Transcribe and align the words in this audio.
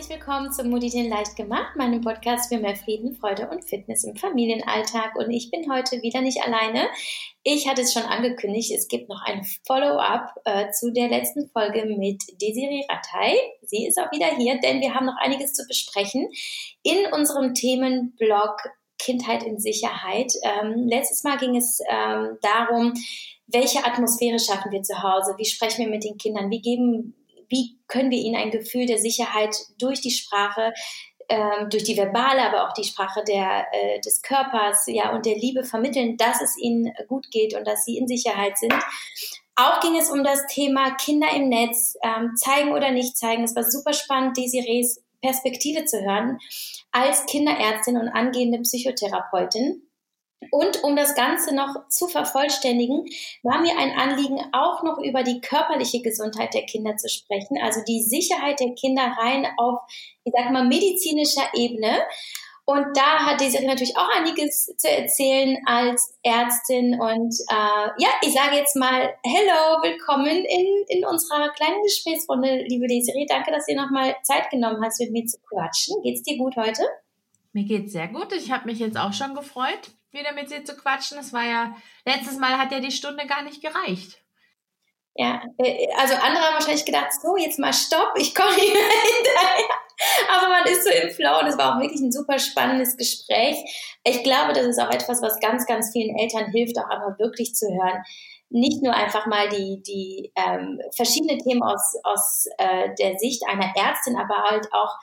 herzlich 0.00 0.18
willkommen 0.18 0.50
zum 0.50 0.70
Moditin 0.70 1.10
leicht 1.10 1.36
gemacht, 1.36 1.76
meinem 1.76 2.00
Podcast 2.00 2.50
für 2.50 2.58
mehr 2.58 2.74
Frieden, 2.74 3.16
Freude 3.16 3.50
und 3.50 3.68
Fitness 3.68 4.02
im 4.04 4.16
Familienalltag. 4.16 5.14
Und 5.14 5.30
ich 5.30 5.50
bin 5.50 5.70
heute 5.70 6.00
wieder 6.00 6.22
nicht 6.22 6.42
alleine. 6.42 6.88
Ich 7.42 7.68
hatte 7.68 7.82
es 7.82 7.92
schon 7.92 8.04
angekündigt, 8.04 8.72
es 8.74 8.88
gibt 8.88 9.10
noch 9.10 9.20
ein 9.26 9.44
Follow-up 9.66 10.32
äh, 10.46 10.70
zu 10.70 10.90
der 10.90 11.08
letzten 11.08 11.50
Folge 11.50 11.84
mit 11.84 12.22
Desiree 12.40 12.86
Rattay. 12.88 13.36
Sie 13.60 13.86
ist 13.86 13.98
auch 13.98 14.10
wieder 14.10 14.34
hier, 14.38 14.58
denn 14.60 14.80
wir 14.80 14.94
haben 14.94 15.04
noch 15.04 15.18
einiges 15.20 15.52
zu 15.52 15.66
besprechen 15.68 16.30
in 16.82 17.12
unserem 17.12 17.52
Themenblog 17.52 18.56
Kindheit 18.98 19.42
in 19.42 19.58
Sicherheit. 19.58 20.32
Ähm, 20.42 20.86
letztes 20.88 21.24
Mal 21.24 21.36
ging 21.36 21.56
es 21.56 21.78
ähm, 21.90 22.38
darum, 22.40 22.94
welche 23.48 23.84
Atmosphäre 23.84 24.38
schaffen 24.38 24.72
wir 24.72 24.82
zu 24.82 25.02
Hause? 25.02 25.34
Wie 25.36 25.44
sprechen 25.44 25.84
wir 25.84 25.90
mit 25.90 26.04
den 26.04 26.16
Kindern? 26.16 26.50
Wie 26.50 26.62
geben 26.62 27.19
wie 27.50 27.78
können 27.86 28.10
wir 28.10 28.18
ihnen 28.18 28.36
ein 28.36 28.50
Gefühl 28.50 28.86
der 28.86 28.98
Sicherheit 28.98 29.54
durch 29.78 30.00
die 30.00 30.10
Sprache, 30.10 30.72
ähm, 31.28 31.68
durch 31.70 31.84
die 31.84 31.96
verbale, 31.96 32.42
aber 32.42 32.66
auch 32.66 32.72
die 32.72 32.84
Sprache 32.84 33.22
der, 33.26 33.66
äh, 33.72 34.00
des 34.00 34.22
Körpers, 34.22 34.84
ja, 34.86 35.14
und 35.14 35.26
der 35.26 35.36
Liebe 35.36 35.64
vermitteln, 35.64 36.16
dass 36.16 36.40
es 36.40 36.56
ihnen 36.56 36.92
gut 37.08 37.30
geht 37.30 37.54
und 37.54 37.66
dass 37.66 37.84
sie 37.84 37.98
in 37.98 38.08
Sicherheit 38.08 38.56
sind. 38.58 38.74
Auch 39.56 39.80
ging 39.80 39.96
es 39.96 40.10
um 40.10 40.24
das 40.24 40.46
Thema 40.46 40.94
Kinder 40.96 41.28
im 41.34 41.48
Netz, 41.48 41.94
ähm, 42.02 42.34
zeigen 42.36 42.72
oder 42.72 42.90
nicht 42.92 43.16
zeigen. 43.16 43.44
Es 43.44 43.54
war 43.54 43.64
super 43.64 43.92
spannend, 43.92 44.36
Desirees 44.36 45.02
Perspektive 45.20 45.84
zu 45.84 46.00
hören 46.00 46.38
als 46.92 47.26
Kinderärztin 47.26 47.96
und 47.96 48.08
angehende 48.08 48.58
Psychotherapeutin. 48.60 49.82
Und 50.50 50.82
um 50.82 50.96
das 50.96 51.14
Ganze 51.14 51.54
noch 51.54 51.88
zu 51.88 52.08
vervollständigen, 52.08 53.04
war 53.42 53.60
mir 53.60 53.76
ein 53.78 53.92
Anliegen, 53.98 54.40
auch 54.52 54.82
noch 54.82 54.98
über 54.98 55.22
die 55.22 55.40
körperliche 55.40 56.00
Gesundheit 56.00 56.54
der 56.54 56.64
Kinder 56.64 56.96
zu 56.96 57.08
sprechen, 57.10 57.58
also 57.62 57.80
die 57.86 58.02
Sicherheit 58.02 58.58
der 58.58 58.74
Kinder 58.74 59.02
rein 59.18 59.46
auf, 59.58 59.80
ich 60.24 60.32
sag 60.34 60.50
mal, 60.50 60.66
medizinischer 60.66 61.46
Ebene. 61.54 61.98
Und 62.64 62.96
da 62.96 63.26
hat 63.26 63.40
Desiree 63.40 63.66
natürlich 63.66 63.96
auch 63.96 64.08
einiges 64.16 64.66
zu 64.76 64.88
erzählen 64.88 65.58
als 65.66 66.14
Ärztin. 66.22 67.00
Und 67.00 67.34
äh, 67.50 67.90
ja, 67.98 68.08
ich 68.22 68.32
sage 68.32 68.56
jetzt 68.56 68.76
mal 68.76 69.12
Hello, 69.24 69.82
willkommen 69.82 70.44
in, 70.44 70.84
in 70.88 71.04
unserer 71.04 71.48
kleinen 71.50 71.82
Gesprächsrunde, 71.82 72.64
liebe 72.68 72.86
Desiree. 72.86 73.26
Danke, 73.28 73.50
dass 73.50 73.66
du 73.66 73.74
nochmal 73.74 74.14
Zeit 74.22 74.50
genommen 74.50 74.82
hast, 74.84 75.00
mit 75.00 75.10
mir 75.10 75.26
zu 75.26 75.38
quatschen. 75.48 76.00
Geht's 76.02 76.22
dir 76.22 76.38
gut 76.38 76.56
heute? 76.56 76.82
Mir 77.52 77.64
geht's 77.64 77.92
sehr 77.92 78.08
gut. 78.08 78.32
Ich 78.32 78.52
habe 78.52 78.66
mich 78.66 78.78
jetzt 78.78 78.96
auch 78.96 79.12
schon 79.12 79.34
gefreut 79.34 79.90
wieder 80.12 80.32
mit 80.32 80.50
dir 80.50 80.64
zu 80.64 80.76
quatschen. 80.76 81.16
Das 81.16 81.32
war 81.32 81.44
ja, 81.44 81.74
letztes 82.04 82.38
Mal 82.38 82.58
hat 82.58 82.72
ja 82.72 82.80
die 82.80 82.90
Stunde 82.90 83.26
gar 83.26 83.42
nicht 83.42 83.62
gereicht. 83.62 84.18
Ja, 85.14 85.42
äh, 85.58 85.88
also 85.98 86.14
andere 86.14 86.44
haben 86.44 86.54
wahrscheinlich 86.54 86.84
gedacht, 86.84 87.12
so, 87.20 87.36
jetzt 87.36 87.58
mal 87.58 87.72
stopp, 87.72 88.12
ich 88.16 88.34
komme 88.34 88.54
nicht 88.54 88.62
hinterher. 88.66 89.76
Aber 90.34 90.48
man 90.48 90.64
ist 90.64 90.84
so 90.84 90.90
im 90.90 91.10
Flow 91.10 91.40
und 91.40 91.46
es 91.46 91.58
war 91.58 91.74
auch 91.76 91.80
wirklich 91.80 92.00
ein 92.00 92.12
super 92.12 92.38
spannendes 92.38 92.96
Gespräch. 92.96 93.56
Ich 94.04 94.22
glaube, 94.22 94.52
das 94.52 94.64
ist 94.64 94.80
auch 94.80 94.90
etwas, 94.90 95.20
was 95.20 95.38
ganz, 95.40 95.66
ganz 95.66 95.92
vielen 95.92 96.16
Eltern 96.16 96.50
hilft, 96.52 96.78
auch 96.78 96.88
einmal 96.88 97.18
wirklich 97.18 97.54
zu 97.54 97.66
hören. 97.66 98.02
Nicht 98.48 98.82
nur 98.82 98.94
einfach 98.94 99.26
mal 99.26 99.48
die, 99.48 99.82
die 99.82 100.32
ähm, 100.36 100.80
verschiedenen 100.96 101.38
Themen 101.38 101.62
aus, 101.62 101.94
aus 102.02 102.46
äh, 102.58 102.88
der 102.98 103.18
Sicht 103.18 103.42
einer 103.46 103.72
Ärztin, 103.76 104.16
aber 104.16 104.42
halt 104.50 104.72
auch 104.72 104.96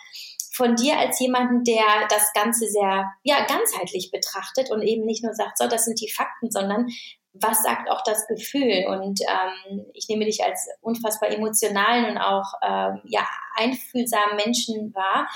von 0.57 0.75
dir 0.75 0.97
als 0.97 1.19
jemanden, 1.19 1.63
der 1.63 1.85
das 2.09 2.33
Ganze 2.33 2.67
sehr 2.67 3.13
ja, 3.23 3.45
ganzheitlich 3.45 4.09
betrachtet 4.11 4.71
und 4.71 4.81
eben 4.81 5.05
nicht 5.05 5.23
nur 5.23 5.35
sagt, 5.35 5.59
so, 5.59 5.67
das 5.67 5.85
sind 5.85 6.01
die 6.01 6.11
Fakten, 6.11 6.49
sondern 6.49 6.87
was 7.33 7.61
sagt 7.61 7.91
auch 7.91 8.01
das 8.03 8.25
Gefühl? 8.25 8.87
Und 8.87 9.21
ähm, 9.21 9.85
ich 9.93 10.07
nehme 10.09 10.25
dich 10.25 10.43
als 10.43 10.67
unfassbar 10.81 11.29
emotionalen 11.29 12.05
und 12.05 12.17
auch 12.17 12.53
ähm, 12.63 13.01
ja, 13.05 13.27
einfühlsamen 13.55 14.35
Menschen 14.43 14.93
wahr. 14.95 15.27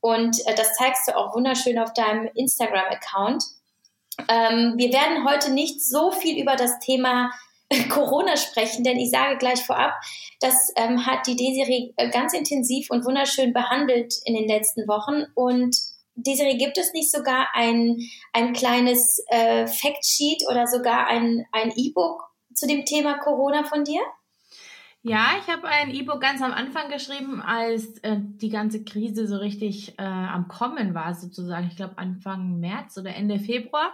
Und 0.00 0.44
äh, 0.46 0.54
das 0.56 0.74
zeigst 0.74 1.06
du 1.06 1.16
auch 1.16 1.34
wunderschön 1.36 1.78
auf 1.78 1.92
deinem 1.92 2.28
Instagram-Account. 2.34 3.44
Ähm, 4.28 4.74
wir 4.76 4.92
werden 4.92 5.28
heute 5.28 5.52
nicht 5.52 5.84
so 5.84 6.10
viel 6.10 6.42
über 6.42 6.56
das 6.56 6.80
Thema 6.80 7.30
Corona 7.88 8.36
sprechen, 8.36 8.84
denn 8.84 8.98
ich 8.98 9.10
sage 9.10 9.38
gleich 9.38 9.62
vorab, 9.64 9.92
das 10.40 10.72
ähm, 10.76 11.06
hat 11.06 11.26
die 11.26 11.36
Desiree 11.36 11.92
äh, 11.96 12.10
ganz 12.10 12.34
intensiv 12.34 12.90
und 12.90 13.04
wunderschön 13.04 13.52
behandelt 13.52 14.14
in 14.24 14.34
den 14.34 14.48
letzten 14.48 14.86
Wochen. 14.88 15.24
Und 15.34 15.76
Desiree, 16.16 16.56
gibt 16.56 16.78
es 16.78 16.92
nicht 16.92 17.10
sogar 17.10 17.48
ein, 17.54 17.98
ein 18.32 18.52
kleines 18.52 19.24
äh, 19.28 19.66
Factsheet 19.66 20.44
oder 20.50 20.66
sogar 20.66 21.06
ein, 21.08 21.46
E-Book 21.76 22.22
zu 22.54 22.66
dem 22.66 22.84
Thema 22.84 23.18
Corona 23.18 23.64
von 23.64 23.84
dir? 23.84 24.00
Ja, 25.02 25.32
ich 25.38 25.52
habe 25.52 25.68
ein 25.68 25.90
E-Book 25.90 26.20
ganz 26.20 26.40
am 26.40 26.52
Anfang 26.52 26.88
geschrieben, 26.88 27.42
als 27.42 27.98
äh, 27.98 28.16
die 28.18 28.48
ganze 28.48 28.84
Krise 28.84 29.26
so 29.26 29.36
richtig 29.36 29.98
äh, 29.98 30.02
am 30.02 30.48
Kommen 30.48 30.94
war, 30.94 31.14
sozusagen. 31.14 31.66
Ich 31.68 31.76
glaube 31.76 31.98
Anfang 31.98 32.58
März 32.58 32.96
oder 32.96 33.14
Ende 33.14 33.38
Februar. 33.38 33.92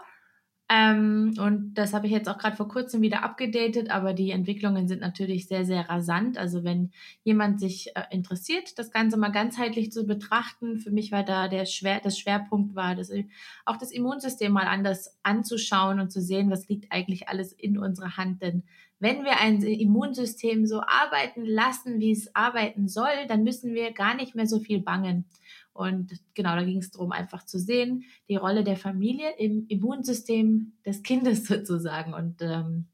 Ähm, 0.72 1.34
und 1.41 1.75
das 1.75 1.92
habe 1.92 2.06
ich 2.06 2.12
jetzt 2.12 2.28
auch 2.28 2.38
gerade 2.38 2.54
vor 2.54 2.69
kurzem 2.69 3.03
wieder 3.03 3.25
abgedatet, 3.25 3.91
aber 3.91 4.14
die 4.14 4.31
Entwicklungen 4.31 4.86
sind 4.86 5.00
natürlich 5.00 5.48
sehr, 5.48 5.64
sehr 5.64 5.91
rasant. 5.91 6.38
Also 6.38 6.62
wenn 6.62 6.92
jemand 7.25 7.58
sich 7.58 7.88
äh, 7.97 8.03
interessiert, 8.12 8.78
das 8.78 8.92
Ganze 8.92 9.16
mal 9.16 9.32
ganzheitlich 9.32 9.91
zu 9.91 10.06
betrachten, 10.06 10.78
für 10.78 10.92
mich 10.92 11.10
war 11.10 11.25
da 11.25 11.48
der 11.48 11.66
Schwer, 11.66 12.00
das 12.00 12.20
Schwerpunkt 12.20 12.76
war, 12.76 12.94
das, 12.94 13.10
auch 13.64 13.78
das 13.78 13.91
Immunsystem 13.91 14.53
mal 14.53 14.69
anders 14.69 15.19
anzuschauen 15.25 15.98
und 15.98 16.12
zu 16.12 16.20
sehen, 16.20 16.50
was 16.50 16.69
liegt 16.69 16.92
eigentlich 16.92 17.28
alles 17.28 17.53
in 17.53 17.76
unserer 17.76 18.16
Hand. 18.16 18.41
Denn 18.41 18.62
wenn 19.00 19.25
wir 19.25 19.41
ein 19.41 19.60
Immunsystem 19.62 20.66
so 20.66 20.82
arbeiten 20.82 21.44
lassen, 21.44 21.98
wie 21.98 22.12
es 22.12 22.32
arbeiten 22.36 22.86
soll, 22.86 23.26
dann 23.26 23.42
müssen 23.42 23.75
wir 23.75 23.91
gar 23.91 24.14
nicht 24.14 24.36
mehr 24.36 24.47
so 24.47 24.60
viel 24.60 24.80
bangen. 24.80 25.25
Und 25.80 26.12
genau, 26.34 26.56
da 26.56 26.62
ging 26.62 26.76
es 26.76 26.91
darum, 26.91 27.10
einfach 27.10 27.46
zu 27.46 27.58
sehen, 27.58 28.04
die 28.28 28.36
Rolle 28.36 28.64
der 28.64 28.76
Familie 28.76 29.30
im 29.38 29.64
Immunsystem 29.68 30.74
des 30.84 31.02
Kindes 31.02 31.46
sozusagen. 31.48 32.12
Und 32.12 32.42
ähm, 32.42 32.88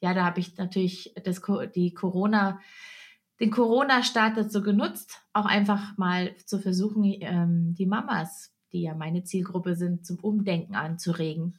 ja, 0.00 0.14
da 0.14 0.24
habe 0.24 0.40
ich 0.40 0.56
natürlich 0.58 1.14
das, 1.22 1.40
die 1.76 1.94
Corona, 1.94 2.58
den 3.38 3.52
Corona-Start 3.52 4.36
dazu 4.36 4.62
genutzt, 4.62 5.22
auch 5.32 5.46
einfach 5.46 5.96
mal 5.96 6.34
zu 6.44 6.58
versuchen, 6.58 7.04
ähm, 7.04 7.76
die 7.78 7.86
Mamas, 7.86 8.52
die 8.72 8.82
ja 8.82 8.96
meine 8.96 9.22
Zielgruppe 9.22 9.76
sind, 9.76 10.04
zum 10.04 10.18
Umdenken 10.18 10.74
anzuregen. 10.74 11.56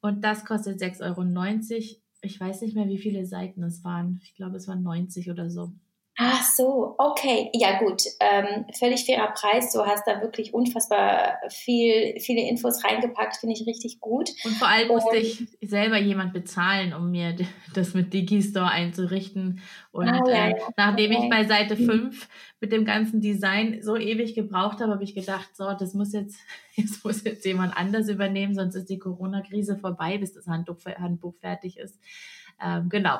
Und 0.00 0.22
das 0.22 0.44
kostet 0.44 0.80
6,90 0.80 1.02
Euro. 1.02 1.22
Ich 2.20 2.40
weiß 2.40 2.62
nicht 2.62 2.74
mehr, 2.74 2.88
wie 2.88 2.98
viele 2.98 3.24
Seiten 3.24 3.62
es 3.62 3.84
waren. 3.84 4.20
Ich 4.22 4.34
glaube, 4.34 4.56
es 4.56 4.68
waren 4.68 4.82
90 4.82 5.30
oder 5.30 5.48
so. 5.48 5.72
Ach 6.16 6.44
so, 6.44 6.94
okay, 6.98 7.50
ja 7.54 7.80
gut, 7.80 8.04
ähm, 8.20 8.66
völlig 8.78 9.04
fairer 9.04 9.32
Preis. 9.32 9.72
Du 9.72 9.84
hast 9.84 10.06
da 10.06 10.20
wirklich 10.20 10.54
unfassbar 10.54 11.38
viel, 11.48 12.20
viele 12.20 12.48
Infos 12.48 12.84
reingepackt, 12.84 13.38
finde 13.38 13.56
ich 13.58 13.66
richtig 13.66 13.98
gut. 13.98 14.30
Und 14.44 14.52
vor 14.52 14.68
allem 14.68 14.90
und, 14.90 15.02
musste 15.02 15.16
ich 15.16 15.44
selber 15.60 15.98
jemand 15.98 16.32
bezahlen, 16.32 16.94
um 16.94 17.10
mir 17.10 17.34
das 17.74 17.94
mit 17.94 18.12
Digistore 18.12 18.70
einzurichten. 18.70 19.60
Und 19.90 20.08
ah, 20.08 20.22
ja, 20.28 20.48
äh, 20.50 20.54
nachdem 20.76 21.10
okay. 21.10 21.24
ich 21.24 21.30
bei 21.30 21.44
Seite 21.46 21.76
5 21.76 22.28
mit 22.60 22.70
dem 22.70 22.84
ganzen 22.84 23.20
Design 23.20 23.82
so 23.82 23.96
ewig 23.96 24.36
gebraucht 24.36 24.80
habe, 24.80 24.92
habe 24.92 25.02
ich 25.02 25.16
gedacht, 25.16 25.56
so, 25.56 25.72
das 25.72 25.94
muss 25.94 26.12
jetzt, 26.12 26.38
jetzt 26.76 27.04
muss 27.04 27.24
jetzt 27.24 27.44
jemand 27.44 27.76
anders 27.76 28.08
übernehmen, 28.08 28.54
sonst 28.54 28.76
ist 28.76 28.88
die 28.88 29.00
Corona-Krise 29.00 29.78
vorbei, 29.78 30.18
bis 30.18 30.32
das 30.32 30.46
Handbuch, 30.46 30.76
Handbuch 30.96 31.34
fertig 31.40 31.76
ist. 31.76 31.98
Ähm, 32.64 32.88
genau, 32.88 33.18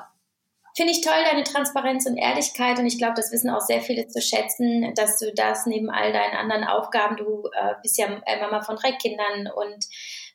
Finde 0.76 0.92
ich 0.92 1.02
toll, 1.02 1.22
deine 1.24 1.44
Transparenz 1.44 2.04
und 2.04 2.16
Ehrlichkeit. 2.16 2.80
Und 2.80 2.86
ich 2.86 2.98
glaube, 2.98 3.14
das 3.14 3.30
wissen 3.30 3.48
auch 3.48 3.60
sehr 3.60 3.80
viele 3.80 4.08
zu 4.08 4.20
schätzen, 4.20 4.92
dass 4.96 5.18
du 5.20 5.32
das 5.32 5.66
neben 5.66 5.88
all 5.88 6.12
deinen 6.12 6.34
anderen 6.34 6.64
Aufgaben, 6.64 7.16
du 7.16 7.48
äh, 7.52 7.74
bist 7.80 7.96
ja 7.96 8.06
äh, 8.26 8.40
Mama 8.40 8.60
von 8.60 8.74
drei 8.74 8.90
Kindern 8.92 9.48
und 9.54 9.86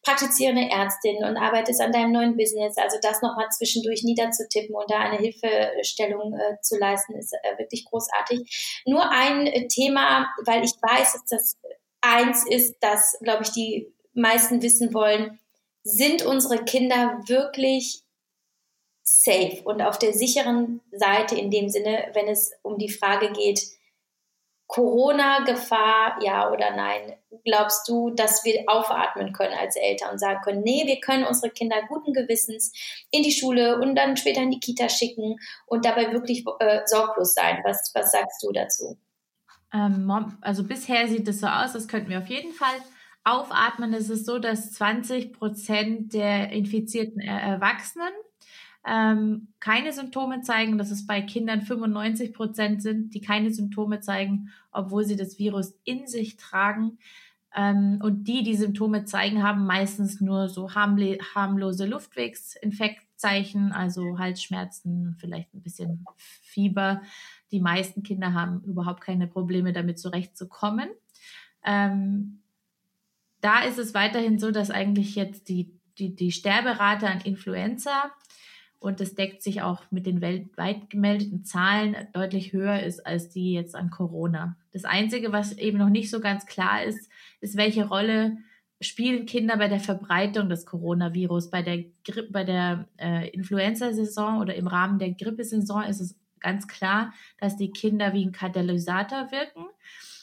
praktizierende 0.02 0.70
Ärztin 0.72 1.18
und 1.26 1.36
arbeitest 1.36 1.82
an 1.82 1.92
deinem 1.92 2.14
neuen 2.14 2.38
Business. 2.38 2.78
Also 2.78 2.98
das 3.02 3.22
nochmal 3.22 3.50
zwischendurch 3.50 4.04
niederzutippen 4.04 4.74
und 4.74 4.90
da 4.90 5.00
eine 5.00 5.18
Hilfestellung 5.18 6.34
äh, 6.34 6.62
zu 6.62 6.78
leisten, 6.78 7.16
ist 7.18 7.34
äh, 7.34 7.58
wirklich 7.58 7.84
großartig. 7.84 8.82
Nur 8.86 9.12
ein 9.12 9.46
äh, 9.46 9.68
Thema, 9.68 10.28
weil 10.46 10.64
ich 10.64 10.72
weiß, 10.82 11.14
dass 11.14 11.26
das 11.26 11.58
eins 12.00 12.46
ist, 12.50 12.78
das, 12.80 13.18
glaube 13.22 13.44
ich, 13.44 13.52
die 13.52 13.94
meisten 14.14 14.62
wissen 14.62 14.94
wollen. 14.94 15.38
Sind 15.84 16.26
unsere 16.26 16.64
Kinder 16.64 17.20
wirklich 17.28 18.04
safe 19.10 19.62
und 19.64 19.82
auf 19.82 19.98
der 19.98 20.14
sicheren 20.14 20.82
Seite 20.92 21.36
in 21.36 21.50
dem 21.52 21.70
Sinne, 21.70 22.10
wenn 22.14 22.28
es 22.28 22.52
um 22.62 22.78
die 22.78 22.90
Frage 22.90 23.32
geht, 23.32 23.62
Corona-Gefahr, 24.68 26.20
ja 26.24 26.52
oder 26.52 26.76
nein? 26.76 27.16
Glaubst 27.44 27.90
du, 27.90 28.12
dass 28.12 28.46
wir 28.46 28.66
aufatmen 28.68 29.34
können 29.34 29.56
als 29.56 29.76
Eltern 29.76 30.12
und 30.12 30.20
sagen 30.20 30.42
können, 30.44 30.62
nee, 30.62 30.84
wir 30.86 31.00
können 31.00 31.24
unsere 31.24 31.52
Kinder 31.52 31.78
guten 31.88 32.14
Gewissens 32.14 32.72
in 33.10 33.24
die 33.24 33.32
Schule 33.32 33.80
und 33.80 33.96
dann 33.96 34.16
später 34.16 34.42
in 34.42 34.52
die 34.52 34.60
Kita 34.60 34.88
schicken 34.88 35.40
und 35.66 35.86
dabei 35.86 36.12
wirklich 36.14 36.46
äh, 36.60 36.82
sorglos 36.86 37.34
sein? 37.34 37.62
Was, 37.64 37.92
was 37.96 38.12
sagst 38.12 38.44
du 38.44 38.52
dazu? 38.52 39.00
Ähm, 39.74 40.38
also 40.42 40.64
bisher 40.64 41.08
sieht 41.08 41.28
es 41.28 41.40
so 41.40 41.48
aus, 41.48 41.74
das 41.74 41.88
könnten 41.88 42.12
wir 42.12 42.20
auf 42.20 42.28
jeden 42.28 42.54
Fall 42.54 42.76
aufatmen. 43.24 43.92
Es 43.96 44.12
ist 44.12 44.28
so, 44.28 44.38
dass 44.38 44.72
20 44.74 45.34
Prozent 45.34 46.14
der 46.14 46.52
infizierten 46.52 47.22
Erwachsenen 47.22 48.12
ähm, 48.90 49.50
keine 49.60 49.94
Symptome 49.94 50.42
zeigen, 50.42 50.80
dass 50.80 50.90
es 50.90 51.06
bei 51.06 51.22
Kindern 51.22 51.62
95 51.62 52.34
Prozent 52.34 52.82
sind, 52.82 53.14
die 53.14 53.22
keine 53.22 53.52
Symptome 53.54 54.00
zeigen, 54.00 54.50
obwohl 54.72 55.06
sie 55.06 55.16
das 55.16 55.38
Virus 55.38 55.78
in 55.84 56.08
sich 56.08 56.38
tragen. 56.38 56.98
Ähm, 57.56 58.00
und 58.02 58.24
die, 58.24 58.42
die 58.44 58.56
Symptome 58.56 59.06
zeigen, 59.06 59.44
haben 59.44 59.68
meistens 59.68 60.22
nur 60.22 60.50
so 60.50 60.74
harmlose 60.74 61.86
Luftwegsinfektzeichen, 61.86 63.72
also 63.74 64.18
Halsschmerzen, 64.18 65.16
vielleicht 65.20 65.54
ein 65.54 65.62
bisschen 65.62 66.04
Fieber. 66.18 67.02
Die 67.52 67.60
meisten 67.60 68.02
Kinder 68.02 68.34
haben 68.34 68.62
überhaupt 68.64 69.02
keine 69.02 69.28
Probleme 69.28 69.72
damit 69.72 70.00
zurechtzukommen. 70.00 70.90
Ähm, 71.64 72.40
da 73.42 73.62
ist 73.62 73.78
es 73.78 73.94
weiterhin 73.94 74.40
so, 74.40 74.50
dass 74.50 74.72
eigentlich 74.72 75.16
jetzt 75.16 75.48
die, 75.48 75.80
die, 76.00 76.16
die 76.16 76.32
Sterberate 76.32 77.08
an 77.08 77.22
Influenza 77.22 78.12
und 78.80 79.02
das 79.02 79.14
deckt 79.14 79.44
sich 79.44 79.62
auch 79.62 79.84
mit 79.92 80.06
den 80.06 80.22
weltweit 80.22 80.90
gemeldeten 80.90 81.44
Zahlen 81.44 81.96
deutlich 82.14 82.54
höher 82.54 82.82
ist 82.82 83.06
als 83.06 83.30
die 83.30 83.54
jetzt 83.54 83.76
an 83.76 83.90
Corona. 83.90 84.56
Das 84.72 84.86
Einzige, 84.86 85.32
was 85.32 85.58
eben 85.58 85.78
noch 85.78 85.90
nicht 85.90 86.10
so 86.10 86.22
ganz 86.22 86.46
klar 86.46 86.84
ist, 86.84 87.10
ist, 87.42 87.58
welche 87.58 87.88
Rolle 87.88 88.38
spielen 88.82 89.26
Kinder 89.26 89.58
bei 89.58 89.68
der 89.68 89.82
Verbreitung 89.82 90.48
des 90.48 90.66
Coronavirus. 90.66 91.50
Bei 91.50 91.62
der, 91.62 91.84
Gri 92.06 92.24
bei 92.32 92.46
der 92.46 92.88
äh, 92.98 93.30
Influenza-Saison 93.30 94.40
oder 94.40 94.56
im 94.56 94.68
Rahmen 94.68 95.00
der 95.00 95.12
Grippesaison 95.12 95.84
ist 95.84 96.00
es 96.00 96.16
ganz 96.40 96.68
klar, 96.70 97.14
dass 97.38 97.58
die 97.58 97.72
Kinder 97.72 98.14
wie 98.14 98.26
ein 98.26 98.32
Katalysator 98.32 99.32
wirken 99.32 99.66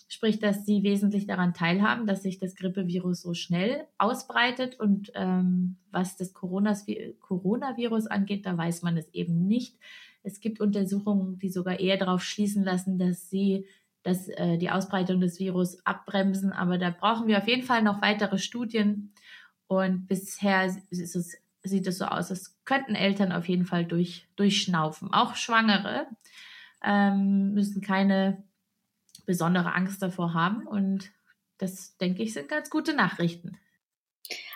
sprich, 0.08 0.38
dass 0.38 0.64
sie 0.64 0.82
wesentlich 0.82 1.26
daran 1.26 1.54
teilhaben, 1.54 2.06
dass 2.06 2.22
sich 2.22 2.38
das 2.38 2.54
Grippevirus 2.54 3.22
so 3.22 3.34
schnell 3.34 3.86
ausbreitet. 3.98 4.78
Und 4.78 5.10
ähm, 5.14 5.76
was 5.90 6.16
das 6.16 6.32
Coronavirus 6.32 8.06
angeht, 8.06 8.46
da 8.46 8.56
weiß 8.56 8.82
man 8.82 8.96
es 8.96 9.12
eben 9.12 9.46
nicht. 9.46 9.76
Es 10.22 10.40
gibt 10.40 10.60
Untersuchungen, 10.60 11.38
die 11.38 11.48
sogar 11.48 11.80
eher 11.80 11.96
darauf 11.96 12.22
schließen 12.22 12.64
lassen, 12.64 12.98
dass 12.98 13.30
sie 13.30 13.66
dass, 14.02 14.28
äh, 14.28 14.56
die 14.56 14.70
Ausbreitung 14.70 15.20
des 15.20 15.40
Virus 15.40 15.84
abbremsen. 15.84 16.52
Aber 16.52 16.78
da 16.78 16.90
brauchen 16.90 17.26
wir 17.26 17.38
auf 17.38 17.48
jeden 17.48 17.64
Fall 17.64 17.82
noch 17.82 18.02
weitere 18.02 18.38
Studien. 18.38 19.12
Und 19.66 20.06
bisher 20.06 20.64
es, 20.64 21.40
sieht 21.64 21.86
es 21.88 21.98
so 21.98 22.04
aus, 22.04 22.30
als 22.30 22.56
könnten 22.64 22.94
Eltern 22.94 23.32
auf 23.32 23.48
jeden 23.48 23.66
Fall 23.66 23.84
durch, 23.84 24.28
durchschnaufen. 24.36 25.12
Auch 25.12 25.34
Schwangere 25.34 26.06
ähm, 26.84 27.52
müssen 27.52 27.82
keine 27.82 28.44
besondere 29.26 29.74
Angst 29.74 30.00
davor 30.00 30.32
haben. 30.32 30.66
Und 30.66 31.12
das, 31.58 31.96
denke 31.98 32.22
ich, 32.22 32.32
sind 32.32 32.48
ganz 32.48 32.70
gute 32.70 32.94
Nachrichten. 32.94 33.58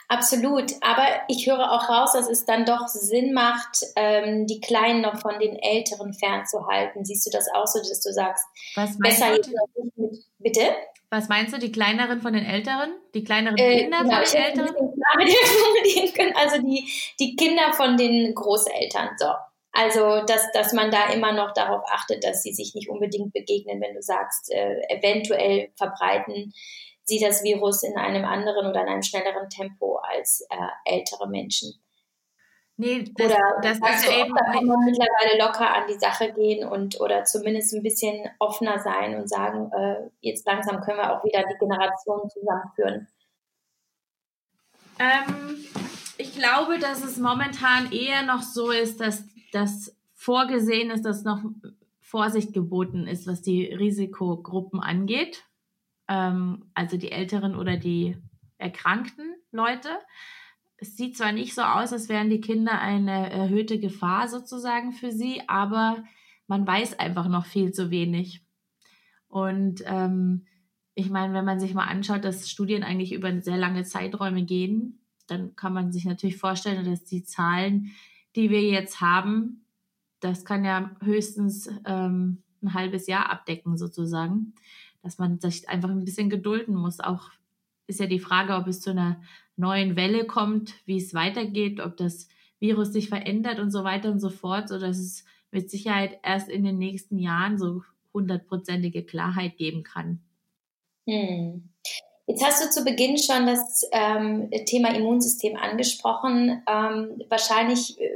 Absolut, 0.09 0.73
aber 0.81 1.07
ich 1.29 1.47
höre 1.47 1.71
auch 1.71 1.89
raus, 1.89 2.15
dass 2.15 2.29
es 2.29 2.45
dann 2.45 2.65
doch 2.65 2.89
Sinn 2.89 3.33
macht, 3.33 3.85
ähm, 3.95 4.49
die 4.49 4.61
Kleinen 4.61 5.03
noch 5.03 5.21
von 5.21 5.39
den 5.39 5.55
Älteren 5.55 6.13
fernzuhalten. 6.13 7.05
Siehst 7.05 7.27
du 7.27 7.31
das 7.31 7.47
auch 7.55 7.69
so, 7.69 7.79
dass 7.79 8.01
du 8.01 8.13
sagst, 8.13 8.45
Was 8.75 8.99
besser 8.99 9.37
jetzt 9.37 9.49
mit, 9.95 10.25
bitte? 10.39 10.63
Was 11.11 11.29
meinst 11.29 11.55
du, 11.55 11.59
die 11.59 11.71
kleineren 11.71 12.23
von 12.23 12.33
den 12.33 12.45
Älteren? 12.45 12.93
Die 13.15 13.23
kleineren 13.23 13.57
äh, 13.57 13.83
Kinder 13.83 14.03
genau, 14.03 14.17
von 14.17 14.25
den 14.25 14.43
Älteren? 14.43 14.75
Also 16.35 16.63
die, 16.63 16.89
die 17.21 17.37
Kinder 17.37 17.73
von 17.73 17.97
den 17.97 18.35
Großeltern, 18.35 19.11
so. 19.17 19.27
Also, 19.81 20.27
dass, 20.27 20.53
dass 20.53 20.75
man 20.75 20.91
da 20.91 21.11
immer 21.11 21.33
noch 21.33 21.55
darauf 21.55 21.83
achtet, 21.91 22.23
dass 22.23 22.43
sie 22.43 22.53
sich 22.53 22.75
nicht 22.75 22.91
unbedingt 22.91 23.33
begegnen, 23.33 23.81
wenn 23.81 23.95
du 23.95 24.03
sagst, 24.03 24.53
äh, 24.53 24.79
eventuell 24.91 25.73
verbreiten 25.75 26.53
sie 27.05 27.19
das 27.19 27.43
Virus 27.43 27.83
in 27.83 27.97
einem 27.97 28.27
anderen 28.27 28.67
oder 28.67 28.83
in 28.83 28.89
einem 28.89 29.03
schnelleren 29.03 29.49
Tempo 29.49 29.97
als 29.97 30.47
äh, 30.51 30.97
ältere 30.97 31.29
Menschen. 31.29 31.73
Nee, 32.77 33.05
das, 33.17 33.27
oder 33.27 33.39
das 33.63 33.79
ist 33.79 34.07
ja 34.07 34.25
eben 34.25 34.35
da 34.35 34.53
kann 34.53 34.67
man 34.67 34.85
mittlerweile 34.85 35.39
locker 35.39 35.75
an 35.75 35.85
die 35.89 35.99
Sache 35.99 36.33
gehen 36.33 36.67
und 36.67 37.01
oder 37.01 37.25
zumindest 37.25 37.73
ein 37.75 37.83
bisschen 37.83 38.29
offener 38.39 38.79
sein 38.79 39.17
und 39.17 39.29
sagen, 39.29 39.71
äh, 39.73 40.11
jetzt 40.21 40.47
langsam 40.47 40.81
können 40.83 40.99
wir 40.99 41.17
auch 41.17 41.25
wieder 41.25 41.43
die 41.43 41.59
Generationen 41.59 42.29
zusammenführen. 42.29 43.09
Ähm, 44.99 45.65
ich 46.21 46.35
glaube, 46.35 46.79
dass 46.79 47.03
es 47.03 47.17
momentan 47.17 47.93
eher 47.93 48.23
noch 48.23 48.43
so 48.43 48.71
ist, 48.71 49.01
dass 49.01 49.25
dass 49.53 49.97
vorgesehen 50.15 50.91
ist, 50.91 51.05
dass 51.05 51.25
noch 51.25 51.43
Vorsicht 52.01 52.53
geboten 52.53 53.07
ist, 53.07 53.27
was 53.27 53.41
die 53.41 53.65
Risikogruppen 53.67 54.81
angeht. 54.81 55.45
Ähm, 56.09 56.65
also 56.75 56.97
die 56.97 57.13
älteren 57.13 57.55
oder 57.57 57.77
die 57.77 58.17
erkrankten 58.59 59.35
Leute. 59.53 59.89
Es 60.77 60.97
sieht 60.97 61.17
zwar 61.17 61.33
nicht 61.33 61.55
so 61.55 61.63
aus, 61.63 61.93
als 61.93 62.09
wären 62.09 62.31
die 62.31 62.41
Kinder 62.41 62.81
eine 62.81 63.31
erhöhte 63.31 63.79
Gefahr 63.79 64.29
sozusagen 64.29 64.93
für 64.93 65.13
sie, 65.13 65.43
aber 65.47 66.03
man 66.47 66.67
weiß 66.67 66.99
einfach 66.99 67.29
noch 67.29 67.47
viel 67.47 67.73
zu 67.73 67.91
wenig. 67.91 68.45
Und 69.29 69.83
ähm, 69.87 70.47
ich 70.95 71.11
meine, 71.11 71.33
wenn 71.33 71.45
man 71.45 71.61
sich 71.61 71.75
mal 71.75 71.87
anschaut, 71.87 72.25
dass 72.25 72.51
Studien 72.51 72.83
eigentlich 72.83 73.13
über 73.13 73.41
sehr 73.41 73.57
lange 73.57 73.85
Zeiträume 73.85 74.45
gehen, 74.45 75.01
dann 75.29 75.55
kann 75.55 75.73
man 75.73 75.93
sich 75.93 76.05
natürlich 76.05 76.39
vorstellen, 76.39 76.85
dass 76.85 77.05
die 77.05 77.23
Zahlen 77.23 77.93
die 78.37 78.51
wir 78.51 78.63
jetzt 78.63 79.01
haben, 79.01 79.65
das 80.21 80.45
kann 80.45 80.65
ja 80.65 80.95
höchstens 81.03 81.69
ähm, 81.87 82.43
ein 82.63 82.75
halbes 82.75 83.07
Jahr 83.07 83.31
abdecken 83.31 83.77
sozusagen, 83.77 84.55
dass 85.03 85.19
man 85.19 85.41
sich 85.41 85.69
einfach 85.69 85.91
ein 85.91 86.05
bisschen 86.05 86.31
gedulden 86.31 86.75
muss. 86.75 87.01
Auch 87.01 87.31
ist 87.87 88.01
ja 88.01 88.07
die 88.07 88.21
Frage, 88.21 88.55
ob 88.55 88.67
es 88.67 88.81
zu 88.81 88.91
einer 88.91 89.21
neuen 89.57 89.97
Welle 89.97 90.27
kommt, 90.27 90.75
wie 90.87 90.99
es 90.99 91.15
weitergeht, 91.15 91.81
ob 91.81 91.97
das 91.97 92.29
Virus 92.61 92.93
sich 92.93 93.09
verändert 93.09 93.59
und 93.59 93.71
so 93.71 93.85
weiter 93.85 94.11
und 94.11 94.21
so 94.21 94.31
fort, 94.31 94.69
so 94.69 94.79
dass 94.79 94.99
es 94.99 95.25
mit 95.51 95.71
Sicherheit 95.71 96.19
erst 96.23 96.49
in 96.49 96.65
den 96.65 96.79
nächsten 96.79 97.19
Jahren 97.19 97.59
so 97.59 97.83
hundertprozentige 98.13 99.05
Klarheit 99.05 99.57
geben 99.57 99.83
kann. 99.83 100.21
Hm. 101.09 101.70
Jetzt 102.31 102.45
hast 102.45 102.65
du 102.65 102.71
zu 102.71 102.85
Beginn 102.85 103.19
schon 103.19 103.45
das 103.45 103.89
ähm, 103.91 104.53
Thema 104.65 104.95
Immunsystem 104.95 105.57
angesprochen. 105.57 106.63
Ähm, 106.71 107.21
wahrscheinlich 107.29 108.01
äh, 108.01 108.09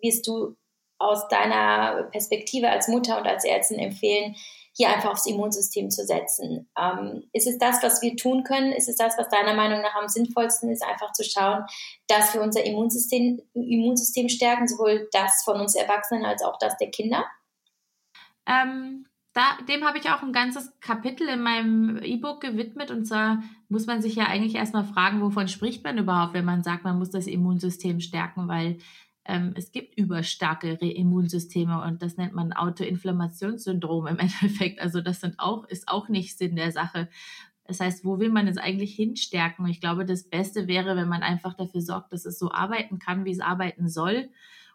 wirst 0.00 0.26
du 0.26 0.56
aus 0.96 1.28
deiner 1.28 2.04
Perspektive 2.04 2.70
als 2.70 2.88
Mutter 2.88 3.18
und 3.18 3.26
als 3.26 3.44
Ärztin 3.44 3.78
empfehlen, 3.78 4.34
hier 4.74 4.88
einfach 4.88 5.10
aufs 5.10 5.26
Immunsystem 5.26 5.90
zu 5.90 6.06
setzen. 6.06 6.70
Ähm, 6.78 7.28
ist 7.34 7.46
es 7.46 7.58
das, 7.58 7.82
was 7.82 8.00
wir 8.00 8.16
tun 8.16 8.44
können? 8.44 8.72
Ist 8.72 8.88
es 8.88 8.96
das, 8.96 9.18
was 9.18 9.28
deiner 9.28 9.52
Meinung 9.52 9.82
nach 9.82 9.94
am 9.94 10.08
sinnvollsten 10.08 10.70
ist, 10.70 10.82
einfach 10.82 11.12
zu 11.12 11.22
schauen, 11.22 11.66
dass 12.06 12.32
wir 12.32 12.40
unser 12.40 12.64
Immunsystem, 12.64 13.42
Immunsystem 13.52 14.30
stärken, 14.30 14.68
sowohl 14.68 15.06
das 15.12 15.42
von 15.44 15.60
uns 15.60 15.74
Erwachsenen 15.74 16.24
als 16.24 16.42
auch 16.42 16.56
das 16.58 16.78
der 16.78 16.90
Kinder? 16.90 17.26
Ähm, 18.46 19.04
da, 19.32 19.42
dem 19.68 19.84
habe 19.84 19.98
ich 19.98 20.10
auch 20.10 20.22
ein 20.22 20.32
ganzes 20.32 20.72
Kapitel 20.80 21.28
in 21.28 21.40
meinem 21.40 22.02
E-Book 22.02 22.40
gewidmet. 22.40 22.90
Und 22.90 23.04
zwar 23.06 23.42
muss 23.68 23.86
man 23.86 24.02
sich 24.02 24.16
ja 24.16 24.26
eigentlich 24.26 24.56
erstmal 24.56 24.84
fragen, 24.84 25.20
wovon 25.20 25.46
spricht 25.46 25.84
man 25.84 25.98
überhaupt, 25.98 26.34
wenn 26.34 26.44
man 26.44 26.64
sagt, 26.64 26.84
man 26.84 26.98
muss 26.98 27.10
das 27.10 27.28
Immunsystem 27.28 28.00
stärken, 28.00 28.48
weil 28.48 28.78
ähm, 29.24 29.52
es 29.56 29.70
gibt 29.70 29.96
überstarke 29.96 30.72
Immunsysteme 30.72 31.80
und 31.82 32.02
das 32.02 32.16
nennt 32.16 32.34
man 32.34 32.52
Autoinflammationssyndrom 32.52 34.08
im 34.08 34.18
Endeffekt. 34.18 34.80
Also 34.80 35.00
das 35.00 35.20
sind 35.20 35.38
auch, 35.38 35.64
ist 35.66 35.88
auch 35.88 36.08
nicht 36.08 36.36
Sinn 36.36 36.56
der 36.56 36.72
Sache. 36.72 37.08
Das 37.64 37.78
heißt, 37.78 38.04
wo 38.04 38.18
will 38.18 38.30
man 38.30 38.48
es 38.48 38.56
eigentlich 38.56 38.96
hinstärken? 38.96 39.64
Ich 39.68 39.80
glaube, 39.80 40.04
das 40.04 40.24
Beste 40.24 40.66
wäre, 40.66 40.96
wenn 40.96 41.08
man 41.08 41.22
einfach 41.22 41.54
dafür 41.54 41.82
sorgt, 41.82 42.12
dass 42.12 42.24
es 42.24 42.36
so 42.36 42.50
arbeiten 42.50 42.98
kann, 42.98 43.24
wie 43.24 43.30
es 43.30 43.38
arbeiten 43.38 43.88
soll. 43.88 44.30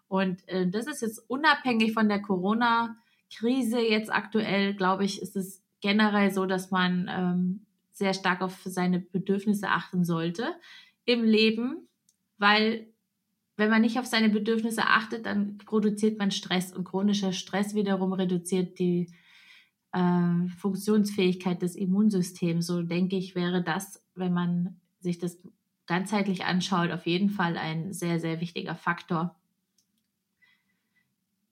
Und 0.08 0.48
äh, 0.48 0.70
das 0.70 0.88
ist 0.88 1.02
jetzt 1.02 1.30
unabhängig 1.30 1.92
von 1.92 2.08
der 2.08 2.22
Corona- 2.22 2.96
Krise 3.34 3.80
jetzt 3.80 4.12
aktuell, 4.12 4.74
glaube 4.74 5.06
ich, 5.06 5.22
ist 5.22 5.36
es 5.36 5.64
generell 5.82 6.32
so, 6.32 6.46
dass 6.46 6.72
man 6.72 7.10
ähm, 7.10 7.66
sehr 7.92 8.14
stark 8.14 8.42
auf 8.42 8.62
seine 8.66 9.00
Bedürfnisse 9.00 9.70
achten 9.70 10.04
sollte 10.04 10.56
im 11.06 11.24
Leben, 11.24 11.88
weil 12.38 12.88
wenn 13.58 13.70
man 13.70 13.82
nicht 13.82 14.00
auf 14.00 14.06
seine 14.06 14.30
Bedürfnisse 14.30 14.84
achtet, 14.84 15.26
dann 15.26 15.58
produziert 15.60 16.20
man 16.20 16.32
Stress 16.32 16.74
und 16.74 16.84
chronischer 16.84 17.32
Stress 17.32 17.74
wiederum 17.74 18.12
reduziert 18.14 18.80
die 18.80 19.08
äh, 19.94 20.48
Funktionsfähigkeit 20.58 21.62
des 21.62 21.76
Immunsystems. 21.76 22.68
So 22.68 22.84
denke 22.84 23.16
ich, 23.16 23.34
wäre 23.34 23.64
das, 23.64 24.04
wenn 24.14 24.34
man 24.34 24.82
sich 25.00 25.20
das 25.20 25.38
ganzheitlich 25.88 26.44
anschaut, 26.44 26.92
auf 26.92 27.06
jeden 27.06 27.30
Fall 27.30 27.58
ein 27.58 27.94
sehr, 27.94 28.20
sehr 28.20 28.42
wichtiger 28.42 28.76
Faktor. 28.76 29.36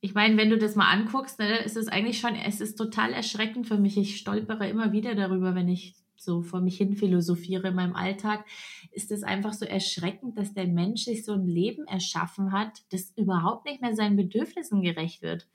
Ich 0.04 0.14
meine, 0.14 0.36
wenn 0.36 0.50
du 0.50 0.58
das 0.58 0.76
mal 0.76 0.92
anguckst, 0.92 1.40
ne, 1.40 1.60
ist 1.60 1.78
es 1.78 1.88
eigentlich 1.88 2.20
schon, 2.20 2.36
es 2.36 2.60
ist 2.60 2.76
total 2.76 3.14
erschreckend 3.14 3.70
für 3.70 3.78
mich. 3.78 3.98
Ich 3.98 4.18
stolpere 4.18 4.68
immer 4.68 4.92
wieder 4.92 5.16
darüber, 5.16 5.56
wenn 5.56 5.70
ich 5.70 5.96
so 6.18 6.42
vor 6.42 6.60
mich 6.60 6.76
hin 6.76 6.98
philosophiere 6.98 7.70
in 7.70 7.76
meinem 7.76 7.96
Alltag, 7.96 8.46
ist 8.92 9.12
es 9.12 9.24
einfach 9.24 9.54
so 9.54 9.64
erschreckend, 9.64 10.38
dass 10.38 10.54
der 10.54 10.68
Mensch 10.68 11.06
sich 11.06 11.24
so 11.24 11.32
ein 11.32 11.48
Leben 11.48 11.88
erschaffen 11.88 12.52
hat, 12.52 12.82
das 12.92 13.14
überhaupt 13.16 13.64
nicht 13.64 13.80
mehr 13.80 13.96
seinen 13.96 14.18
Bedürfnissen 14.18 14.82
gerecht 14.82 15.22
wird. 15.22 15.48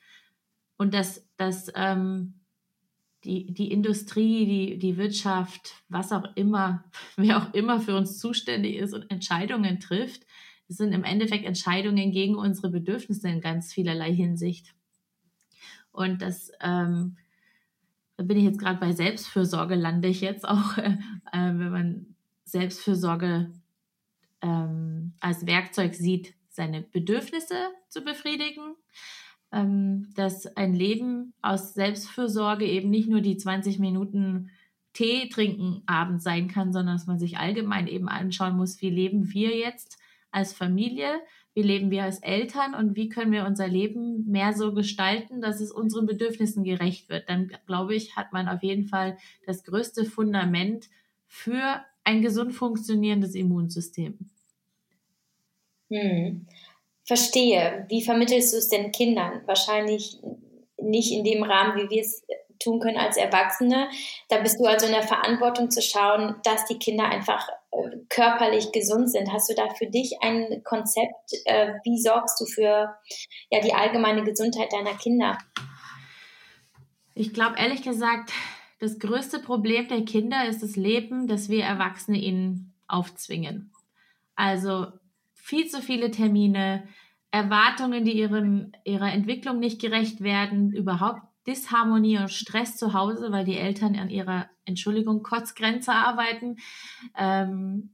Und 0.79 0.95
dass, 0.95 1.29
dass 1.37 1.71
ähm, 1.75 2.41
die, 3.25 3.53
die 3.53 3.71
Industrie, 3.71 4.47
die, 4.47 4.79
die 4.79 4.97
Wirtschaft, 4.97 5.75
was 5.91 6.11
auch 6.11 6.25
immer, 6.37 6.85
wer 7.17 7.37
auch 7.37 7.53
immer 7.53 7.81
für 7.81 7.95
uns 7.95 8.19
zuständig 8.19 8.77
ist 8.77 8.95
und 8.95 9.11
Entscheidungen 9.11 9.79
trifft, 9.79 10.25
das 10.69 10.77
sind 10.77 10.93
im 10.93 11.05
Endeffekt 11.05 11.45
Entscheidungen 11.45 12.13
gegen 12.13 12.37
unsere 12.37 12.71
Bedürfnisse 12.71 13.29
in 13.29 13.41
ganz 13.41 13.73
vielerlei 13.73 14.13
Hinsicht. 14.13 14.75
Und 15.91 16.23
das 16.23 16.53
ähm, 16.61 17.17
da 18.19 18.25
bin 18.25 18.37
ich 18.37 18.45
jetzt 18.45 18.59
gerade 18.59 18.81
bei 18.81 18.93
Selbstfürsorge, 18.93 19.77
lande 19.77 20.09
ich 20.09 20.21
jetzt 20.21 20.47
auch, 20.47 20.77
äh, 20.79 20.97
wenn 21.33 21.71
man 21.71 22.07
Selbstfürsorge 22.45 23.53
ähm, 24.43 25.15
als 25.21 25.47
Werkzeug 25.47 25.95
sieht, 25.95 26.35
seine 26.51 26.83
Bedürfnisse 26.83 27.55
zu 27.89 28.03
befriedigen, 28.03 28.75
ähm, 29.53 30.09
dass 30.17 30.47
ein 30.57 30.75
Leben 30.75 31.33
aus 31.43 31.75
Selbstfürsorge 31.75 32.67
eben 32.67 32.91
nicht 32.91 33.09
nur 33.09 33.21
die 33.21 33.37
20 33.37 33.79
Minuten 33.79 34.51
Tee 34.95 35.29
trinken 35.29 35.83
abends 35.87 36.25
sein 36.25 36.49
kann, 36.49 36.73
sondern 36.73 36.97
dass 36.97 37.07
man 37.07 37.21
sich 37.21 37.39
allgemein 37.39 37.87
eben 37.87 38.09
anschauen 38.09 38.57
muss, 38.57 38.83
wie 38.83 38.91
leben 38.91 39.33
wir 39.33 39.57
jetzt 39.57 39.97
als 40.31 40.53
Familie, 40.53 41.21
wie 41.55 41.63
leben 41.63 41.91
wir 41.91 42.05
als 42.05 42.21
Eltern 42.21 42.75
und 42.75 42.95
wie 42.95 43.09
können 43.09 43.33
wir 43.33 43.45
unser 43.45 43.67
Leben 43.67 44.25
mehr 44.27 44.53
so 44.53 44.73
gestalten, 44.73 45.41
dass 45.41 45.61
es 45.61 45.73
unseren 45.73 46.07
Bedürfnissen 46.07 46.65
gerecht 46.65 47.09
wird. 47.09 47.29
Dann 47.29 47.51
glaube 47.67 47.95
ich, 47.95 48.17
hat 48.17 48.33
man 48.33 48.49
auf 48.49 48.63
jeden 48.63 48.87
Fall 48.87 49.19
das 49.47 49.65
größte 49.65 50.05
Fundament 50.05 50.89
für 51.27 51.83
ein 52.05 52.23
gesund 52.23 52.55
funktionierendes 52.55 53.35
Immunsystem. 53.35 54.19
Hm. 55.91 56.47
Verstehe. 57.05 57.87
Wie 57.89 58.03
vermittelst 58.03 58.53
du 58.53 58.59
es 58.59 58.69
den 58.69 58.93
Kindern? 58.93 59.41
Wahrscheinlich 59.47 60.19
nicht 60.81 61.11
in 61.11 61.25
dem 61.25 61.43
Rahmen, 61.43 61.77
wie 61.77 61.91
wir 61.91 62.03
es 62.03 62.23
tun 62.59 62.81
können 62.81 62.99
als 62.99 63.17
Erwachsene. 63.17 63.89
Da 64.29 64.39
bist 64.39 64.61
du 64.61 64.67
also 64.67 64.87
in 64.87 64.93
der 64.93 65.03
Verantwortung 65.03 65.71
zu 65.71 65.81
schauen, 65.81 66.37
dass 66.45 66.67
die 66.67 66.79
Kinder 66.79 67.05
einfach 67.05 67.49
körperlich 68.09 68.73
gesund 68.73 69.11
sind. 69.11 69.33
Hast 69.33 69.51
du 69.51 69.55
da 69.55 69.69
für 69.75 69.87
dich 69.87 70.17
ein 70.23 70.63
Konzept? 70.65 71.33
Äh, 71.45 71.75
wie 71.85 72.01
sorgst 72.01 72.41
du 72.41 72.47
für 72.47 72.97
ja, 73.51 73.61
die 73.61 73.75
allgemeine 73.75 74.25
Gesundheit 74.25 74.73
deiner 74.73 74.95
Kinder? 74.95 75.39
Ich 77.15 77.33
glaube 77.33 77.57
ehrlich 77.59 77.83
gesagt, 77.83 78.33
das 78.81 78.99
größte 78.99 79.41
Problem 79.41 79.89
der 79.89 80.05
Kinder 80.05 80.47
ist 80.47 80.63
das 80.63 80.77
Leben, 80.77 81.27
das 81.27 81.49
wir 81.49 81.65
Erwachsene 81.65 82.19
ihnen 82.19 82.75
aufzwingen. 82.87 83.73
Also 84.37 84.87
viel 85.35 85.67
zu 85.67 85.83
viele 85.83 86.11
Termine, 86.11 86.87
Erwartungen, 87.31 88.05
die 88.05 88.13
ihren, 88.13 88.77
ihrer 88.85 89.13
Entwicklung 89.13 89.59
nicht 89.59 89.81
gerecht 89.81 90.23
werden, 90.23 90.73
überhaupt 90.73 91.23
Disharmonie 91.49 92.19
und 92.19 92.31
Stress 92.31 92.77
zu 92.77 92.93
Hause, 92.93 93.33
weil 93.33 93.45
die 93.45 93.57
Eltern 93.57 93.97
an 93.97 94.11
ihrer, 94.11 94.49
Entschuldigung, 94.67 95.23
Kotzgrenze 95.23 95.93
arbeiten. 95.93 96.59
Ähm, 97.17 97.91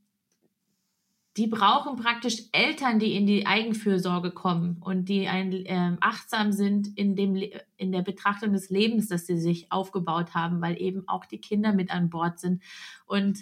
die 1.36 1.46
brauchen 1.46 1.96
praktisch 1.96 2.42
Eltern, 2.52 2.98
die 2.98 3.16
in 3.16 3.26
die 3.26 3.46
Eigenfürsorge 3.46 4.30
kommen 4.30 4.76
und 4.80 5.08
die 5.08 5.26
ein, 5.26 5.52
äh, 5.52 5.96
achtsam 6.00 6.52
sind 6.52 6.96
in, 6.96 7.16
dem, 7.16 7.42
in 7.76 7.92
der 7.92 8.02
Betrachtung 8.02 8.52
des 8.52 8.70
Lebens, 8.70 9.08
das 9.08 9.26
sie 9.26 9.38
sich 9.38 9.72
aufgebaut 9.72 10.34
haben, 10.34 10.60
weil 10.60 10.80
eben 10.80 11.08
auch 11.08 11.24
die 11.24 11.40
Kinder 11.40 11.72
mit 11.72 11.90
an 11.90 12.10
Bord 12.10 12.38
sind. 12.38 12.62
Und 13.06 13.40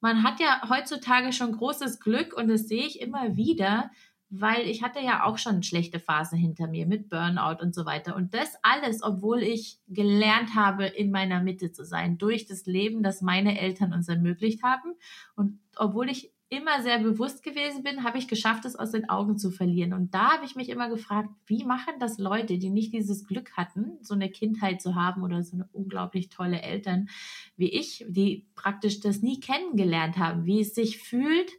man 0.00 0.22
hat 0.22 0.38
ja 0.38 0.68
heutzutage 0.68 1.32
schon 1.32 1.52
großes 1.52 1.98
Glück 1.98 2.36
und 2.36 2.48
das 2.48 2.68
sehe 2.68 2.86
ich 2.86 3.00
immer 3.00 3.36
wieder, 3.36 3.90
weil 4.30 4.68
ich 4.68 4.82
hatte 4.82 5.00
ja 5.00 5.24
auch 5.24 5.38
schon 5.38 5.62
schlechte 5.62 6.00
Phase 6.00 6.36
hinter 6.36 6.66
mir 6.66 6.86
mit 6.86 7.08
Burnout 7.08 7.62
und 7.62 7.74
so 7.74 7.86
weiter. 7.86 8.16
Und 8.16 8.34
das 8.34 8.56
alles, 8.62 9.02
obwohl 9.02 9.42
ich 9.42 9.78
gelernt 9.88 10.54
habe, 10.54 10.86
in 10.86 11.10
meiner 11.10 11.40
Mitte 11.42 11.72
zu 11.72 11.84
sein, 11.84 12.18
durch 12.18 12.46
das 12.46 12.66
Leben, 12.66 13.02
das 13.02 13.22
meine 13.22 13.60
Eltern 13.60 13.92
uns 13.92 14.08
ermöglicht 14.08 14.62
haben. 14.62 14.94
Und 15.36 15.60
obwohl 15.76 16.10
ich 16.10 16.32
immer 16.48 16.82
sehr 16.82 16.98
bewusst 16.98 17.42
gewesen 17.42 17.82
bin, 17.82 18.04
habe 18.04 18.18
ich 18.18 18.28
geschafft, 18.28 18.64
es 18.64 18.76
aus 18.76 18.90
den 18.90 19.08
Augen 19.08 19.38
zu 19.38 19.50
verlieren. 19.50 19.92
Und 19.92 20.14
da 20.14 20.34
habe 20.34 20.44
ich 20.44 20.56
mich 20.56 20.68
immer 20.68 20.88
gefragt, 20.88 21.30
wie 21.46 21.64
machen 21.64 21.94
das 22.00 22.18
Leute, 22.18 22.58
die 22.58 22.70
nicht 22.70 22.92
dieses 22.92 23.26
Glück 23.26 23.56
hatten, 23.56 23.98
so 24.02 24.14
eine 24.14 24.30
Kindheit 24.30 24.80
zu 24.80 24.94
haben 24.94 25.22
oder 25.22 25.42
so 25.42 25.56
eine 25.56 25.68
unglaublich 25.72 26.28
tolle 26.28 26.60
Eltern 26.62 27.08
wie 27.56 27.70
ich, 27.70 28.04
die 28.08 28.46
praktisch 28.54 29.00
das 29.00 29.22
nie 29.22 29.40
kennengelernt 29.40 30.18
haben, 30.18 30.44
wie 30.44 30.60
es 30.60 30.74
sich 30.74 30.98
fühlt, 30.98 31.50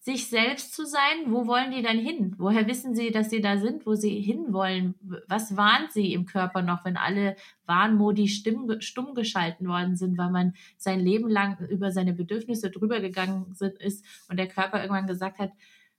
sich 0.00 0.28
selbst 0.28 0.72
zu 0.72 0.86
sein, 0.86 1.26
wo 1.26 1.46
wollen 1.46 1.72
die 1.72 1.82
dann 1.82 1.98
hin? 1.98 2.34
Woher 2.38 2.66
wissen 2.66 2.94
sie, 2.94 3.10
dass 3.10 3.28
sie 3.28 3.42
da 3.42 3.58
sind, 3.58 3.84
wo 3.84 3.94
sie 3.94 4.18
hinwollen? 4.18 4.94
Was 5.28 5.58
warnt 5.58 5.92
sie 5.92 6.14
im 6.14 6.24
Körper 6.24 6.62
noch, 6.62 6.86
wenn 6.86 6.96
alle 6.96 7.36
Warnmodi 7.66 8.26
stumm, 8.26 8.80
stumm 8.80 9.14
geschalten 9.14 9.68
worden 9.68 9.96
sind, 9.96 10.16
weil 10.16 10.30
man 10.30 10.54
sein 10.78 11.00
Leben 11.00 11.28
lang 11.28 11.58
über 11.68 11.92
seine 11.92 12.14
Bedürfnisse 12.14 12.70
drüber 12.70 13.00
gegangen 13.00 13.54
ist 13.78 14.04
und 14.30 14.38
der 14.38 14.48
Körper 14.48 14.80
irgendwann 14.80 15.06
gesagt 15.06 15.38
hat, 15.38 15.52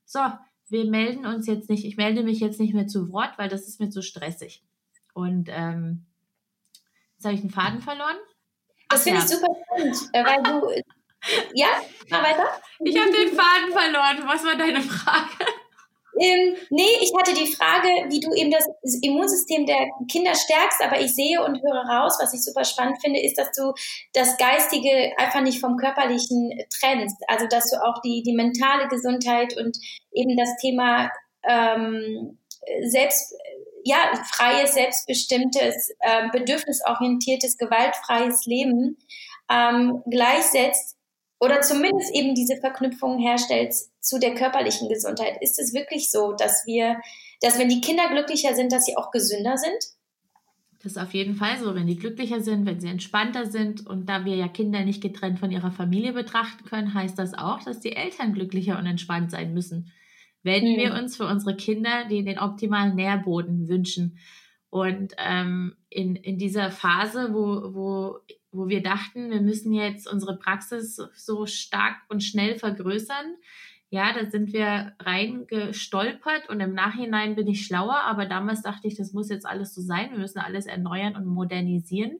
so, 0.03 0.19
wir 0.69 0.85
melden 0.89 1.27
uns 1.27 1.45
jetzt 1.45 1.69
nicht, 1.69 1.85
ich 1.85 1.95
melde 1.95 2.23
mich 2.23 2.39
jetzt 2.39 2.59
nicht 2.59 2.73
mehr 2.73 2.87
zu 2.87 3.11
Wort, 3.11 3.37
weil 3.37 3.49
das 3.49 3.67
ist 3.67 3.79
mir 3.79 3.91
zu 3.91 4.01
stressig. 4.01 4.63
Und 5.13 5.47
ähm, 5.51 6.05
jetzt 7.17 7.25
habe 7.25 7.35
ich 7.35 7.41
einen 7.41 7.51
Faden 7.51 7.81
verloren. 7.81 8.17
Das 8.89 9.03
finde 9.03 9.19
ich 9.19 9.27
super 9.27 9.55
spannend, 9.63 9.97
äh, 10.13 10.25
weil 10.25 10.43
du 10.43 10.81
ja, 11.53 11.67
mal 12.09 12.23
weiter. 12.23 12.47
Ich 12.83 12.97
habe 12.97 13.11
den 13.11 13.29
Faden 13.29 13.71
verloren. 13.71 14.27
Was 14.27 14.43
war 14.43 14.55
deine 14.55 14.81
Frage? 14.81 15.45
Ähm, 16.19 16.55
nee, 16.69 16.97
ich 17.01 17.11
hatte 17.17 17.33
die 17.33 17.51
Frage, 17.51 17.87
wie 18.09 18.19
du 18.19 18.33
eben 18.33 18.51
das 18.51 18.67
Immunsystem 19.01 19.65
der 19.65 19.89
Kinder 20.09 20.35
stärkst, 20.35 20.81
aber 20.83 20.99
ich 20.99 21.15
sehe 21.15 21.43
und 21.43 21.61
höre 21.61 21.85
raus, 21.89 22.17
was 22.21 22.33
ich 22.33 22.43
super 22.43 22.65
spannend 22.65 23.01
finde, 23.01 23.21
ist, 23.21 23.37
dass 23.37 23.51
du 23.53 23.73
das 24.13 24.37
Geistige 24.37 25.13
einfach 25.17 25.41
nicht 25.41 25.61
vom 25.61 25.77
Körperlichen 25.77 26.51
trennst. 26.79 27.17
Also, 27.27 27.47
dass 27.47 27.71
du 27.71 27.77
auch 27.77 28.01
die, 28.01 28.23
die 28.23 28.33
mentale 28.33 28.87
Gesundheit 28.89 29.55
und 29.57 29.77
eben 30.11 30.35
das 30.35 30.49
Thema 30.59 31.09
ähm, 31.47 32.37
selbst, 32.83 33.33
ja, 33.83 33.97
freies, 34.31 34.73
selbstbestimmtes, 34.73 35.91
äh, 36.01 36.29
bedürfnisorientiertes, 36.31 37.57
gewaltfreies 37.57 38.45
Leben 38.45 38.97
ähm, 39.49 40.03
gleichsetzt 40.09 40.97
oder 41.41 41.61
zumindest 41.61 42.13
eben 42.13 42.35
diese 42.35 42.55
Verknüpfung 42.57 43.19
herstellt 43.19 43.73
zu 43.99 44.19
der 44.19 44.35
körperlichen 44.35 44.89
Gesundheit. 44.89 45.41
Ist 45.41 45.59
es 45.59 45.73
wirklich 45.73 46.11
so, 46.11 46.33
dass 46.33 46.67
wir, 46.67 47.01
dass 47.41 47.57
wenn 47.57 47.67
die 47.67 47.81
Kinder 47.81 48.07
glücklicher 48.09 48.53
sind, 48.53 48.71
dass 48.71 48.85
sie 48.85 48.95
auch 48.95 49.09
gesünder 49.09 49.57
sind? 49.57 49.97
Das 50.83 50.93
ist 50.93 50.97
auf 50.99 51.13
jeden 51.13 51.35
Fall 51.35 51.57
so, 51.59 51.73
wenn 51.73 51.87
die 51.87 51.97
glücklicher 51.97 52.41
sind, 52.41 52.67
wenn 52.67 52.79
sie 52.79 52.89
entspannter 52.89 53.47
sind. 53.47 53.87
Und 53.87 54.07
da 54.07 54.23
wir 54.23 54.35
ja 54.35 54.47
Kinder 54.47 54.85
nicht 54.85 55.01
getrennt 55.01 55.39
von 55.39 55.51
ihrer 55.51 55.71
Familie 55.71 56.13
betrachten 56.13 56.63
können, 56.65 56.93
heißt 56.93 57.17
das 57.17 57.33
auch, 57.33 57.63
dass 57.63 57.79
die 57.79 57.95
Eltern 57.95 58.33
glücklicher 58.33 58.77
und 58.77 58.85
entspannt 58.85 59.31
sein 59.31 59.53
müssen. 59.53 59.91
Wenn 60.43 60.63
mhm. 60.63 60.77
wir 60.77 60.93
uns 60.93 61.17
für 61.17 61.25
unsere 61.25 61.55
Kinder 61.55 62.05
die 62.07 62.23
den 62.23 62.39
optimalen 62.39 62.95
Nährboden 62.95 63.67
wünschen. 63.67 64.19
Und 64.71 65.13
ähm, 65.17 65.75
in, 65.89 66.15
in 66.15 66.39
dieser 66.39 66.71
Phase, 66.71 67.33
wo, 67.33 67.75
wo 67.75 68.19
wo 68.53 68.67
wir 68.67 68.83
dachten, 68.83 69.31
wir 69.31 69.41
müssen 69.41 69.71
jetzt 69.71 70.11
unsere 70.11 70.37
Praxis 70.37 71.01
so 71.15 71.45
stark 71.45 71.95
und 72.09 72.21
schnell 72.21 72.59
vergrößern. 72.59 73.37
Ja, 73.89 74.11
da 74.13 74.29
sind 74.29 74.51
wir 74.51 74.93
reingestolpert 74.99 76.49
und 76.49 76.59
im 76.59 76.73
Nachhinein 76.73 77.35
bin 77.35 77.47
ich 77.47 77.65
schlauer, 77.65 78.01
aber 78.03 78.25
damals 78.25 78.61
dachte 78.61 78.89
ich, 78.89 78.95
das 78.95 79.13
muss 79.13 79.29
jetzt 79.29 79.45
alles 79.45 79.73
so 79.73 79.81
sein. 79.81 80.11
Wir 80.11 80.19
müssen 80.19 80.39
alles 80.39 80.65
erneuern 80.65 81.15
und 81.15 81.27
modernisieren 81.27 82.19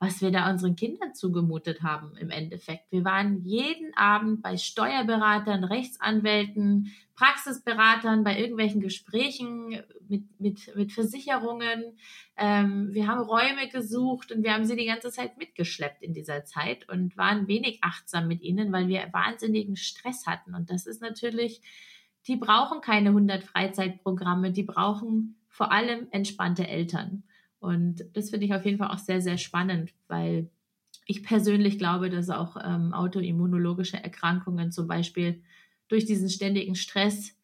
was 0.00 0.22
wir 0.22 0.30
da 0.30 0.50
unseren 0.50 0.76
Kindern 0.76 1.14
zugemutet 1.14 1.82
haben 1.82 2.16
im 2.16 2.30
Endeffekt. 2.30 2.90
Wir 2.90 3.04
waren 3.04 3.42
jeden 3.42 3.94
Abend 3.96 4.42
bei 4.42 4.56
Steuerberatern, 4.56 5.64
Rechtsanwälten, 5.64 6.92
Praxisberatern, 7.18 8.22
bei 8.22 8.38
irgendwelchen 8.38 8.80
Gesprächen 8.80 9.82
mit, 10.08 10.40
mit, 10.40 10.76
mit 10.76 10.92
Versicherungen. 10.92 11.96
Ähm, 12.36 12.94
wir 12.94 13.08
haben 13.08 13.22
Räume 13.22 13.68
gesucht 13.72 14.30
und 14.30 14.44
wir 14.44 14.54
haben 14.54 14.66
sie 14.66 14.76
die 14.76 14.86
ganze 14.86 15.10
Zeit 15.10 15.36
mitgeschleppt 15.36 16.00
in 16.00 16.14
dieser 16.14 16.44
Zeit 16.44 16.88
und 16.88 17.16
waren 17.16 17.48
wenig 17.48 17.80
achtsam 17.82 18.28
mit 18.28 18.42
ihnen, 18.42 18.70
weil 18.70 18.86
wir 18.86 19.08
wahnsinnigen 19.12 19.74
Stress 19.74 20.28
hatten. 20.28 20.54
Und 20.54 20.70
das 20.70 20.86
ist 20.86 21.02
natürlich, 21.02 21.60
die 22.28 22.36
brauchen 22.36 22.82
keine 22.82 23.08
100 23.08 23.42
Freizeitprogramme, 23.42 24.52
die 24.52 24.62
brauchen 24.62 25.40
vor 25.48 25.72
allem 25.72 26.06
entspannte 26.12 26.68
Eltern. 26.68 27.24
Und 27.58 28.04
das 28.12 28.30
finde 28.30 28.46
ich 28.46 28.54
auf 28.54 28.64
jeden 28.64 28.78
Fall 28.78 28.90
auch 28.90 28.98
sehr, 28.98 29.20
sehr 29.20 29.38
spannend, 29.38 29.92
weil 30.06 30.48
ich 31.04 31.24
persönlich 31.24 31.78
glaube, 31.78 32.10
dass 32.10 32.30
auch 32.30 32.56
ähm, 32.64 32.92
autoimmunologische 32.94 33.96
Erkrankungen 33.96 34.70
zum 34.70 34.86
Beispiel 34.86 35.42
durch 35.88 36.04
diesen 36.04 36.28
ständigen 36.28 36.74
Stress 36.74 37.34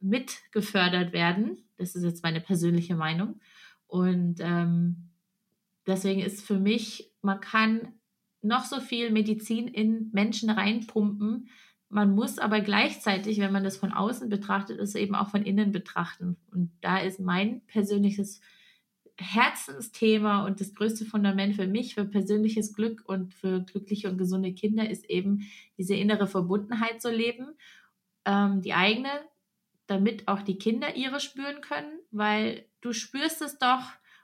mitgefördert 0.00 1.12
werden. 1.12 1.64
Das 1.76 1.94
ist 1.94 2.04
jetzt 2.04 2.22
meine 2.22 2.40
persönliche 2.40 2.94
Meinung. 2.94 3.40
Und 3.86 4.36
ähm, 4.40 5.08
deswegen 5.86 6.20
ist 6.20 6.44
für 6.44 6.58
mich, 6.58 7.12
man 7.22 7.40
kann 7.40 7.94
noch 8.42 8.64
so 8.64 8.80
viel 8.80 9.10
Medizin 9.10 9.68
in 9.68 10.10
Menschen 10.12 10.50
reinpumpen. 10.50 11.48
Man 11.88 12.14
muss 12.14 12.38
aber 12.38 12.60
gleichzeitig, 12.60 13.38
wenn 13.38 13.52
man 13.52 13.64
das 13.64 13.76
von 13.76 13.92
außen 13.92 14.28
betrachtet, 14.28 14.78
es 14.78 14.94
eben 14.94 15.14
auch 15.14 15.30
von 15.30 15.44
innen 15.44 15.72
betrachten. 15.72 16.36
Und 16.50 16.70
da 16.80 16.98
ist 16.98 17.20
mein 17.20 17.62
persönliches 17.66 18.40
Herzensthema 19.18 20.44
und 20.44 20.60
das 20.60 20.74
größte 20.74 21.04
Fundament 21.04 21.54
für 21.54 21.66
mich, 21.66 21.94
für 21.94 22.04
persönliches 22.04 22.74
Glück 22.74 23.02
und 23.06 23.32
für 23.32 23.60
glückliche 23.60 24.10
und 24.10 24.18
gesunde 24.18 24.52
Kinder 24.52 24.88
ist 24.88 25.08
eben 25.08 25.48
diese 25.78 25.94
innere 25.94 26.26
Verbundenheit 26.26 27.00
zu 27.00 27.10
leben, 27.10 27.54
ähm, 28.24 28.60
die 28.62 28.74
eigene, 28.74 29.10
damit 29.86 30.26
auch 30.26 30.42
die 30.42 30.58
Kinder 30.58 30.96
ihre 30.96 31.20
spüren 31.20 31.60
können, 31.60 32.00
weil 32.10 32.64
du 32.80 32.92
spürst 32.92 33.40
es 33.42 33.58
doch, 33.58 33.82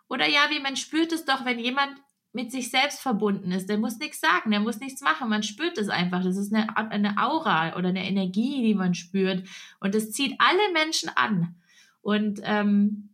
oder 0.08 0.28
ja, 0.28 0.48
wie 0.50 0.60
man 0.60 0.76
spürt 0.76 1.12
es 1.12 1.24
doch, 1.24 1.44
wenn 1.44 1.60
jemand 1.60 1.92
mit 2.32 2.52
sich 2.52 2.70
selbst 2.70 3.00
verbunden 3.00 3.52
ist. 3.52 3.68
Der 3.68 3.78
muss 3.78 3.98
nichts 3.98 4.20
sagen, 4.20 4.50
der 4.50 4.60
muss 4.60 4.78
nichts 4.78 5.00
machen. 5.00 5.28
Man 5.28 5.42
spürt 5.42 5.78
es 5.78 5.88
einfach. 5.88 6.22
Das 6.22 6.36
ist 6.36 6.54
eine, 6.54 6.76
eine 6.76 7.16
Aura 7.18 7.76
oder 7.76 7.88
eine 7.88 8.06
Energie, 8.06 8.62
die 8.62 8.74
man 8.74 8.94
spürt. 8.94 9.48
Und 9.80 9.94
das 9.94 10.12
zieht 10.12 10.34
alle 10.38 10.72
Menschen 10.72 11.10
an. 11.14 11.56
Und 12.02 12.40
ähm, 12.44 13.09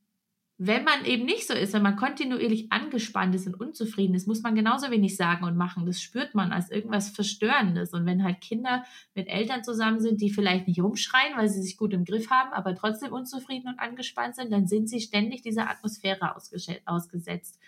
wenn 0.58 0.84
man 0.84 1.04
eben 1.04 1.26
nicht 1.26 1.46
so 1.46 1.52
ist, 1.52 1.74
wenn 1.74 1.82
man 1.82 1.96
kontinuierlich 1.96 2.72
angespannt 2.72 3.34
ist 3.34 3.46
und 3.46 3.60
unzufrieden 3.60 4.14
ist, 4.14 4.26
muss 4.26 4.42
man 4.42 4.54
genauso 4.54 4.90
wenig 4.90 5.14
sagen 5.14 5.44
und 5.44 5.54
machen. 5.54 5.84
Das 5.84 6.00
spürt 6.00 6.34
man 6.34 6.50
als 6.50 6.70
irgendwas 6.70 7.10
Verstörendes. 7.10 7.92
Und 7.92 8.06
wenn 8.06 8.24
halt 8.24 8.40
Kinder 8.40 8.82
mit 9.14 9.28
Eltern 9.28 9.64
zusammen 9.64 10.00
sind, 10.00 10.22
die 10.22 10.30
vielleicht 10.30 10.66
nicht 10.66 10.80
rumschreien, 10.80 11.36
weil 11.36 11.50
sie 11.50 11.60
sich 11.60 11.76
gut 11.76 11.92
im 11.92 12.06
Griff 12.06 12.30
haben, 12.30 12.54
aber 12.54 12.74
trotzdem 12.74 13.12
unzufrieden 13.12 13.68
und 13.68 13.78
angespannt 13.78 14.36
sind, 14.36 14.50
dann 14.50 14.66
sind 14.66 14.88
sie 14.88 15.00
ständig 15.00 15.42
dieser 15.42 15.68
Atmosphäre 15.68 16.34
ausgesetzt. 16.86 17.60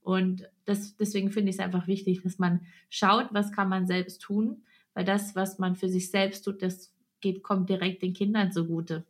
Und 0.00 0.48
das, 0.64 0.96
deswegen 0.96 1.30
finde 1.30 1.50
ich 1.50 1.56
es 1.56 1.60
einfach 1.60 1.86
wichtig, 1.86 2.22
dass 2.22 2.40
man 2.40 2.66
schaut, 2.90 3.28
was 3.30 3.52
kann 3.52 3.68
man 3.68 3.86
selbst 3.86 4.20
tun, 4.20 4.64
weil 4.94 5.04
das, 5.04 5.36
was 5.36 5.60
man 5.60 5.76
für 5.76 5.88
sich 5.88 6.10
selbst 6.10 6.42
tut, 6.42 6.60
das 6.60 6.92
geht, 7.20 7.44
kommt 7.44 7.68
direkt 7.68 8.02
den 8.02 8.14
Kindern 8.14 8.50
zugute. 8.50 9.04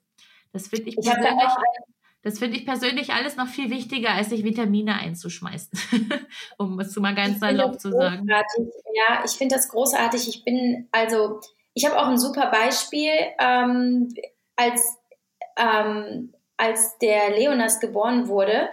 Das 0.53 0.69
finde 0.69 0.91
ich, 0.91 0.99
ich 0.99 1.05
persönlich, 1.05 1.49
das 2.23 2.39
finde 2.39 2.57
ich 2.57 2.65
persönlich 2.65 3.13
alles 3.13 3.37
noch 3.37 3.49
viel 3.49 3.71
wichtiger, 3.71 4.11
als 4.11 4.31
sich 4.31 4.45
Vitamine 4.45 4.95
einzuschmeißen, 4.95 5.79
um 6.59 6.79
es 6.81 6.97
mal 6.97 7.15
ganz 7.15 7.41
salopp 7.41 7.81
zu 7.81 7.91
sagen. 7.91 8.29
Ja, 8.29 9.23
ich 9.25 9.33
finde 9.33 9.57
das 9.57 9.69
großartig. 9.69 10.29
Ich 10.29 10.45
bin, 10.45 10.89
also, 10.93 11.41
ich 11.75 11.85
habe 11.85 11.99
auch 11.99 12.07
ein 12.07 12.19
super 12.19 12.51
Beispiel, 12.51 13.13
ähm, 13.39 14.15
als, 14.57 14.99
ähm, 15.57 16.33
als 16.57 16.99
der 16.99 17.31
Leonas 17.37 17.81
geboren 17.81 18.29
wurde 18.29 18.71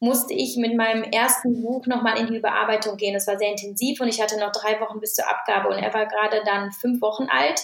musste 0.00 0.34
ich 0.34 0.56
mit 0.56 0.76
meinem 0.76 1.04
ersten 1.04 1.62
Buch 1.62 1.86
nochmal 1.86 2.18
in 2.18 2.26
die 2.26 2.36
Überarbeitung 2.36 2.96
gehen. 2.96 3.14
Das 3.14 3.26
war 3.26 3.38
sehr 3.38 3.50
intensiv 3.50 4.00
und 4.00 4.08
ich 4.08 4.20
hatte 4.20 4.38
noch 4.38 4.52
drei 4.52 4.80
Wochen 4.80 5.00
bis 5.00 5.14
zur 5.14 5.28
Abgabe 5.28 5.68
und 5.68 5.78
er 5.78 5.92
war 5.94 6.06
gerade 6.06 6.42
dann 6.44 6.72
fünf 6.72 7.00
Wochen 7.00 7.28
alt. 7.30 7.62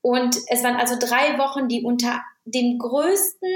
Und 0.00 0.36
es 0.48 0.64
waren 0.64 0.76
also 0.76 0.96
drei 0.98 1.38
Wochen, 1.38 1.68
die 1.68 1.82
unter 1.82 2.20
dem 2.44 2.78
größten 2.78 3.48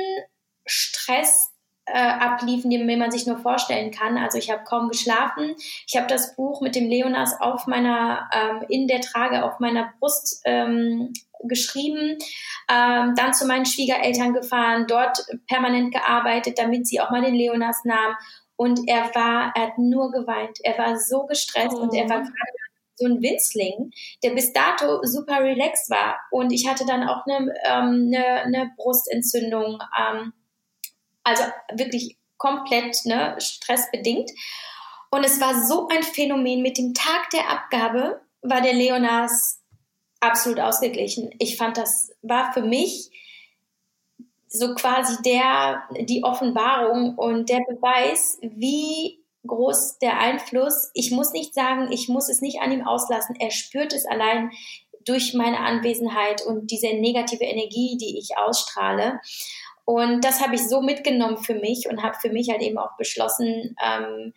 Stress 0.67 1.53
äh, 1.87 1.99
abliefen, 1.99 2.71
den 2.71 2.99
man 2.99 3.11
sich 3.11 3.27
nur 3.27 3.39
vorstellen 3.39 3.93
kann. 3.93 4.19
Also 4.19 4.39
ich 4.39 4.51
habe 4.51 4.65
kaum 4.65 4.89
geschlafen. 4.89 5.55
Ich 5.87 5.97
habe 5.97 6.09
das 6.09 6.35
Buch 6.35 6.61
mit 6.61 6.75
dem 6.75 6.89
Leonas 6.89 7.41
auf 7.41 7.67
meiner, 7.67 8.29
ähm, 8.33 8.67
in 8.69 8.89
der 8.89 9.01
Trage 9.01 9.45
auf 9.45 9.61
meiner 9.61 9.93
Brust 9.99 10.41
ähm, 10.45 11.13
geschrieben, 11.45 12.19
ähm, 12.69 13.15
dann 13.15 13.35
zu 13.35 13.47
meinen 13.47 13.67
Schwiegereltern 13.67 14.33
gefahren, 14.33 14.87
dort 14.89 15.19
permanent 15.49 15.95
gearbeitet, 15.95 16.59
damit 16.59 16.87
sie 16.89 17.01
auch 17.01 17.11
mal 17.11 17.23
den 17.23 17.35
Leonas 17.35 17.85
nahm. 17.85 18.17
Und 18.57 18.81
er 18.89 19.15
war, 19.15 19.53
er 19.55 19.69
hat 19.69 19.79
nur 19.79 20.11
geweint. 20.11 20.59
Er 20.65 20.77
war 20.79 20.99
so 20.99 21.27
gestresst 21.27 21.77
oh. 21.77 21.83
und 21.83 21.95
er 21.95 22.09
war 22.09 22.19
oh. 22.19 22.23
gerade 22.23 22.53
so 22.97 23.05
ein 23.07 23.23
Winzling, 23.23 23.91
der 24.25 24.31
bis 24.31 24.53
dato 24.53 25.05
super 25.05 25.41
relaxed 25.41 25.91
war. 25.91 26.19
Und 26.31 26.51
ich 26.51 26.67
hatte 26.67 26.87
dann 26.87 27.07
auch 27.07 27.25
eine, 27.27 27.55
ähm, 27.65 28.11
eine, 28.13 28.27
eine 28.43 28.71
Brustentzündung. 28.77 29.79
Ähm, 29.97 30.33
also 31.27 31.43
wirklich 31.75 32.17
komplett 32.37 33.05
ne, 33.05 33.37
stressbedingt. 33.39 34.31
Und 35.11 35.25
es 35.25 35.41
war 35.41 35.67
so 35.67 35.89
ein 35.89 36.03
Phänomen. 36.03 36.63
Mit 36.63 36.79
dem 36.79 36.95
Tag 36.95 37.31
der 37.31 37.51
Abgabe 37.51 38.21
war 38.43 38.61
der 38.61 38.75
Leonas 38.75 39.61
absolut 40.21 40.61
ausgeglichen. 40.61 41.31
Ich 41.39 41.57
fand, 41.57 41.77
das 41.77 42.13
war 42.23 42.53
für 42.53 42.63
mich 42.63 43.11
so 44.49 44.75
quasi 44.75 45.21
der, 45.23 45.83
die 46.01 46.23
Offenbarung 46.23 47.17
und 47.17 47.49
der 47.49 47.61
Beweis, 47.69 48.39
wie 48.43 49.25
groß 49.47 49.99
der 49.99 50.19
Einfluss. 50.19 50.91
Ich 50.95 51.11
muss 51.11 51.33
nicht 51.33 51.55
sagen, 51.55 51.91
ich 51.91 52.09
muss 52.09 52.29
es 52.29 52.41
nicht 52.41 52.61
an 52.61 52.73
ihm 52.73 52.87
auslassen. 52.87 53.37
Er 53.39 53.51
spürt 53.51 53.93
es 53.93 54.07
allein 54.07 54.51
durch 55.05 55.35
meine 55.35 55.61
Anwesenheit 55.61 56.43
und 56.45 56.71
diese 56.71 56.89
negative 56.89 57.45
Energie, 57.45 57.97
die 58.01 58.19
ich 58.19 58.37
ausstrahle. 58.37 59.21
Und 59.87 60.25
das 60.25 60.43
habe 60.43 60.57
ich 60.57 60.69
so 60.69 60.83
mitgenommen 60.83 61.39
für 61.39 61.55
mich 61.55 61.89
und 61.89 62.03
habe 62.03 62.17
für 62.21 62.31
mich 62.31 62.51
halt 62.51 62.61
eben 62.61 62.77
auch 62.77 62.97
beschlossen, 62.99 63.77
ähm, 63.83 64.35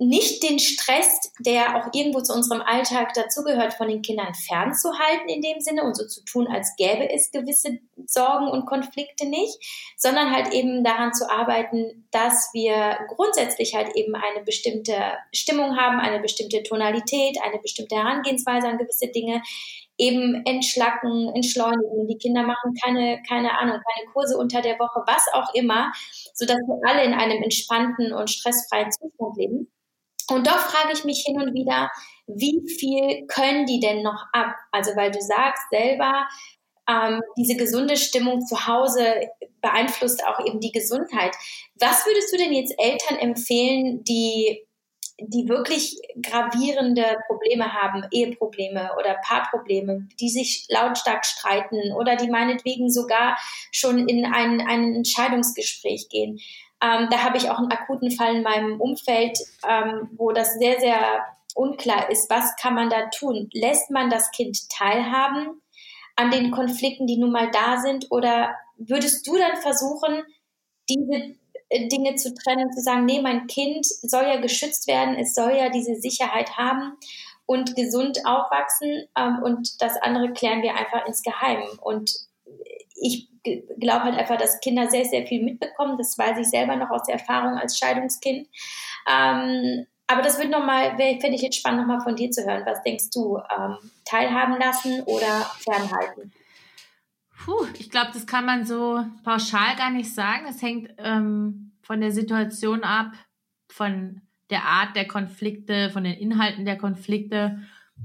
nicht 0.00 0.48
den 0.48 0.60
Stress, 0.60 1.32
der 1.40 1.76
auch 1.76 1.92
irgendwo 1.92 2.20
zu 2.20 2.32
unserem 2.32 2.62
Alltag 2.62 3.14
dazugehört, 3.14 3.74
von 3.74 3.88
den 3.88 4.02
Kindern 4.02 4.32
fernzuhalten 4.32 5.28
in 5.28 5.42
dem 5.42 5.60
Sinne 5.60 5.82
und 5.82 5.96
so 5.96 6.06
zu 6.06 6.24
tun, 6.24 6.46
als 6.46 6.74
gäbe 6.76 7.10
es 7.10 7.32
gewisse 7.32 7.78
Sorgen 8.06 8.48
und 8.48 8.66
Konflikte 8.66 9.28
nicht, 9.28 9.58
sondern 9.96 10.32
halt 10.32 10.52
eben 10.52 10.84
daran 10.84 11.12
zu 11.12 11.28
arbeiten, 11.28 12.06
dass 12.12 12.50
wir 12.52 12.96
grundsätzlich 13.08 13.74
halt 13.74 13.94
eben 13.96 14.14
eine 14.14 14.44
bestimmte 14.44 14.94
Stimmung 15.32 15.76
haben, 15.76 15.98
eine 15.98 16.20
bestimmte 16.20 16.62
Tonalität, 16.62 17.38
eine 17.42 17.58
bestimmte 17.58 17.96
Herangehensweise 17.96 18.68
an 18.68 18.78
gewisse 18.78 19.08
Dinge, 19.08 19.42
eben 19.98 20.42
entschlacken, 20.46 21.32
entschleunigen. 21.34 22.06
Die 22.06 22.18
Kinder 22.18 22.42
machen 22.42 22.74
keine, 22.82 23.20
keine 23.28 23.58
Ahnung, 23.58 23.76
keine 23.76 24.12
Kurse 24.12 24.38
unter 24.38 24.62
der 24.62 24.78
Woche, 24.78 25.02
was 25.06 25.26
auch 25.32 25.52
immer, 25.54 25.92
sodass 26.34 26.56
wir 26.56 26.88
alle 26.88 27.04
in 27.04 27.14
einem 27.14 27.42
entspannten 27.42 28.12
und 28.12 28.30
stressfreien 28.30 28.90
Zustand 28.92 29.36
leben. 29.36 29.70
Und 30.30 30.46
doch 30.46 30.58
frage 30.58 30.92
ich 30.92 31.04
mich 31.04 31.24
hin 31.26 31.40
und 31.40 31.54
wieder, 31.54 31.90
wie 32.26 32.60
viel 32.78 33.26
können 33.26 33.66
die 33.66 33.80
denn 33.80 34.02
noch 34.02 34.26
ab? 34.32 34.54
Also 34.72 34.94
weil 34.94 35.10
du 35.10 35.20
sagst 35.20 35.64
selber, 35.70 36.28
ähm, 36.88 37.20
diese 37.36 37.56
gesunde 37.56 37.96
Stimmung 37.96 38.44
zu 38.46 38.66
Hause 38.66 39.14
beeinflusst 39.60 40.24
auch 40.26 40.44
eben 40.46 40.60
die 40.60 40.72
Gesundheit. 40.72 41.34
Was 41.76 42.06
würdest 42.06 42.32
du 42.32 42.36
denn 42.36 42.52
jetzt 42.52 42.74
Eltern 42.78 43.18
empfehlen, 43.18 44.04
die 44.04 44.67
die 45.20 45.48
wirklich 45.48 46.00
gravierende 46.22 47.04
Probleme 47.26 47.72
haben, 47.72 48.04
Eheprobleme 48.10 48.90
oder 48.98 49.16
Paarprobleme, 49.26 50.08
die 50.20 50.28
sich 50.28 50.66
lautstark 50.68 51.26
streiten 51.26 51.92
oder 51.92 52.16
die 52.16 52.30
meinetwegen 52.30 52.90
sogar 52.90 53.36
schon 53.72 54.08
in 54.08 54.24
ein, 54.24 54.60
ein 54.60 54.94
Entscheidungsgespräch 54.94 56.08
gehen. 56.08 56.38
Ähm, 56.80 57.08
da 57.10 57.24
habe 57.24 57.36
ich 57.36 57.50
auch 57.50 57.58
einen 57.58 57.72
akuten 57.72 58.12
Fall 58.12 58.36
in 58.36 58.42
meinem 58.42 58.80
Umfeld, 58.80 59.38
ähm, 59.68 60.08
wo 60.16 60.30
das 60.30 60.54
sehr, 60.54 60.78
sehr 60.78 61.24
unklar 61.54 62.08
ist, 62.10 62.30
was 62.30 62.54
kann 62.56 62.74
man 62.74 62.88
da 62.88 63.06
tun? 63.06 63.48
Lässt 63.52 63.90
man 63.90 64.10
das 64.10 64.30
Kind 64.30 64.68
teilhaben 64.70 65.60
an 66.14 66.30
den 66.30 66.52
Konflikten, 66.52 67.08
die 67.08 67.18
nun 67.18 67.32
mal 67.32 67.50
da 67.50 67.78
sind? 67.78 68.06
Oder 68.10 68.54
würdest 68.76 69.26
du 69.26 69.36
dann 69.36 69.56
versuchen, 69.56 70.22
diese 70.88 71.34
Dinge 71.70 72.14
zu 72.16 72.34
trennen, 72.34 72.72
zu 72.72 72.80
sagen, 72.80 73.04
nee, 73.04 73.20
mein 73.20 73.46
Kind 73.46 73.86
soll 73.86 74.24
ja 74.24 74.40
geschützt 74.40 74.86
werden, 74.86 75.16
es 75.16 75.34
soll 75.34 75.54
ja 75.56 75.68
diese 75.68 75.96
Sicherheit 75.96 76.56
haben 76.56 76.96
und 77.46 77.76
gesund 77.76 78.20
aufwachsen 78.24 79.06
ähm, 79.16 79.40
und 79.42 79.80
das 79.82 79.96
andere 80.00 80.32
klären 80.32 80.62
wir 80.62 80.76
einfach 80.76 81.06
insgeheim. 81.06 81.62
Und 81.80 82.12
ich 82.94 83.28
glaube 83.78 84.04
halt 84.04 84.18
einfach, 84.18 84.36
dass 84.36 84.60
Kinder 84.60 84.90
sehr, 84.90 85.04
sehr 85.04 85.26
viel 85.26 85.42
mitbekommen. 85.42 85.96
Das 85.96 86.16
weiß 86.18 86.38
ich 86.38 86.48
selber 86.48 86.76
noch 86.76 86.90
aus 86.90 87.04
der 87.04 87.14
Erfahrung 87.14 87.56
als 87.58 87.78
Scheidungskind. 87.78 88.48
Ähm, 89.08 89.86
aber 90.06 90.22
das 90.22 90.38
wird 90.38 90.50
nochmal, 90.50 90.96
fände 90.96 91.34
ich 91.34 91.42
jetzt 91.42 91.56
spannend, 91.56 91.82
nochmal 91.82 92.00
von 92.00 92.16
dir 92.16 92.30
zu 92.30 92.44
hören. 92.44 92.64
Was 92.64 92.82
denkst 92.82 93.10
du? 93.12 93.38
Ähm, 93.38 93.76
teilhaben 94.04 94.58
lassen 94.58 95.02
oder 95.02 95.50
fernhalten? 95.60 96.32
Puh, 97.44 97.66
ich 97.78 97.90
glaube, 97.90 98.10
das 98.12 98.26
kann 98.26 98.44
man 98.44 98.66
so 98.66 99.04
pauschal 99.24 99.76
gar 99.76 99.90
nicht 99.90 100.12
sagen. 100.12 100.46
Es 100.48 100.60
hängt 100.60 100.90
ähm, 100.98 101.72
von 101.82 102.00
der 102.00 102.12
Situation 102.12 102.82
ab, 102.82 103.12
von 103.68 104.22
der 104.50 104.64
Art 104.64 104.96
der 104.96 105.06
Konflikte, 105.06 105.90
von 105.90 106.04
den 106.04 106.14
Inhalten 106.14 106.64
der 106.64 106.78
Konflikte 106.78 107.60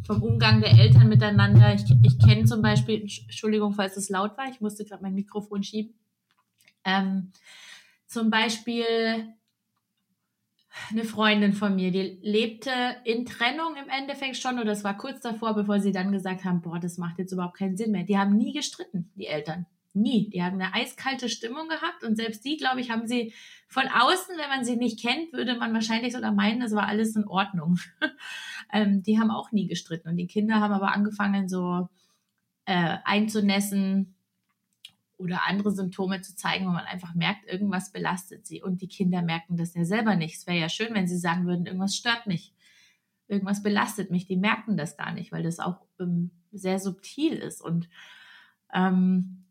vom 0.05 0.23
Umgang 0.23 0.59
der 0.59 0.71
Eltern 0.71 1.07
miteinander. 1.07 1.73
Ich, 1.73 1.83
ich 2.03 2.19
kenne 2.19 2.45
zum 2.45 2.61
Beispiel, 2.61 3.01
Entschuldigung, 3.01 3.73
falls 3.73 3.95
es 3.97 4.09
laut 4.09 4.37
war, 4.37 4.49
ich 4.49 4.59
musste 4.59 4.85
gerade 4.85 5.03
mein 5.03 5.13
Mikrofon 5.13 5.63
schieben. 5.63 5.93
Ähm, 6.83 7.31
zum 8.07 8.29
Beispiel 8.29 9.33
eine 10.89 11.03
Freundin 11.03 11.53
von 11.53 11.75
mir, 11.75 11.91
die 11.91 12.17
lebte 12.21 12.71
in 13.03 13.25
Trennung 13.25 13.75
im 13.75 13.89
Endeffekt 13.89 14.37
schon, 14.37 14.59
oder 14.59 14.71
es 14.71 14.83
war 14.83 14.97
kurz 14.97 15.21
davor, 15.21 15.53
bevor 15.53 15.79
sie 15.79 15.91
dann 15.91 16.11
gesagt 16.11 16.43
haben, 16.43 16.61
boah, 16.61 16.79
das 16.79 16.97
macht 16.97 17.19
jetzt 17.19 17.31
überhaupt 17.31 17.57
keinen 17.57 17.77
Sinn 17.77 17.91
mehr. 17.91 18.03
Die 18.03 18.17
haben 18.17 18.35
nie 18.35 18.53
gestritten, 18.53 19.11
die 19.15 19.27
Eltern. 19.27 19.65
nie. 19.95 20.29
Die 20.31 20.41
haben 20.41 20.59
eine 20.59 20.73
eiskalte 20.73 21.29
Stimmung 21.29 21.67
gehabt 21.69 22.03
und 22.03 22.15
selbst 22.15 22.43
die, 22.43 22.57
glaube 22.57 22.81
ich, 22.81 22.89
haben 22.89 23.07
sie 23.07 23.33
von 23.67 23.83
außen, 23.83 24.35
wenn 24.37 24.49
man 24.49 24.65
sie 24.65 24.75
nicht 24.75 24.99
kennt, 24.99 25.33
würde 25.33 25.55
man 25.55 25.73
wahrscheinlich 25.73 26.13
sogar 26.13 26.31
meinen, 26.31 26.63
es 26.63 26.73
war 26.73 26.87
alles 26.87 27.15
in 27.15 27.27
Ordnung. 27.27 27.77
ähm, 28.73 29.03
die 29.03 29.19
haben 29.19 29.29
auch 29.29 29.51
nie 29.51 29.67
gestritten 29.67 30.09
und 30.09 30.17
die 30.17 30.27
Kinder 30.27 30.59
haben 30.59 30.73
aber 30.73 30.93
angefangen 30.93 31.47
so 31.47 31.89
äh, 32.65 32.97
einzunässen 33.03 34.12
oder 35.23 35.47
andere 35.47 35.71
Symptome 35.71 36.21
zu 36.21 36.35
zeigen, 36.35 36.65
wo 36.65 36.71
man 36.71 36.85
einfach 36.85 37.15
merkt, 37.15 37.49
irgendwas 37.49 37.91
belastet 37.91 38.45
sie. 38.45 38.61
Und 38.61 38.81
die 38.81 38.87
Kinder 38.87 39.21
merken 39.21 39.57
das 39.57 39.73
ja 39.73 39.85
selber 39.85 40.15
nicht. 40.15 40.35
Es 40.35 40.47
wäre 40.47 40.59
ja 40.59 40.69
schön, 40.69 40.93
wenn 40.93 41.07
sie 41.07 41.17
sagen 41.17 41.45
würden, 41.45 41.65
irgendwas 41.65 41.95
stört 41.95 42.27
mich, 42.27 42.53
irgendwas 43.27 43.63
belastet 43.63 44.11
mich. 44.11 44.25
Die 44.25 44.35
merken 44.35 44.77
das 44.77 44.97
gar 44.97 45.13
nicht, 45.13 45.31
weil 45.31 45.43
das 45.43 45.59
auch 45.59 45.77
ähm, 45.99 46.31
sehr 46.51 46.79
subtil 46.79 47.33
ist. 47.33 47.61
Und 47.61 47.89
ähm, 48.73 49.45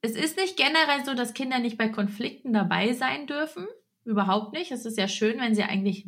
es 0.00 0.12
ist 0.12 0.36
nicht 0.36 0.56
generell 0.56 1.04
so, 1.04 1.14
dass 1.14 1.34
Kinder 1.34 1.58
nicht 1.58 1.76
bei 1.76 1.88
Konflikten 1.88 2.52
dabei 2.52 2.92
sein 2.92 3.26
dürfen. 3.26 3.66
Überhaupt 4.04 4.52
nicht. 4.52 4.70
Es 4.70 4.86
ist 4.86 4.96
ja 4.96 5.08
schön, 5.08 5.38
wenn 5.40 5.54
sie 5.54 5.64
eigentlich 5.64 6.06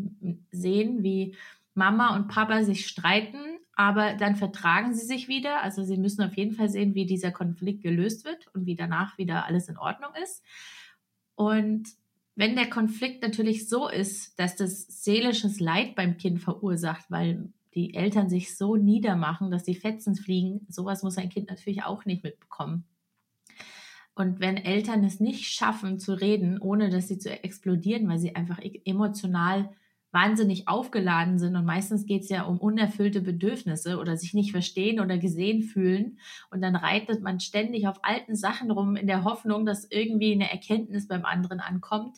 sehen, 0.53 1.03
wie 1.03 1.37
Mama 1.75 2.15
und 2.15 2.29
Papa 2.29 2.63
sich 2.63 2.87
streiten, 2.87 3.50
aber 3.81 4.13
dann 4.13 4.37
vertragen 4.37 4.93
sie 4.93 5.07
sich 5.07 5.27
wieder. 5.27 5.63
Also 5.63 5.83
sie 5.85 5.97
müssen 5.97 6.23
auf 6.23 6.37
jeden 6.37 6.53
Fall 6.53 6.69
sehen, 6.69 6.95
wie 6.95 7.07
dieser 7.07 7.33
Konflikt 7.33 7.83
gelöst 7.83 8.27
wird 8.27 8.47
und 8.49 8.67
wie 8.67 8.75
danach 8.75 9.17
wieder 9.17 9.47
alles 9.47 9.71
in 9.71 9.79
Ordnung 9.79 10.11
ist. 10.23 10.45
Und 11.35 11.89
wenn 12.35 12.57
der 12.57 12.69
Konflikt 12.69 13.23
natürlich 13.23 13.71
so 13.71 13.89
ist, 13.89 14.39
dass 14.39 14.55
das 14.55 14.83
seelisches 15.03 15.61
Leid 15.61 15.95
beim 15.95 16.19
Kind 16.19 16.43
verursacht, 16.43 17.07
weil 17.09 17.55
die 17.75 17.95
Eltern 17.95 18.29
sich 18.29 18.55
so 18.55 18.77
niedermachen, 18.77 19.51
dass 19.51 19.65
die 19.65 19.75
Fetzen 19.75 20.15
fliegen, 20.15 20.67
sowas 20.69 21.03
muss 21.03 21.17
ein 21.17 21.31
Kind 21.31 21.49
natürlich 21.49 21.83
auch 21.83 22.05
nicht 22.05 22.23
mitbekommen. 22.23 22.85
Und 24.15 24.41
wenn 24.41 24.59
Eltern 24.59 25.05
es 25.05 25.21
nicht 25.21 25.51
schaffen 25.55 25.99
zu 25.99 26.13
reden, 26.13 26.61
ohne 26.61 26.91
dass 26.91 27.09
sie 27.09 27.17
zu 27.17 27.31
explodieren, 27.31 28.07
weil 28.11 28.19
sie 28.19 28.37
einfach 28.37 28.59
e-, 28.59 28.83
emotional 28.85 29.71
wahnsinnig 30.13 30.67
aufgeladen 30.67 31.39
sind 31.39 31.55
und 31.57 31.65
meistens 31.65 32.05
geht 32.05 32.23
es 32.23 32.29
ja 32.29 32.43
um 32.43 32.59
unerfüllte 32.59 33.21
Bedürfnisse 33.21 33.99
oder 33.99 34.17
sich 34.17 34.35
nicht 34.35 34.51
verstehen 34.51 35.01
oder 35.01 35.19
gesehen 35.19 35.63
fühlen 35.63 36.19
und 36.51 36.63
dann 36.63 36.75
reitet 36.75 37.23
man 37.23 37.39
ständig 37.39 37.87
auf 37.87 38.01
alten 38.03 38.35
Sachen 38.35 38.71
rum 38.71 38.97
in 38.97 39.07
der 39.07 39.25
Hoffnung, 39.25 39.65
dass 39.65 39.89
irgendwie 39.91 40.33
eine 40.33 40.51
Erkenntnis 40.51 41.07
beim 41.07 41.25
anderen 41.25 41.61
ankommt. 41.61 42.17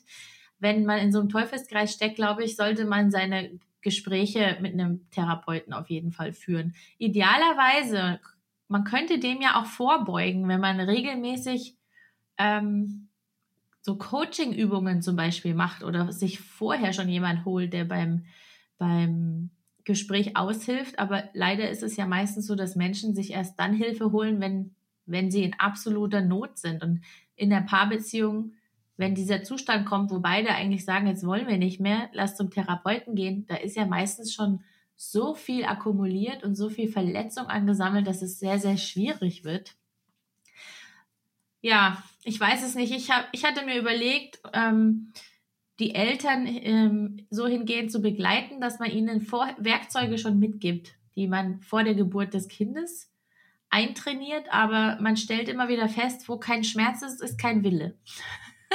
Wenn 0.59 0.85
man 0.87 1.01
in 1.01 1.13
so 1.13 1.21
einem 1.21 1.29
Teufelskreis 1.29 1.93
steckt, 1.93 2.17
glaube 2.17 2.45
ich, 2.45 2.57
sollte 2.57 2.87
man 2.87 3.11
seine 3.11 3.59
Gespräche 3.83 4.57
mit 4.61 4.73
einem 4.73 5.11
Therapeuten 5.11 5.73
auf 5.73 5.91
jeden 5.91 6.13
Fall 6.13 6.33
führen. 6.33 6.75
Idealerweise, 6.99 8.21
man 8.69 8.85
könnte 8.85 9.19
dem 9.19 9.43
ja 9.43 9.61
auch 9.61 9.67
vorbeugen, 9.67 10.49
wenn 10.49 10.61
man 10.61 10.81
regelmäßig 10.81 11.77
ähm, 12.39 13.09
so 13.83 13.97
Coaching-Übungen 13.97 15.03
zum 15.03 15.17
Beispiel 15.17 15.55
macht 15.55 15.83
oder 15.83 16.13
sich 16.13 16.41
vorher 16.41 16.93
schon 16.93 17.09
jemand 17.09 17.45
holt, 17.45 17.73
der 17.73 17.85
beim, 17.85 18.25
beim 18.79 19.51
Gespräch 19.85 20.37
aushilft. 20.37 21.01
Aber 21.01 21.25
leider 21.35 21.69
ist 21.69 21.83
es 21.83 21.97
ja 21.97 22.07
meistens 22.07 22.47
so, 22.47 22.55
dass 22.55 22.77
Menschen 22.77 23.15
sich 23.15 23.33
erst 23.33 23.59
dann 23.59 23.75
Hilfe 23.75 24.13
holen, 24.13 24.41
wenn, 24.41 24.75
wenn 25.05 25.33
sie 25.33 25.43
in 25.43 25.55
absoluter 25.59 26.21
Not 26.21 26.59
sind. 26.59 26.83
Und 26.85 27.01
in 27.35 27.51
der 27.51 27.63
Paarbeziehung, 27.63 28.53
wenn 28.97 29.17
dieser 29.17 29.43
Zustand 29.43 29.85
kommt, 29.85 30.13
wo 30.13 30.21
beide 30.21 30.51
eigentlich 30.51 30.85
sagen, 30.85 31.09
jetzt 31.09 31.27
wollen 31.27 31.49
wir 31.49 31.59
nicht 31.59 31.81
mehr, 31.81 32.09
lass 32.13 32.37
zum 32.37 32.51
Therapeuten 32.51 33.17
gehen, 33.17 33.47
da 33.49 33.57
ist 33.57 33.77
ja 33.77 33.85
meistens 33.85 34.33
schon 34.33 34.63
so 34.95 35.35
viel 35.35 35.65
akkumuliert 35.65 36.45
und 36.45 36.55
so 36.55 36.69
viel 36.69 36.89
Verletzung 36.89 37.47
angesammelt, 37.47 38.07
dass 38.07 38.23
es 38.23 38.39
sehr, 38.39 38.61
sehr 38.61 38.77
schwierig 38.77 39.43
wird. 39.43 39.75
Ja, 41.63 42.03
ich 42.25 42.39
weiß 42.39 42.63
es 42.65 42.75
nicht. 42.75 42.93
Ich, 42.93 43.11
hab, 43.11 43.29
ich 43.33 43.45
hatte 43.45 43.65
mir 43.65 43.79
überlegt, 43.79 44.41
ähm, 44.53 45.13
die 45.79 45.95
Eltern 45.95 46.47
ähm, 46.47 47.27
so 47.31 47.47
hingehend 47.47 47.91
zu 47.91 48.03
begleiten, 48.03 48.61
dass 48.61 48.79
man 48.79 48.91
ihnen 48.91 49.21
vor 49.21 49.49
Werkzeuge 49.59 50.19
schon 50.19 50.39
mitgibt, 50.39 50.95
die 51.17 51.29
man 51.29 51.61
vor 51.63 51.83
der 51.85 51.95
Geburt 51.95 52.35
des 52.35 52.49
Kindes 52.49 53.11
eintrainiert, 53.71 54.53
aber 54.53 54.99
man 55.01 55.17
stellt 55.17 55.49
immer 55.49 55.69
wieder 55.69 55.89
fest, 55.89 56.29
wo 56.29 56.37
kein 56.37 56.63
Schmerz 56.63 57.01
ist, 57.01 57.23
ist 57.23 57.39
kein 57.39 57.65
Wille. 57.65 57.97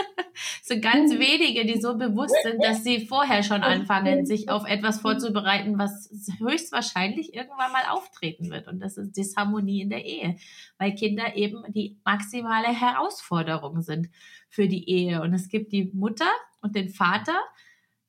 so 0.64 0.80
ganz 0.80 1.12
wenige, 1.12 1.66
die 1.66 1.80
so 1.80 1.98
bewusst 1.98 2.36
sind, 2.44 2.64
dass 2.64 2.84
sie 2.84 3.06
vorher 3.06 3.44
schon 3.44 3.64
anfangen, 3.64 4.26
sich 4.26 4.50
auf 4.50 4.66
etwas 4.66 5.02
vorzubereiten, 5.02 5.78
was 5.78 6.10
höchstwahrscheinlich 6.40 7.34
irgendwann 7.34 7.72
mal 7.72 7.86
auftreten 7.90 8.50
wird. 8.50 8.68
Und 8.68 8.80
das 8.80 8.98
ist 8.98 9.16
Disharmonie 9.18 9.82
in 9.82 9.90
der 9.90 10.06
Ehe, 10.06 10.38
weil 10.78 10.96
Kinder 10.96 11.36
eben 11.36 11.64
die 11.74 11.98
maximale 12.06 12.68
Herausforderung 12.68 13.82
sind 13.82 14.10
für 14.50 14.68
die 14.68 14.90
Ehe. 14.90 15.22
Und 15.22 15.34
es 15.34 15.50
gibt 15.50 15.72
die 15.72 15.92
Mutter 15.94 16.30
und 16.62 16.76
den 16.76 16.90
Vater 16.90 17.38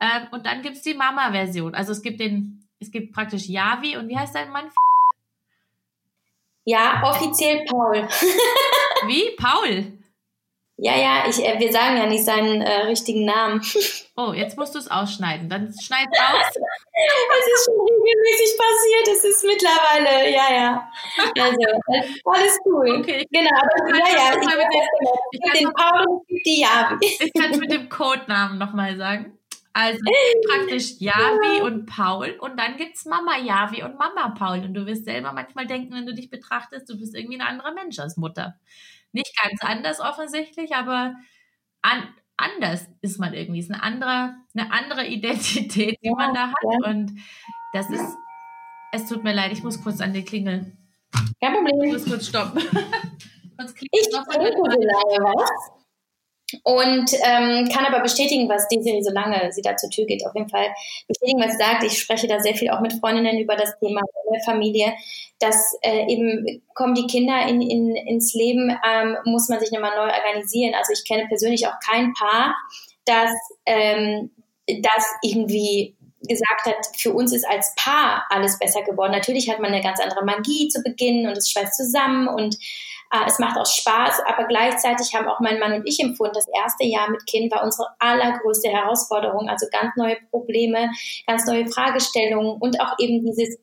ähm, 0.01 0.29
und 0.31 0.47
dann 0.47 0.63
gibt 0.63 0.77
es 0.77 0.83
die 0.83 0.95
Mama-Version. 0.95 1.75
Also 1.75 1.93
es 1.93 2.03
gibt 2.03 2.21
den, 2.21 2.65
es 2.79 2.91
gibt 2.91 3.13
praktisch 3.13 3.47
Yavi 3.47 3.97
und 3.97 4.09
wie 4.09 4.17
heißt 4.17 4.35
dein 4.35 4.51
Mann? 4.51 4.71
Ja, 6.65 7.03
offiziell 7.05 7.65
Paul. 7.65 7.95
wie? 9.07 9.35
Paul? 9.37 9.98
Ja, 10.81 10.97
ja, 10.97 11.25
ich, 11.29 11.45
äh, 11.45 11.59
wir 11.59 11.73
sagen 11.73 11.97
ja 11.97 12.07
nicht 12.07 12.25
seinen 12.25 12.63
äh, 12.63 12.83
richtigen 12.83 13.25
Namen. 13.25 13.61
Oh, 14.21 14.33
jetzt 14.33 14.59
musst 14.59 14.75
du 14.75 14.81
es 14.81 14.91
ausschneiden. 14.91 15.49
Dann 15.49 15.73
schneid 15.81 16.09
aus. 16.09 16.47
es 16.49 17.47
ist 17.55 17.65
schon 17.67 17.87
regelmäßig 17.87 18.59
passiert. 18.59 19.17
Es 19.17 19.23
ist 19.23 19.45
mittlerweile, 19.45 20.29
ja, 20.33 20.53
ja. 20.53 20.91
Also, 21.39 21.57
alles 22.25 22.59
cool. 22.65 22.99
Okay. 22.99 23.25
Genau, 23.31 23.51
aber 23.55 23.97
ja, 23.97 24.07
ja. 24.13 24.41
Ich, 24.41 24.81
ich, 25.31 25.41
ich 25.41 25.61
den 25.61 25.73
Paul 25.73 26.05
und 26.09 26.27
die 26.45 26.63
Javi. 26.63 27.17
Ich 27.21 27.33
kann 27.33 27.53
es 27.53 27.59
mit 27.59 27.71
dem 27.71 27.89
Codenamen 27.89 28.59
nochmal 28.59 28.97
sagen. 28.97 29.39
Also 29.73 30.01
praktisch 30.49 30.95
Javi 30.99 31.61
und 31.63 31.87
Paul 31.87 32.37
und 32.41 32.59
dann 32.59 32.77
gibt 32.77 32.97
es 32.97 33.05
Mama 33.05 33.37
Javi 33.39 33.85
und 33.85 33.97
Mama 34.01 34.35
Paul. 34.37 34.65
Und 34.65 34.75
du 34.75 34.85
wirst 34.87 35.05
selber 35.05 35.33
manchmal 35.33 35.69
denken, 35.69 35.95
wenn 35.95 36.07
du 36.07 36.15
dich 36.15 36.29
betrachtest, 36.29 36.91
du 36.91 36.99
bist 36.99 37.15
irgendwie 37.15 37.41
ein 37.41 37.47
anderer 37.47 37.73
Mensch 37.73 38.01
als 38.01 38.17
Mutter. 38.17 38.57
Nicht 39.13 39.33
ganz 39.43 39.63
anders 39.63 40.01
offensichtlich, 40.01 40.75
aber 40.75 41.15
an, 41.83 42.09
anders 42.37 42.87
ist 43.01 43.19
man 43.19 43.35
irgendwie. 43.35 43.61
Es 43.61 43.67
ist 43.67 43.73
eine 43.73 43.83
andere, 43.83 44.35
eine 44.55 44.73
andere 44.73 45.07
Identität, 45.07 45.99
die 46.03 46.09
ja, 46.09 46.15
man 46.15 46.35
da 46.35 46.49
hat. 46.49 46.55
Ja. 46.63 46.91
Und 46.91 47.13
das 47.73 47.91
ist, 47.91 48.17
es 48.93 49.09
tut 49.09 49.25
mir 49.25 49.35
leid, 49.35 49.53
ich 49.53 49.63
muss 49.63 49.83
kurz 49.83 50.01
an 50.01 50.13
die 50.13 50.25
Klingel. 50.25 50.77
Kein 51.41 51.55
Problem. 51.55 51.83
Ich 51.83 51.93
muss 51.93 52.05
kurz 52.07 52.29
stoppen. 52.29 52.61
Sonst 53.59 53.77
ich 53.81 54.09
trinke 54.11 54.39
lange 54.39 55.35
was 55.35 55.78
und 56.63 57.13
ähm, 57.25 57.69
kann 57.69 57.85
aber 57.85 58.01
bestätigen, 58.01 58.49
was 58.49 58.69
Desiree, 58.69 59.03
solange 59.03 59.53
sie 59.53 59.61
da 59.61 59.77
zur 59.77 59.91
Tür 59.91 60.07
geht, 60.07 60.25
auf 60.27 60.35
jeden 60.35 60.49
Fall 60.49 60.69
bestätigen, 61.07 61.41
was 61.41 61.53
sie 61.53 61.59
sagt. 61.59 61.85
Ich 61.85 61.99
spreche 61.99 62.27
da 62.27 62.41
sehr 62.41 62.55
viel 62.55 62.71
auch 62.71 62.81
mit 62.81 62.95
Freundinnen 62.95 63.39
über 63.39 63.55
das 63.55 63.79
Thema 63.79 64.01
Familie, 64.45 64.95
dass 65.39 65.57
äh, 65.83 66.07
eben 66.11 66.63
kommen 66.75 66.95
die 66.95 67.07
Kinder 67.07 67.47
in, 67.47 67.61
in, 67.61 67.97
ins 67.97 68.35
Leben, 68.35 68.71
ähm, 68.87 69.17
muss 69.25 69.49
man 69.49 69.61
sich 69.61 69.73
nochmal 69.73 69.97
neu 69.97 70.13
organisieren. 70.13 70.75
Also 70.75 70.93
ich 70.93 71.05
kenne 71.07 71.27
persönlich 71.29 71.67
auch 71.67 71.79
kein 71.85 72.13
Paar, 72.15 72.55
das, 73.05 73.31
ähm, 73.67 74.31
das 74.67 75.05
irgendwie 75.23 75.97
gesagt 76.21 76.67
hat, 76.67 76.97
für 76.97 77.13
uns 77.13 77.33
ist 77.33 77.47
als 77.49 77.75
Paar 77.77 78.25
alles 78.31 78.59
besser 78.59 78.83
geworden. 78.83 79.13
Natürlich 79.13 79.51
hat 79.51 79.61
man 79.61 79.73
eine 79.73 79.83
ganz 79.83 80.01
andere 80.01 80.25
Magie 80.25 80.69
zu 80.69 80.83
Beginn 80.83 81.27
und 81.27 81.37
es 81.37 81.51
schweißt 81.51 81.77
zusammen 81.77 82.29
und 82.29 82.57
es 83.27 83.39
macht 83.39 83.59
auch 83.59 83.67
Spaß, 83.67 84.21
aber 84.27 84.47
gleichzeitig 84.47 85.15
haben 85.15 85.29
auch 85.29 85.41
mein 85.41 85.59
Mann 85.59 85.73
und 85.73 85.87
ich 85.87 85.99
empfunden, 86.01 86.35
das 86.35 86.49
erste 86.49 86.85
Jahr 86.85 87.11
mit 87.11 87.27
Kind 87.27 87.53
war 87.53 87.65
unsere 87.65 87.89
allergrößte 87.99 88.69
Herausforderung. 88.69 89.49
Also 89.49 89.67
ganz 89.71 89.97
neue 89.97 90.17
Probleme, 90.31 90.91
ganz 91.27 91.47
neue 91.47 91.67
Fragestellungen 91.67 92.61
und 92.61 92.81
auch 92.81 92.95
eben 92.99 93.25
dieses 93.25 93.59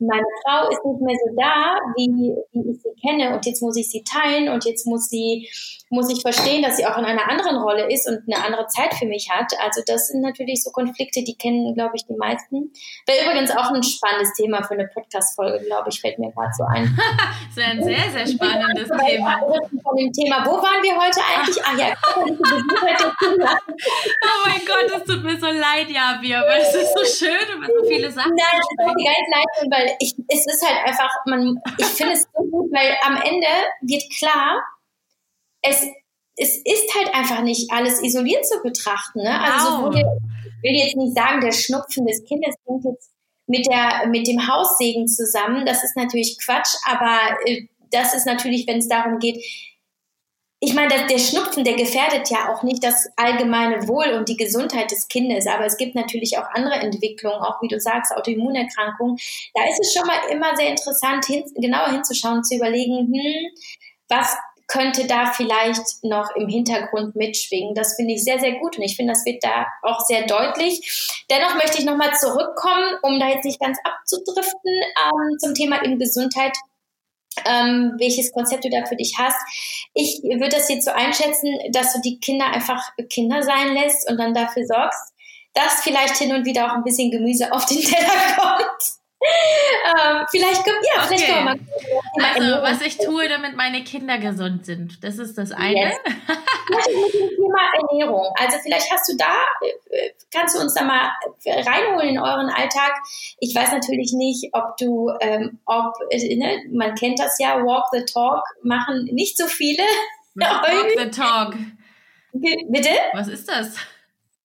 meine 0.00 0.26
Frau 0.44 0.68
ist 0.70 0.84
nicht 0.84 1.00
mehr 1.00 1.16
so 1.24 1.34
da, 1.36 1.76
wie, 1.96 2.32
wie 2.52 2.70
ich 2.70 2.82
sie 2.82 2.94
kenne 3.00 3.34
und 3.34 3.44
jetzt 3.46 3.62
muss 3.62 3.76
ich 3.76 3.90
sie 3.90 4.04
teilen 4.04 4.48
und 4.48 4.64
jetzt 4.64 4.86
muss 4.86 5.08
sie, 5.08 5.48
muss 5.90 6.10
ich 6.10 6.22
verstehen, 6.22 6.62
dass 6.62 6.76
sie 6.76 6.86
auch 6.86 6.98
in 6.98 7.04
einer 7.04 7.28
anderen 7.30 7.56
Rolle 7.56 7.90
ist 7.92 8.08
und 8.08 8.22
eine 8.26 8.44
andere 8.44 8.66
Zeit 8.66 8.94
für 8.94 9.06
mich 9.06 9.30
hat. 9.30 9.52
Also 9.64 9.82
das 9.86 10.08
sind 10.08 10.20
natürlich 10.20 10.62
so 10.62 10.70
Konflikte, 10.70 11.22
die 11.24 11.36
kennen, 11.36 11.74
glaube 11.74 11.96
ich, 11.96 12.06
die 12.06 12.14
meisten. 12.14 12.72
Wäre 13.06 13.24
übrigens 13.26 13.50
auch 13.50 13.70
ein 13.72 13.82
spannendes 13.82 14.32
Thema 14.34 14.62
für 14.62 14.74
eine 14.74 14.88
Podcast-Folge, 14.88 15.64
glaube 15.64 15.88
ich, 15.90 16.00
fällt 16.00 16.18
mir 16.18 16.30
gerade 16.32 16.52
so 16.56 16.64
ein. 16.64 16.96
das 17.54 17.56
ist 17.56 17.70
ein 17.70 17.82
sehr, 17.82 18.10
sehr 18.12 18.26
spannendes 18.26 18.88
Thema. 18.88 19.40
Von 19.82 19.96
dem 19.96 20.12
Thema, 20.12 20.44
wo 20.46 20.56
waren 20.62 20.82
wir 20.82 20.96
heute 20.96 21.20
eigentlich? 21.20 21.58
Ach 21.64 21.78
ja, 21.78 21.94
Oh 24.20 24.40
mein 24.44 24.60
Gott, 24.66 24.90
es 24.96 25.04
tut 25.04 25.22
mir 25.24 25.38
so 25.38 25.46
leid, 25.46 25.88
Javi, 25.88 26.34
aber 26.34 26.56
es 26.56 26.74
ist 26.74 26.92
so 26.94 27.04
schön, 27.26 27.56
über 27.56 27.66
so 27.66 27.88
viele 27.88 28.10
Sachen 28.10 28.32
Nein, 28.34 28.60
es 28.60 28.66
tut 28.68 28.78
mir 28.78 29.04
gar 29.04 29.12
nicht 29.12 29.30
leid, 29.34 29.46
weil 29.70 29.96
ich, 30.00 30.14
es 30.28 30.46
ist 30.46 30.66
halt 30.66 30.86
einfach, 30.86 31.10
man, 31.26 31.60
ich 31.78 31.86
finde 31.86 32.14
es 32.14 32.22
so 32.22 32.42
gut, 32.44 32.70
weil 32.72 32.96
am 33.04 33.16
Ende 33.16 33.46
wird 33.82 34.02
klar, 34.18 34.62
es, 35.62 35.82
es 36.36 36.56
ist 36.56 36.94
halt 36.94 37.14
einfach 37.14 37.42
nicht 37.42 37.70
alles 37.72 38.02
isoliert 38.02 38.46
zu 38.46 38.60
betrachten. 38.62 39.22
Ne? 39.22 39.40
Also 39.40 39.84
wow. 39.84 39.94
ich 39.94 40.02
will 40.62 40.76
jetzt 40.78 40.96
nicht 40.96 41.14
sagen, 41.14 41.40
der 41.40 41.52
Schnupfen 41.52 42.06
des 42.06 42.24
Kindes 42.24 42.54
hängt 42.66 42.84
jetzt 42.84 43.10
mit, 43.46 43.66
der, 43.66 44.06
mit 44.08 44.26
dem 44.26 44.46
Haussegen 44.46 45.08
zusammen. 45.08 45.66
Das 45.66 45.82
ist 45.82 45.96
natürlich 45.96 46.38
Quatsch, 46.44 46.74
aber 46.84 47.18
äh, 47.44 47.66
das 47.90 48.14
ist 48.14 48.26
natürlich, 48.26 48.66
wenn 48.66 48.78
es 48.78 48.88
darum 48.88 49.18
geht, 49.18 49.42
ich 50.60 50.74
meine, 50.74 50.88
der, 50.88 51.06
der 51.06 51.18
Schnupfen, 51.18 51.62
der 51.62 51.74
gefährdet 51.74 52.30
ja 52.30 52.52
auch 52.52 52.64
nicht 52.64 52.82
das 52.82 53.08
allgemeine 53.14 53.86
Wohl 53.86 54.14
und 54.14 54.28
die 54.28 54.36
Gesundheit 54.36 54.90
des 54.90 55.06
Kindes, 55.06 55.46
aber 55.46 55.66
es 55.66 55.76
gibt 55.76 55.94
natürlich 55.94 56.36
auch 56.36 56.48
andere 56.52 56.74
Entwicklungen, 56.74 57.40
auch 57.40 57.62
wie 57.62 57.68
du 57.68 57.78
sagst, 57.78 58.12
Autoimmunerkrankungen. 58.16 59.16
Da 59.54 59.62
ist 59.68 59.78
es 59.80 59.94
schon 59.94 60.06
mal 60.06 60.18
immer 60.32 60.56
sehr 60.56 60.70
interessant, 60.70 61.24
hin, 61.26 61.44
genauer 61.54 61.92
hinzuschauen, 61.92 62.42
zu 62.42 62.56
überlegen, 62.56 63.06
hm, 63.06 63.52
was 64.08 64.36
könnte 64.68 65.06
da 65.06 65.32
vielleicht 65.32 66.04
noch 66.04 66.30
im 66.36 66.46
Hintergrund 66.46 67.16
mitschwingen. 67.16 67.74
Das 67.74 67.96
finde 67.96 68.14
ich 68.14 68.22
sehr, 68.22 68.38
sehr 68.38 68.52
gut 68.58 68.76
und 68.76 68.84
ich 68.84 68.96
finde, 68.96 69.14
das 69.14 69.24
wird 69.24 69.42
da 69.42 69.66
auch 69.82 70.00
sehr 70.00 70.26
deutlich. 70.26 71.24
Dennoch 71.30 71.54
möchte 71.54 71.78
ich 71.78 71.86
nochmal 71.86 72.14
zurückkommen, 72.14 72.96
um 73.02 73.18
da 73.18 73.28
jetzt 73.28 73.44
nicht 73.44 73.60
ganz 73.60 73.78
abzudriften, 73.82 74.72
ähm, 74.72 75.38
zum 75.38 75.54
Thema 75.54 75.82
eben 75.82 75.98
Gesundheit 75.98 76.52
ähm, 77.46 77.94
welches 77.98 78.32
Konzept 78.32 78.64
du 78.64 78.70
da 78.70 78.84
für 78.84 78.96
dich 78.96 79.14
hast. 79.16 79.36
Ich 79.94 80.20
würde 80.24 80.48
das 80.48 80.68
jetzt 80.68 80.84
so 80.84 80.90
einschätzen, 80.90 81.56
dass 81.70 81.92
du 81.92 82.00
die 82.00 82.18
Kinder 82.18 82.46
einfach 82.46 82.82
Kinder 83.10 83.42
sein 83.42 83.74
lässt 83.74 84.10
und 84.10 84.18
dann 84.18 84.34
dafür 84.34 84.66
sorgst, 84.66 85.12
dass 85.54 85.82
vielleicht 85.82 86.16
hin 86.16 86.34
und 86.34 86.44
wieder 86.44 86.66
auch 86.66 86.74
ein 86.74 86.82
bisschen 86.82 87.10
Gemüse 87.10 87.52
auf 87.52 87.64
den 87.66 87.80
Teller 87.82 88.36
kommt 88.36 88.97
ähm, 89.20 90.26
vielleicht 90.30 90.64
kommt, 90.64 90.78
ja, 90.94 91.02
vielleicht 91.02 91.24
okay. 91.24 91.32
kommen 91.32 91.60
wir 92.16 92.22
mal. 92.22 92.34
Also, 92.34 92.62
was 92.62 92.80
ich 92.82 92.98
tue, 92.98 93.28
damit 93.28 93.56
meine 93.56 93.82
Kinder 93.82 94.18
gesund 94.18 94.64
sind, 94.64 95.02
das 95.02 95.18
ist 95.18 95.36
das 95.38 95.50
eine. 95.50 95.74
Yes. 95.74 95.96
mit 96.06 97.14
dem 97.14 97.28
Thema 97.30 97.58
Ernährung. 97.80 98.32
Also, 98.38 98.58
vielleicht 98.62 98.90
hast 98.92 99.08
du 99.10 99.16
da, 99.16 99.44
äh, 99.90 100.10
kannst 100.32 100.56
du 100.56 100.60
uns 100.60 100.74
da 100.74 100.84
mal 100.84 101.10
reinholen 101.46 102.10
in 102.10 102.18
euren 102.18 102.48
Alltag. 102.48 102.92
Ich 103.40 103.54
weiß 103.54 103.72
natürlich 103.72 104.12
nicht, 104.12 104.50
ob 104.52 104.76
du, 104.76 105.10
ähm, 105.20 105.58
ob, 105.66 105.94
äh, 106.10 106.36
ne, 106.36 106.62
man 106.72 106.94
kennt 106.94 107.18
das 107.18 107.38
ja, 107.40 107.56
Walk 107.56 107.86
the 107.92 108.04
Talk 108.04 108.44
machen 108.62 109.08
nicht 109.12 109.36
so 109.36 109.46
viele. 109.46 109.82
Walk 110.34 110.96
the 110.96 111.10
Talk. 111.10 111.54
Bitte? 112.32 112.90
Was 113.14 113.28
ist 113.28 113.48
das? 113.48 113.74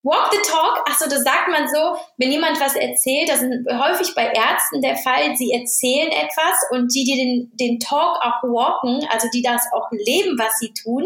Walk 0.04 0.34
the 0.34 0.40
talk, 0.50 0.84
achso, 0.86 1.06
das 1.06 1.24
sagt 1.24 1.48
man 1.50 1.68
so, 1.68 1.98
wenn 2.18 2.30
jemand 2.30 2.60
was 2.60 2.76
erzählt, 2.76 3.30
das 3.30 3.42
ist 3.42 3.66
häufig 3.72 4.14
bei 4.14 4.26
Ärzten 4.26 4.82
der 4.82 4.98
Fall, 4.98 5.36
sie 5.38 5.54
erzählen 5.54 6.12
etwas 6.12 6.56
und 6.72 6.94
die, 6.94 7.06
die 7.06 7.16
den, 7.16 7.52
den 7.58 7.80
Talk 7.80 8.18
auch 8.22 8.44
walken, 8.44 9.08
also 9.10 9.30
die 9.34 9.42
das 9.42 9.66
auch 9.74 9.90
leben, 9.92 10.38
was 10.38 10.60
sie 10.60 10.74
tun, 10.74 11.06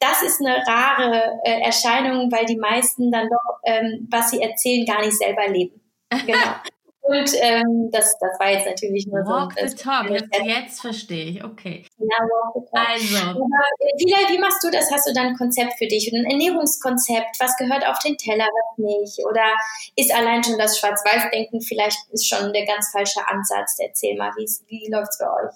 das 0.00 0.22
ist 0.22 0.40
eine 0.40 0.62
rare 0.66 1.40
äh, 1.44 1.62
Erscheinung, 1.62 2.30
weil 2.30 2.44
die 2.44 2.58
meisten 2.58 3.10
dann 3.10 3.28
doch, 3.28 3.60
ähm, 3.64 4.06
was 4.10 4.30
sie 4.30 4.42
erzählen, 4.42 4.84
gar 4.84 5.00
nicht 5.00 5.16
selber 5.16 5.48
leben. 5.48 5.80
Genau. 6.26 6.38
Und 7.08 7.30
ähm, 7.40 7.88
das, 7.92 8.18
das 8.18 8.38
war 8.40 8.50
jetzt 8.50 8.66
natürlich 8.66 9.06
nur 9.06 9.20
walk 9.26 9.52
so. 9.52 9.60
Walk 9.60 9.70
the 9.70 9.76
talk, 9.76 10.10
jetzt, 10.10 10.28
jetzt 10.44 10.80
verstehe 10.80 11.24
ich, 11.26 11.44
okay. 11.44 11.86
Ja, 11.98 12.18
walk 12.26 12.54
the 12.54 12.70
talk. 12.70 12.88
Also. 12.88 13.16
Aber, 13.30 13.62
wie, 13.96 14.34
wie 14.34 14.38
machst 14.38 14.64
du 14.64 14.70
das? 14.70 14.90
Hast 14.90 15.08
du 15.08 15.14
dann 15.14 15.28
ein 15.28 15.36
Konzept 15.36 15.74
für 15.78 15.86
dich? 15.86 16.12
Ein 16.12 16.24
Ernährungskonzept? 16.24 17.38
Was 17.38 17.56
gehört 17.58 17.86
auf 17.86 18.00
den 18.00 18.16
Teller, 18.16 18.46
was 18.46 18.78
nicht? 18.78 19.24
Oder 19.24 19.54
ist 19.94 20.12
allein 20.12 20.42
schon 20.42 20.58
das 20.58 20.80
Schwarz-Weiß-Denken 20.80 21.60
vielleicht 21.60 21.98
ist 22.10 22.28
schon 22.28 22.52
der 22.52 22.66
ganz 22.66 22.90
falsche 22.90 23.20
Ansatz? 23.28 23.76
Erzähl 23.78 24.16
mal, 24.16 24.32
wie, 24.36 24.48
wie 24.66 24.90
läuft 24.90 25.12
es 25.12 25.18
bei 25.18 25.26
euch? 25.26 25.54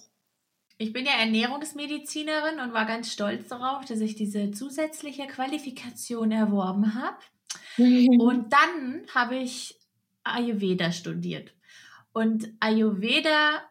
Ich 0.79 0.93
bin 0.93 1.05
ja 1.05 1.13
Ernährungsmedizinerin 1.19 2.61
und 2.61 2.73
war 2.73 2.87
ganz 2.87 3.13
stolz 3.13 3.49
darauf, 3.49 3.85
dass 3.87 3.99
ich 4.01 4.15
diese 4.15 4.53
zusätzliche 4.53 5.27
Qualifikation 5.27 6.31
erworben 6.31 6.95
habe. 6.95 7.17
Mhm. 7.77 8.21
Und 8.21 8.53
dann 8.53 9.03
habe 9.15 9.37
ich 9.37 9.80
Ayurveda 10.25 10.93
studiert. 10.93 11.55
Und 12.13 12.53
Ayurveda 12.61 13.63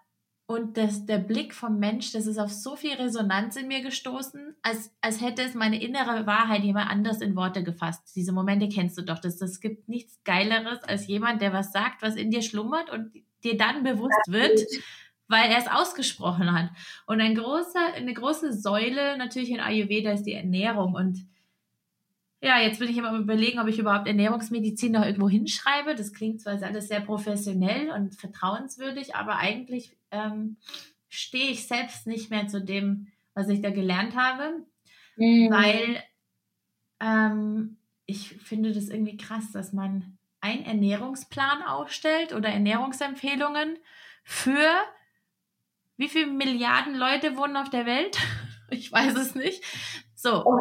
und 0.49 0.77
das, 0.77 1.05
der 1.05 1.19
Blick 1.19 1.53
vom 1.53 1.77
Mensch, 1.77 2.12
das 2.12 2.25
ist 2.25 2.39
auf 2.39 2.51
so 2.51 2.75
viel 2.75 2.93
Resonanz 2.93 3.55
in 3.55 3.67
mir 3.67 3.81
gestoßen, 3.81 4.55
als, 4.63 4.91
als 4.99 5.21
hätte 5.21 5.43
es 5.43 5.53
meine 5.53 5.79
innere 5.79 6.25
Wahrheit 6.25 6.63
jemand 6.63 6.89
anders 6.89 7.21
in 7.21 7.35
Worte 7.35 7.63
gefasst. 7.63 8.15
Diese 8.15 8.31
Momente 8.31 8.67
kennst 8.67 8.97
du 8.97 9.03
doch. 9.03 9.19
Das, 9.19 9.38
das 9.38 9.59
gibt 9.59 9.88
nichts 9.88 10.19
Geileres 10.23 10.83
als 10.83 11.05
jemand, 11.05 11.43
der 11.43 11.53
was 11.53 11.71
sagt, 11.71 12.01
was 12.01 12.15
in 12.15 12.31
dir 12.31 12.41
schlummert 12.41 12.89
und 12.89 13.12
dir 13.43 13.57
dann 13.57 13.83
bewusst 13.83 14.27
wird, 14.27 14.59
weil 15.27 15.51
er 15.51 15.59
es 15.59 15.67
ausgesprochen 15.67 16.51
hat. 16.51 16.71
Und 17.05 17.21
ein 17.21 17.35
großer, 17.35 17.93
eine 17.93 18.13
große 18.15 18.51
Säule 18.51 19.19
natürlich 19.19 19.51
in 19.51 19.59
Ayurveda 19.59 20.13
ist 20.13 20.23
die 20.23 20.33
Ernährung. 20.33 20.95
Und 20.95 21.27
ja, 22.41 22.60
jetzt 22.60 22.80
bin 22.80 22.89
ich 22.89 22.97
immer 22.97 23.17
überlegen, 23.17 23.60
ob 23.60 23.67
ich 23.67 23.80
überhaupt 23.80 24.08
Ernährungsmedizin 24.08 24.93
noch 24.93 25.06
irgendwo 25.06 25.30
hinschreibe. 25.30 25.95
Das 25.95 26.13
klingt 26.13 26.41
zwar 26.41 26.62
alles 26.62 26.88
sehr 26.88 27.02
professionell 27.02 27.91
und 27.91 28.15
vertrauenswürdig, 28.15 29.15
aber 29.15 29.38
eigentlich 29.38 29.97
ähm, 30.12 30.58
stehe 31.10 31.52
ich 31.52 31.67
selbst 31.67 32.08
nicht 32.08 32.30
mehr 32.30 32.47
zu 32.47 32.62
dem, 32.62 33.08
was 33.34 33.49
ich 33.49 33.62
da 33.62 33.71
gelernt 33.71 34.15
habe, 34.15 34.65
mhm. 35.17 35.49
weil 35.52 36.04
ähm, 37.02 37.78
ich 38.06 38.30
finde 38.38 38.71
das 38.71 38.89
irgendwie 38.89 39.17
krass, 39.17 39.52
dass 39.52 39.73
man 39.73 40.17
einen 40.41 40.63
Ernährungsplan 40.63 41.63
aufstellt 41.63 42.34
oder 42.34 42.49
Ernährungsempfehlungen 42.49 43.78
für 44.23 44.69
wie 45.97 46.08
viele 46.08 46.28
Milliarden 46.28 46.95
Leute 46.95 47.36
wohnen 47.36 47.58
auf 47.58 47.69
der 47.69 47.86
Welt? 47.86 48.17
Ich 48.71 48.91
weiß 48.91 49.15
es 49.15 49.34
nicht. 49.34 49.63
So, 50.21 50.45
oh 50.45 50.60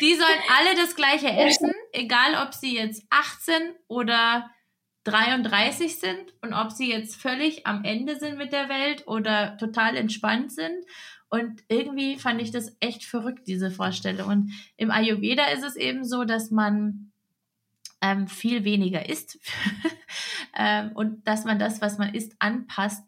die 0.00 0.14
sollen 0.14 0.40
alle 0.48 0.76
das 0.76 0.96
gleiche 0.96 1.28
essen, 1.28 1.70
egal 1.92 2.46
ob 2.46 2.54
sie 2.54 2.74
jetzt 2.74 3.04
18 3.10 3.74
oder 3.86 4.50
33 5.04 5.98
sind 5.98 6.32
und 6.40 6.54
ob 6.54 6.72
sie 6.72 6.90
jetzt 6.90 7.14
völlig 7.14 7.66
am 7.66 7.84
Ende 7.84 8.18
sind 8.18 8.38
mit 8.38 8.54
der 8.54 8.70
Welt 8.70 9.06
oder 9.06 9.58
total 9.58 9.98
entspannt 9.98 10.52
sind. 10.52 10.86
Und 11.28 11.62
irgendwie 11.68 12.16
fand 12.16 12.40
ich 12.40 12.50
das 12.50 12.78
echt 12.80 13.04
verrückt, 13.04 13.46
diese 13.46 13.70
Vorstellung. 13.70 14.26
Und 14.26 14.52
im 14.78 14.90
Ayurveda 14.90 15.48
ist 15.48 15.64
es 15.64 15.76
eben 15.76 16.06
so, 16.06 16.24
dass 16.24 16.50
man 16.50 17.12
ähm, 18.00 18.26
viel 18.26 18.64
weniger 18.64 19.06
isst 19.06 19.38
ähm, 20.56 20.92
und 20.94 21.28
dass 21.28 21.44
man 21.44 21.58
das, 21.58 21.82
was 21.82 21.98
man 21.98 22.14
isst, 22.14 22.36
anpasst 22.38 23.04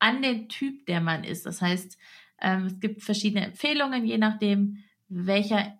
an 0.00 0.20
den 0.20 0.50
Typ, 0.50 0.84
der 0.84 1.00
man 1.00 1.24
ist. 1.24 1.46
Das 1.46 1.62
heißt, 1.62 1.96
ähm, 2.42 2.66
es 2.66 2.78
gibt 2.78 3.02
verschiedene 3.02 3.46
Empfehlungen, 3.46 4.04
je 4.04 4.18
nachdem, 4.18 4.84
welcher, 5.10 5.78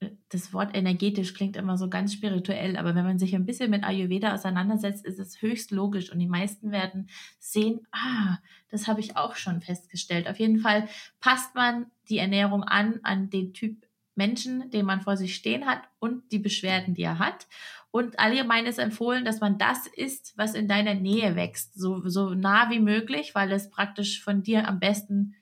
äh, 0.00 0.10
das 0.28 0.52
Wort 0.52 0.76
energetisch 0.76 1.34
klingt 1.34 1.56
immer 1.56 1.76
so 1.76 1.88
ganz 1.88 2.12
spirituell, 2.12 2.76
aber 2.76 2.94
wenn 2.94 3.04
man 3.04 3.18
sich 3.18 3.34
ein 3.34 3.46
bisschen 3.46 3.70
mit 3.70 3.82
Ayurveda 3.82 4.34
auseinandersetzt, 4.34 5.04
ist 5.04 5.18
es 5.18 5.42
höchst 5.42 5.72
logisch 5.72 6.12
und 6.12 6.20
die 6.20 6.28
meisten 6.28 6.70
werden 6.70 7.08
sehen, 7.40 7.86
ah, 7.90 8.38
das 8.70 8.86
habe 8.86 9.00
ich 9.00 9.16
auch 9.16 9.34
schon 9.34 9.60
festgestellt. 9.60 10.28
Auf 10.28 10.38
jeden 10.38 10.60
Fall 10.60 10.88
passt 11.20 11.54
man 11.54 11.86
die 12.08 12.18
Ernährung 12.18 12.62
an, 12.62 13.00
an 13.02 13.30
den 13.30 13.52
Typ 13.54 13.86
Menschen, 14.14 14.70
den 14.70 14.84
man 14.86 15.00
vor 15.00 15.16
sich 15.16 15.34
stehen 15.34 15.66
hat 15.66 15.82
und 15.98 16.30
die 16.32 16.38
Beschwerden, 16.38 16.94
die 16.94 17.02
er 17.02 17.18
hat. 17.18 17.46
Und 17.90 18.18
allgemein 18.18 18.66
ist 18.66 18.78
empfohlen, 18.78 19.24
dass 19.24 19.40
man 19.40 19.58
das 19.58 19.86
isst, 19.86 20.32
was 20.36 20.54
in 20.54 20.68
deiner 20.68 20.94
Nähe 20.94 21.36
wächst, 21.36 21.74
so, 21.74 22.08
so 22.08 22.34
nah 22.34 22.70
wie 22.70 22.80
möglich, 22.80 23.34
weil 23.34 23.52
es 23.52 23.70
praktisch 23.70 24.22
von 24.22 24.42
dir 24.42 24.66
am 24.66 24.80
besten 24.80 25.34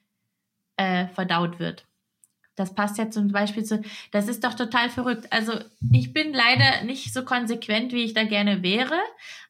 äh, 0.76 1.06
verdaut 1.08 1.58
wird. 1.58 1.86
Das 2.60 2.74
passt 2.74 2.98
ja 2.98 3.10
zum 3.10 3.32
Beispiel 3.32 3.64
zu, 3.64 3.82
das 4.12 4.28
ist 4.28 4.44
doch 4.44 4.54
total 4.54 4.90
verrückt. 4.90 5.26
Also 5.30 5.54
ich 5.92 6.12
bin 6.12 6.32
leider 6.32 6.84
nicht 6.84 7.12
so 7.12 7.24
konsequent, 7.24 7.92
wie 7.92 8.04
ich 8.04 8.14
da 8.14 8.24
gerne 8.24 8.62
wäre, 8.62 8.98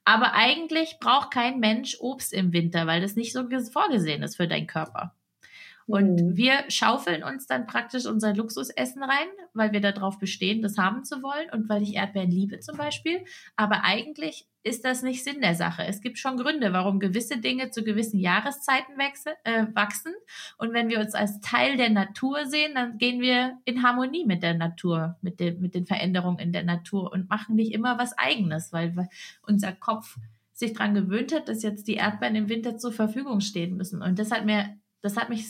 aber 0.05 0.35
eigentlich 0.35 0.99
braucht 1.01 1.33
kein 1.33 1.59
Mensch 1.59 1.97
Obst 2.01 2.33
im 2.33 2.53
Winter, 2.53 2.87
weil 2.87 3.01
das 3.01 3.17
nicht 3.17 3.33
so 3.33 3.43
vorgesehen 3.73 4.23
ist 4.23 4.37
für 4.37 4.49
deinen 4.49 4.67
Körper. 4.67 5.15
Und 5.91 6.15
mhm. 6.15 6.37
wir 6.37 6.65
schaufeln 6.69 7.23
uns 7.23 7.47
dann 7.47 7.67
praktisch 7.67 8.07
unser 8.07 8.35
Luxusessen 8.35 9.03
rein, 9.03 9.29
weil 9.55 9.73
wir 9.73 9.81
darauf 9.81 10.19
bestehen, 10.19 10.63
das 10.63 10.79
haben 10.79 11.05
zu 11.05 11.23
wollen 11.23 11.51
und 11.53 11.69
weil 11.69 11.83
ich 11.83 11.95
Erdbeeren 11.95 12.31
liebe 12.31 12.61
zum 12.61 12.77
Beispiel. 12.77 13.25
Aber 13.57 13.85
eigentlich 13.85 14.47
ist 14.63 14.85
das 14.85 15.03
nicht 15.03 15.25
Sinn 15.25 15.41
der 15.41 15.55
Sache. 15.55 15.85
Es 15.85 16.01
gibt 16.01 16.19
schon 16.19 16.37
Gründe, 16.37 16.73
warum 16.73 17.01
gewisse 17.01 17.39
Dinge 17.39 17.71
zu 17.71 17.83
gewissen 17.83 18.19
Jahreszeiten 18.19 18.99
wechsel, 18.99 19.33
äh, 19.45 19.67
wachsen. 19.75 20.13
Und 20.59 20.73
wenn 20.75 20.89
wir 20.89 21.01
uns 21.01 21.15
als 21.15 21.41
Teil 21.41 21.77
der 21.77 21.91
Natur 21.91 22.45
sehen, 22.47 22.75
dann 22.75 22.99
gehen 22.99 23.21
wir 23.21 23.59
in 23.65 23.83
Harmonie 23.83 24.27
mit 24.27 24.43
der 24.43 24.55
Natur, 24.55 25.17
mit, 25.23 25.41
den, 25.41 25.61
mit 25.61 25.75
den 25.75 25.87
Veränderungen 25.87 26.39
in 26.39 26.53
der 26.53 26.65
Natur 26.65 27.11
und 27.13 27.31
machen 27.31 27.57
nicht 27.57 27.73
immer 27.73 27.99
was 27.99 28.17
Eigenes, 28.19 28.73
weil 28.73 29.09
unser 29.43 29.73
Kopf 29.73 30.19
sich 30.53 30.75
daran 30.75 30.95
gewöhnt 30.95 31.35
hat, 31.35 31.49
dass 31.49 31.63
jetzt 31.63 31.89
die 31.89 31.95
Erdbeeren 31.95 32.37
im 32.37 32.49
Winter 32.49 32.77
zur 32.77 32.93
Verfügung 32.93 33.41
stehen 33.41 33.77
müssen. 33.77 34.03
Und 34.03 34.19
das 34.19 34.31
hat 34.31 34.45
mir, 34.45 34.77
das 35.01 35.17
hat 35.17 35.31
mich 35.31 35.47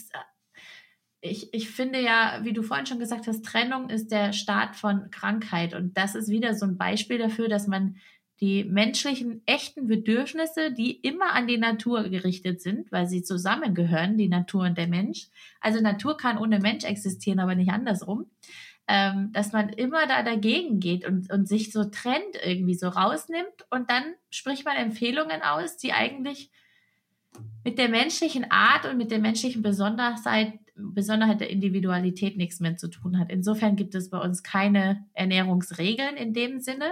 ich, 1.21 1.53
ich 1.53 1.69
finde 1.69 2.01
ja, 2.01 2.39
wie 2.43 2.53
du 2.53 2.63
vorhin 2.63 2.87
schon 2.87 2.99
gesagt 2.99 3.27
hast, 3.27 3.45
Trennung 3.45 3.89
ist 3.89 4.11
der 4.11 4.33
Start 4.33 4.75
von 4.75 5.11
Krankheit. 5.11 5.75
Und 5.75 5.95
das 5.95 6.15
ist 6.15 6.29
wieder 6.29 6.55
so 6.55 6.65
ein 6.65 6.77
Beispiel 6.77 7.19
dafür, 7.19 7.47
dass 7.47 7.67
man 7.67 7.97
die 8.41 8.63
menschlichen 8.63 9.43
echten 9.45 9.85
Bedürfnisse, 9.85 10.71
die 10.71 10.91
immer 10.91 11.33
an 11.33 11.45
die 11.45 11.59
Natur 11.59 12.09
gerichtet 12.09 12.59
sind, 12.59 12.91
weil 12.91 13.05
sie 13.05 13.21
zusammengehören, 13.21 14.17
die 14.17 14.29
Natur 14.29 14.63
und 14.63 14.79
der 14.79 14.87
Mensch. 14.87 15.27
Also 15.59 15.79
Natur 15.79 16.17
kann 16.17 16.39
ohne 16.39 16.59
Mensch 16.59 16.83
existieren, 16.83 17.39
aber 17.39 17.53
nicht 17.53 17.71
andersrum. 17.71 18.25
Ähm, 18.87 19.31
dass 19.31 19.53
man 19.53 19.69
immer 19.69 20.07
da 20.07 20.23
dagegen 20.23 20.79
geht 20.79 21.05
und, 21.05 21.31
und 21.31 21.47
sich 21.47 21.71
so 21.71 21.83
trennt, 21.83 22.35
irgendwie 22.43 22.73
so 22.73 22.89
rausnimmt 22.89 23.67
und 23.69 23.89
dann 23.91 24.03
spricht 24.31 24.65
man 24.65 24.75
Empfehlungen 24.75 25.43
aus, 25.43 25.77
die 25.77 25.93
eigentlich 25.93 26.49
mit 27.63 27.77
der 27.77 27.89
menschlichen 27.89 28.49
Art 28.49 28.87
und 28.87 28.97
mit 28.97 29.11
der 29.11 29.19
menschlichen 29.19 29.61
Besonderheit 29.61 30.59
Besonderheit 30.75 31.41
der 31.41 31.49
Individualität 31.49 32.37
nichts 32.37 32.59
mehr 32.59 32.77
zu 32.77 32.87
tun 32.87 33.19
hat. 33.19 33.29
Insofern 33.31 33.75
gibt 33.75 33.95
es 33.95 34.09
bei 34.09 34.17
uns 34.17 34.43
keine 34.43 35.05
Ernährungsregeln 35.13 36.15
in 36.15 36.33
dem 36.33 36.59
Sinne. 36.59 36.91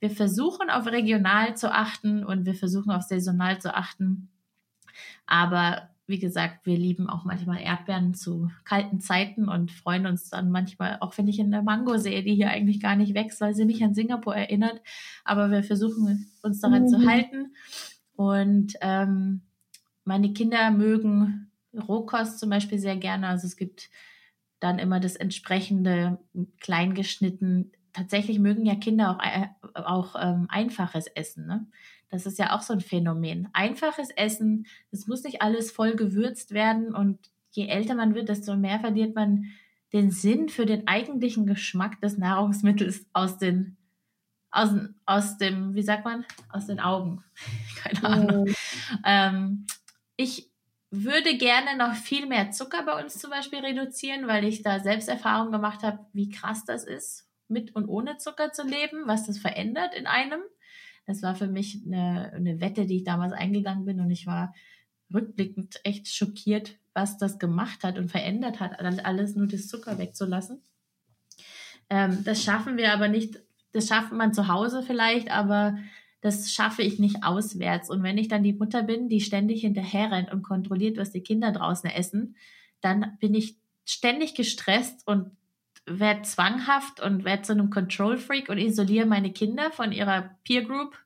Wir 0.00 0.10
versuchen 0.10 0.70
auf 0.70 0.86
regional 0.86 1.56
zu 1.56 1.72
achten 1.72 2.24
und 2.24 2.46
wir 2.46 2.54
versuchen 2.54 2.90
auf 2.90 3.02
saisonal 3.02 3.60
zu 3.60 3.74
achten. 3.74 4.28
Aber 5.26 5.88
wie 6.06 6.18
gesagt, 6.18 6.66
wir 6.66 6.76
lieben 6.76 7.08
auch 7.08 7.24
manchmal 7.24 7.62
Erdbeeren 7.62 8.12
zu 8.12 8.50
kalten 8.64 9.00
Zeiten 9.00 9.48
und 9.48 9.72
freuen 9.72 10.06
uns 10.06 10.28
dann 10.28 10.50
manchmal, 10.50 10.98
auch 11.00 11.16
wenn 11.16 11.28
ich 11.28 11.38
in 11.38 11.50
der 11.50 11.62
Mango 11.62 11.96
sehe, 11.96 12.22
die 12.22 12.34
hier 12.34 12.50
eigentlich 12.50 12.80
gar 12.80 12.94
nicht 12.94 13.14
wächst, 13.14 13.40
weil 13.40 13.54
sie 13.54 13.64
mich 13.64 13.82
an 13.82 13.94
Singapur 13.94 14.36
erinnert. 14.36 14.82
Aber 15.24 15.50
wir 15.50 15.64
versuchen 15.64 16.30
uns 16.42 16.60
daran 16.60 16.82
mhm. 16.82 16.88
zu 16.88 17.06
halten. 17.06 17.54
Und 18.16 18.74
ähm, 18.82 19.40
meine 20.04 20.34
Kinder 20.34 20.70
mögen 20.70 21.50
Rohkost 21.78 22.38
zum 22.38 22.50
Beispiel 22.50 22.78
sehr 22.78 22.96
gerne. 22.96 23.28
Also 23.28 23.46
es 23.46 23.56
gibt 23.56 23.90
dann 24.60 24.78
immer 24.78 25.00
das 25.00 25.16
entsprechende 25.16 26.18
kleingeschnitten. 26.60 27.72
Tatsächlich 27.92 28.38
mögen 28.38 28.66
ja 28.66 28.74
Kinder 28.74 29.10
auch, 29.10 29.24
äh, 29.24 29.48
auch 29.74 30.16
ähm, 30.18 30.46
einfaches 30.48 31.06
Essen. 31.06 31.46
Ne? 31.46 31.66
Das 32.08 32.26
ist 32.26 32.38
ja 32.38 32.56
auch 32.56 32.62
so 32.62 32.72
ein 32.72 32.80
Phänomen. 32.80 33.48
Einfaches 33.52 34.10
Essen, 34.10 34.66
es 34.90 35.06
muss 35.06 35.22
nicht 35.24 35.42
alles 35.42 35.70
voll 35.70 35.96
gewürzt 35.96 36.52
werden 36.52 36.94
und 36.94 37.18
je 37.50 37.66
älter 37.66 37.94
man 37.94 38.14
wird, 38.14 38.28
desto 38.28 38.56
mehr 38.56 38.80
verliert 38.80 39.14
man 39.14 39.46
den 39.92 40.10
Sinn 40.10 40.48
für 40.48 40.66
den 40.66 40.88
eigentlichen 40.88 41.46
Geschmack 41.46 42.00
des 42.00 42.18
Nahrungsmittels 42.18 43.06
aus 43.12 43.38
den 43.38 43.76
aus, 44.54 44.70
aus 45.04 45.36
dem, 45.36 45.74
wie 45.74 45.82
sagt 45.82 46.04
man, 46.04 46.24
aus 46.48 46.66
den 46.66 46.80
Augen. 46.80 47.24
Keine 47.76 48.04
Ahnung. 48.04 48.44
Mhm. 48.44 48.54
Ähm, 49.04 49.66
ich 50.16 50.50
würde 51.02 51.36
gerne 51.36 51.76
noch 51.76 51.94
viel 51.94 52.26
mehr 52.26 52.50
Zucker 52.50 52.84
bei 52.84 53.02
uns 53.02 53.18
zum 53.18 53.30
Beispiel 53.30 53.60
reduzieren, 53.60 54.26
weil 54.26 54.44
ich 54.44 54.62
da 54.62 54.80
selbst 54.80 55.08
Erfahrung 55.08 55.50
gemacht 55.50 55.82
habe, 55.82 56.00
wie 56.12 56.28
krass 56.28 56.64
das 56.64 56.84
ist, 56.84 57.28
mit 57.48 57.74
und 57.74 57.88
ohne 57.88 58.18
Zucker 58.18 58.52
zu 58.52 58.62
leben, 58.62 59.06
was 59.06 59.26
das 59.26 59.38
verändert 59.38 59.94
in 59.94 60.06
einem. 60.06 60.40
Das 61.06 61.22
war 61.22 61.34
für 61.34 61.48
mich 61.48 61.82
eine, 61.84 62.32
eine 62.34 62.60
Wette, 62.60 62.86
die 62.86 62.98
ich 62.98 63.04
damals 63.04 63.32
eingegangen 63.32 63.84
bin 63.84 64.00
und 64.00 64.10
ich 64.10 64.26
war 64.26 64.54
rückblickend 65.12 65.80
echt 65.84 66.08
schockiert, 66.08 66.76
was 66.94 67.18
das 67.18 67.38
gemacht 67.38 67.84
hat 67.84 67.98
und 67.98 68.10
verändert 68.10 68.60
hat, 68.60 68.78
alles 68.80 69.34
nur 69.34 69.46
das 69.46 69.68
Zucker 69.68 69.98
wegzulassen. 69.98 70.62
Ähm, 71.90 72.24
das 72.24 72.42
schaffen 72.42 72.76
wir 72.76 72.92
aber 72.92 73.08
nicht, 73.08 73.40
das 73.72 73.88
schafft 73.88 74.12
man 74.12 74.32
zu 74.32 74.48
Hause 74.48 74.82
vielleicht, 74.82 75.30
aber 75.30 75.76
das 76.24 76.50
schaffe 76.54 76.80
ich 76.80 76.98
nicht 76.98 77.22
auswärts. 77.22 77.90
Und 77.90 78.02
wenn 78.02 78.16
ich 78.16 78.28
dann 78.28 78.42
die 78.42 78.54
Mutter 78.54 78.82
bin, 78.82 79.10
die 79.10 79.20
ständig 79.20 79.60
hinterher 79.60 80.10
rennt 80.10 80.32
und 80.32 80.42
kontrolliert, 80.42 80.96
was 80.96 81.12
die 81.12 81.20
Kinder 81.20 81.52
draußen 81.52 81.90
essen, 81.90 82.34
dann 82.80 83.18
bin 83.20 83.34
ich 83.34 83.58
ständig 83.84 84.34
gestresst 84.34 85.06
und 85.06 85.32
werde 85.84 86.22
zwanghaft 86.22 86.98
und 87.00 87.26
werde 87.26 87.42
zu 87.42 87.52
einem 87.52 87.68
Control 87.68 88.16
Freak 88.16 88.48
und 88.48 88.56
isoliere 88.56 89.04
meine 89.04 89.32
Kinder 89.32 89.70
von 89.70 89.92
ihrer 89.92 90.30
Peer 90.44 90.62
Group, 90.64 90.96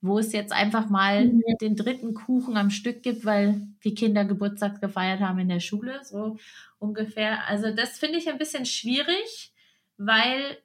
wo 0.00 0.18
es 0.18 0.32
jetzt 0.32 0.52
einfach 0.52 0.90
mal 0.90 1.26
mhm. 1.26 1.42
den 1.60 1.76
dritten 1.76 2.12
Kuchen 2.12 2.56
am 2.56 2.70
Stück 2.70 3.04
gibt, 3.04 3.24
weil 3.24 3.68
die 3.84 3.94
Kinder 3.94 4.24
Geburtstag 4.24 4.80
gefeiert 4.80 5.20
haben 5.20 5.38
in 5.38 5.48
der 5.48 5.60
Schule, 5.60 6.00
so 6.02 6.38
ungefähr. 6.80 7.46
Also 7.46 7.72
das 7.72 8.00
finde 8.00 8.18
ich 8.18 8.28
ein 8.28 8.38
bisschen 8.38 8.66
schwierig, 8.66 9.52
weil 9.96 10.58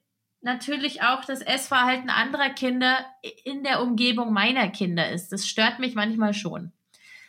natürlich 0.46 1.02
auch 1.02 1.26
das 1.26 1.42
Essverhalten 1.42 2.10
anderer 2.10 2.50
Kinder 2.50 3.06
in 3.44 3.64
der 3.64 3.82
Umgebung 3.82 4.32
meiner 4.32 4.70
Kinder 4.70 5.10
ist. 5.12 5.32
Das 5.32 5.46
stört 5.46 5.80
mich 5.80 5.96
manchmal 5.96 6.34
schon. 6.34 6.72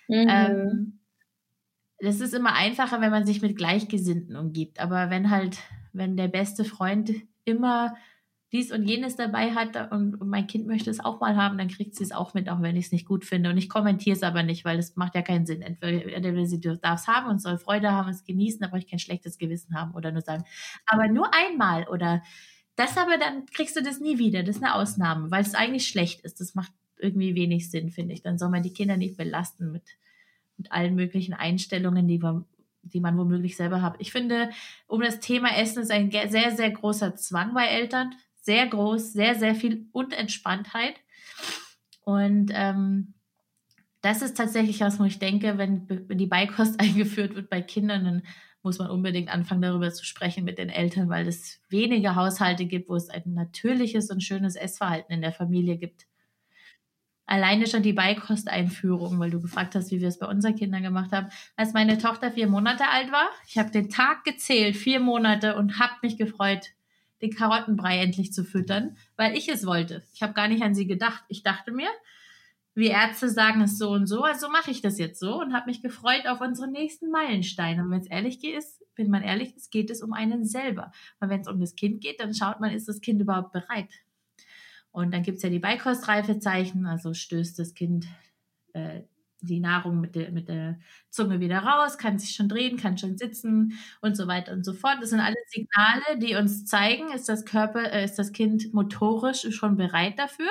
Mhm. 0.07 0.27
Ähm, 0.29 0.99
das 1.99 2.21
ist 2.21 2.35
immer 2.35 2.55
einfacher, 2.55 3.01
wenn 3.01 3.11
man 3.11 3.27
sich 3.27 3.43
mit 3.43 3.57
Gleichgesinnten 3.57 4.37
umgibt. 4.37 4.79
Aber 4.79 5.11
wenn 5.11 5.31
halt 5.31 5.59
wenn 5.97 6.17
der 6.17 6.29
beste 6.29 6.65
Freund 6.65 7.13
immer 7.45 7.97
dies 8.53 8.71
und 8.71 8.85
jenes 8.85 9.17
dabei 9.17 9.53
hat 9.55 9.91
und, 9.91 10.15
und, 10.15 10.29
mein 10.29 10.47
Kind 10.47 10.67
möchte 10.67 10.91
es 10.91 11.01
auch 11.01 11.21
mal 11.21 11.37
haben, 11.37 11.59
dann 11.59 11.69
kriegt 11.69 11.97
sie 11.97 12.05
es 12.05 12.13
auch 12.13 12.33
mit, 12.33 12.49
auch 12.49 12.63
wenn 12.63 12.77
ich 12.77 12.87
es 12.87 12.93
nicht 12.93 13.07
gut 13.07 13.25
finde. 13.25 13.51
Und 13.51 13.57
ich 13.57 13.69
kommentiere 13.69 14.15
es 14.15 14.23
aber 14.23 14.43
nicht, 14.43 14.65
weil 14.65 14.79
es 14.79 14.95
macht 14.95 15.15
ja 15.15 15.23
keinen 15.23 15.47
Sinn. 15.47 15.63
Entweder 15.63 16.47
sie 16.47 16.61
darf 16.61 17.01
es 17.01 17.09
haben 17.09 17.29
und 17.29 17.43
soll 17.43 17.59
Freude 17.59 17.91
haben, 17.91 18.09
es 18.09 18.25
genießen, 18.25 18.65
aber 18.65 18.79
ich 18.79 18.87
kein 18.87 19.01
schlechtes 19.01 19.39
Gewissen 19.39 19.75
haben 19.75 19.95
oder 19.95 20.13
nur 20.13 20.23
sagen, 20.23 20.45
aber 20.87 21.09
nur 21.09 21.29
einmal 21.35 21.89
oder 21.89 22.23
das 22.77 22.97
aber, 22.97 23.19
dann 23.19 23.47
kriegst 23.47 23.77
du 23.77 23.83
das 23.83 24.01
nie 24.01 24.19
wieder. 24.19 24.43
Das 24.43 24.57
ist 24.57 24.63
eine 24.63 24.75
Ausnahme, 24.75 25.31
weil 25.31 25.43
es 25.43 25.55
eigentlich 25.55 25.89
schlecht 25.89 26.21
ist. 26.23 26.41
Das 26.41 26.55
macht 26.55 26.73
irgendwie 26.99 27.35
wenig 27.35 27.71
Sinn, 27.71 27.91
finde 27.91 28.15
ich. 28.15 28.23
Dann 28.23 28.39
soll 28.39 28.51
man 28.51 28.63
die 28.63 28.73
Kinder 28.73 28.97
nicht 28.97 29.17
belasten 29.17 29.73
mit, 29.73 29.83
mit 30.57 30.73
allen 30.73 30.95
möglichen 30.95 31.35
Einstellungen, 31.35 32.07
die 32.07 32.23
wir 32.23 32.45
die 32.93 33.01
man 33.01 33.19
womöglich 33.19 33.57
selber 33.57 33.83
hat. 33.83 33.97
Ich 33.99 34.13
finde, 34.13 34.51
um 34.87 35.01
das 35.01 35.21
Thema 35.21 35.57
Essen 35.57 35.83
ist 35.83 35.91
ein 35.91 36.11
sehr, 36.11 36.57
sehr 36.57 36.71
großer 36.71 37.17
Zwang 37.17 37.55
bei 37.55 37.67
Eltern. 37.67 38.15
Sehr 38.43 38.67
groß, 38.67 39.13
sehr, 39.13 39.35
sehr 39.35 39.55
viel 39.55 39.87
Unentspanntheit. 39.93 40.95
Und 42.05 42.53
ähm, 42.55 43.15
das 44.03 44.23
ist 44.23 44.37
tatsächlich 44.37 44.81
was, 44.81 45.01
wo 45.01 45.05
ich 45.05 45.19
denke, 45.19 45.59
wenn, 45.59 45.89
wenn 45.89 46.19
die 46.19 46.27
Beikost 46.27 46.79
eingeführt 46.81 47.35
wird 47.35 47.51
bei 47.51 47.61
Kindern, 47.61 48.05
dann 48.05 48.23
muss 48.67 48.79
man 48.79 48.91
unbedingt 48.91 49.33
anfangen, 49.33 49.63
darüber 49.63 49.93
zu 49.93 50.05
sprechen 50.05 50.45
mit 50.45 50.59
den 50.59 50.69
Eltern, 50.69 51.09
weil 51.09 51.27
es 51.27 51.61
wenige 51.69 52.17
Haushalte 52.17 52.67
gibt, 52.67 52.89
wo 52.89 52.97
es 52.97 53.09
ein 53.09 53.23
natürliches 53.27 54.11
und 54.11 54.23
schönes 54.23 54.57
Essverhalten 54.57 55.15
in 55.15 55.23
der 55.23 55.33
Familie 55.33 55.79
gibt 55.79 56.07
alleine 57.27 57.67
schon 57.67 57.83
die 57.83 57.93
Beikosteinführung, 57.93 59.19
weil 59.19 59.31
du 59.31 59.41
gefragt 59.41 59.75
hast, 59.75 59.91
wie 59.91 60.01
wir 60.01 60.09
es 60.09 60.19
bei 60.19 60.27
unseren 60.27 60.55
Kindern 60.55 60.83
gemacht 60.83 61.13
haben. 61.13 61.29
Als 61.57 61.75
meine 61.75 61.99
Tochter 61.99 62.31
vier 62.31 62.47
Monate 62.47 62.89
alt 62.89 63.13
war, 63.13 63.29
ich 63.49 63.59
habe 63.59 63.71
den 63.71 63.91
Tag 63.91 64.25
gezählt, 64.25 64.77
vier 64.77 65.01
Monate, 65.01 65.57
und 65.57 65.79
habe 65.79 65.95
mich 66.03 66.17
gefreut, 66.17 66.71
den 67.21 67.35
Karottenbrei 67.35 67.99
endlich 67.99 68.33
zu 68.33 68.45
füttern, 68.45 68.97
weil 69.17 69.37
ich 69.37 69.49
es 69.49 69.67
wollte. 69.67 70.05
Ich 70.15 70.23
habe 70.23 70.35
gar 70.35 70.49
nicht 70.49 70.63
an 70.63 70.75
sie 70.75 70.87
gedacht. 70.87 71.25
Ich 71.29 71.43
dachte 71.43 71.73
mir, 71.73 71.89
wir 72.77 72.91
Ärzte 72.91 73.31
sagen 73.31 73.63
es 73.63 73.79
so 73.79 73.91
und 73.91 74.07
so, 74.07 74.23
also 74.23 74.51
mache 74.51 74.71
ich 74.71 74.83
das 74.83 74.99
jetzt 74.99 75.19
so 75.19 75.41
und 75.41 75.55
habe 75.55 75.67
mich 75.67 75.81
gefreut 75.81 76.27
auf 76.27 76.43
unsere 76.43 76.71
nächsten 76.71 77.11
Meilensteine. 77.11 77.83
Und 77.83 77.91
wenn 77.91 78.03
es 78.03 78.07
ehrlich 78.07 78.45
ist, 78.45 78.85
wenn 78.97 79.09
man 79.09 79.23
ehrlich 79.23 79.57
ist, 79.57 79.71
geht 79.71 79.91
es 79.91 80.03
um 80.03 80.13
einen 80.13 80.45
selber. 80.45 80.93
Weil 81.19 81.31
wenn 81.31 81.41
es 81.41 81.49
um 81.49 81.59
das 81.59 81.75
Kind 81.75 82.03
geht, 82.03 82.21
dann 82.21 82.35
schaut 82.35 82.61
man, 82.61 82.73
ist 82.73 82.87
das 82.87 83.01
Kind 83.01 83.23
überhaupt 83.23 83.53
bereit? 83.53 83.89
Und 84.91 85.15
dann 85.15 85.23
gibt 85.23 85.39
es 85.39 85.43
ja 85.43 85.49
die 85.49 85.59
Beikostreifezeichen, 85.59 86.85
also 86.85 87.15
stößt 87.15 87.59
das 87.59 87.73
Kind 87.73 88.07
äh, 88.75 89.05
die 89.41 89.61
Nahrung 89.61 90.01
mit 90.01 90.15
der, 90.15 90.31
mit 90.31 90.49
der 90.49 90.79
Zunge 91.09 91.41
wieder 91.41 91.61
raus, 91.61 91.97
kann 91.97 92.19
sich 92.19 92.35
schon 92.35 92.49
drehen, 92.49 92.77
kann 92.77 92.99
schon 92.99 93.17
sitzen 93.17 93.79
und 94.03 94.19
so 94.19 94.27
weiter 94.27 94.53
und 94.53 94.67
so 94.67 94.75
fort. 94.75 94.99
Das 95.01 95.11
sind 95.11 95.21
alles 95.21 95.45
Signale, 95.49 96.19
die 96.19 96.35
uns 96.35 96.67
zeigen, 96.67 97.11
ist 97.11 97.29
das 97.31 97.47
Körper, 97.47 97.91
äh, 97.91 98.05
ist 98.05 98.19
das 98.19 98.33
Kind 98.33 98.75
motorisch 98.75 99.47
schon 99.55 99.79
bereit 99.79 100.19
dafür 100.19 100.51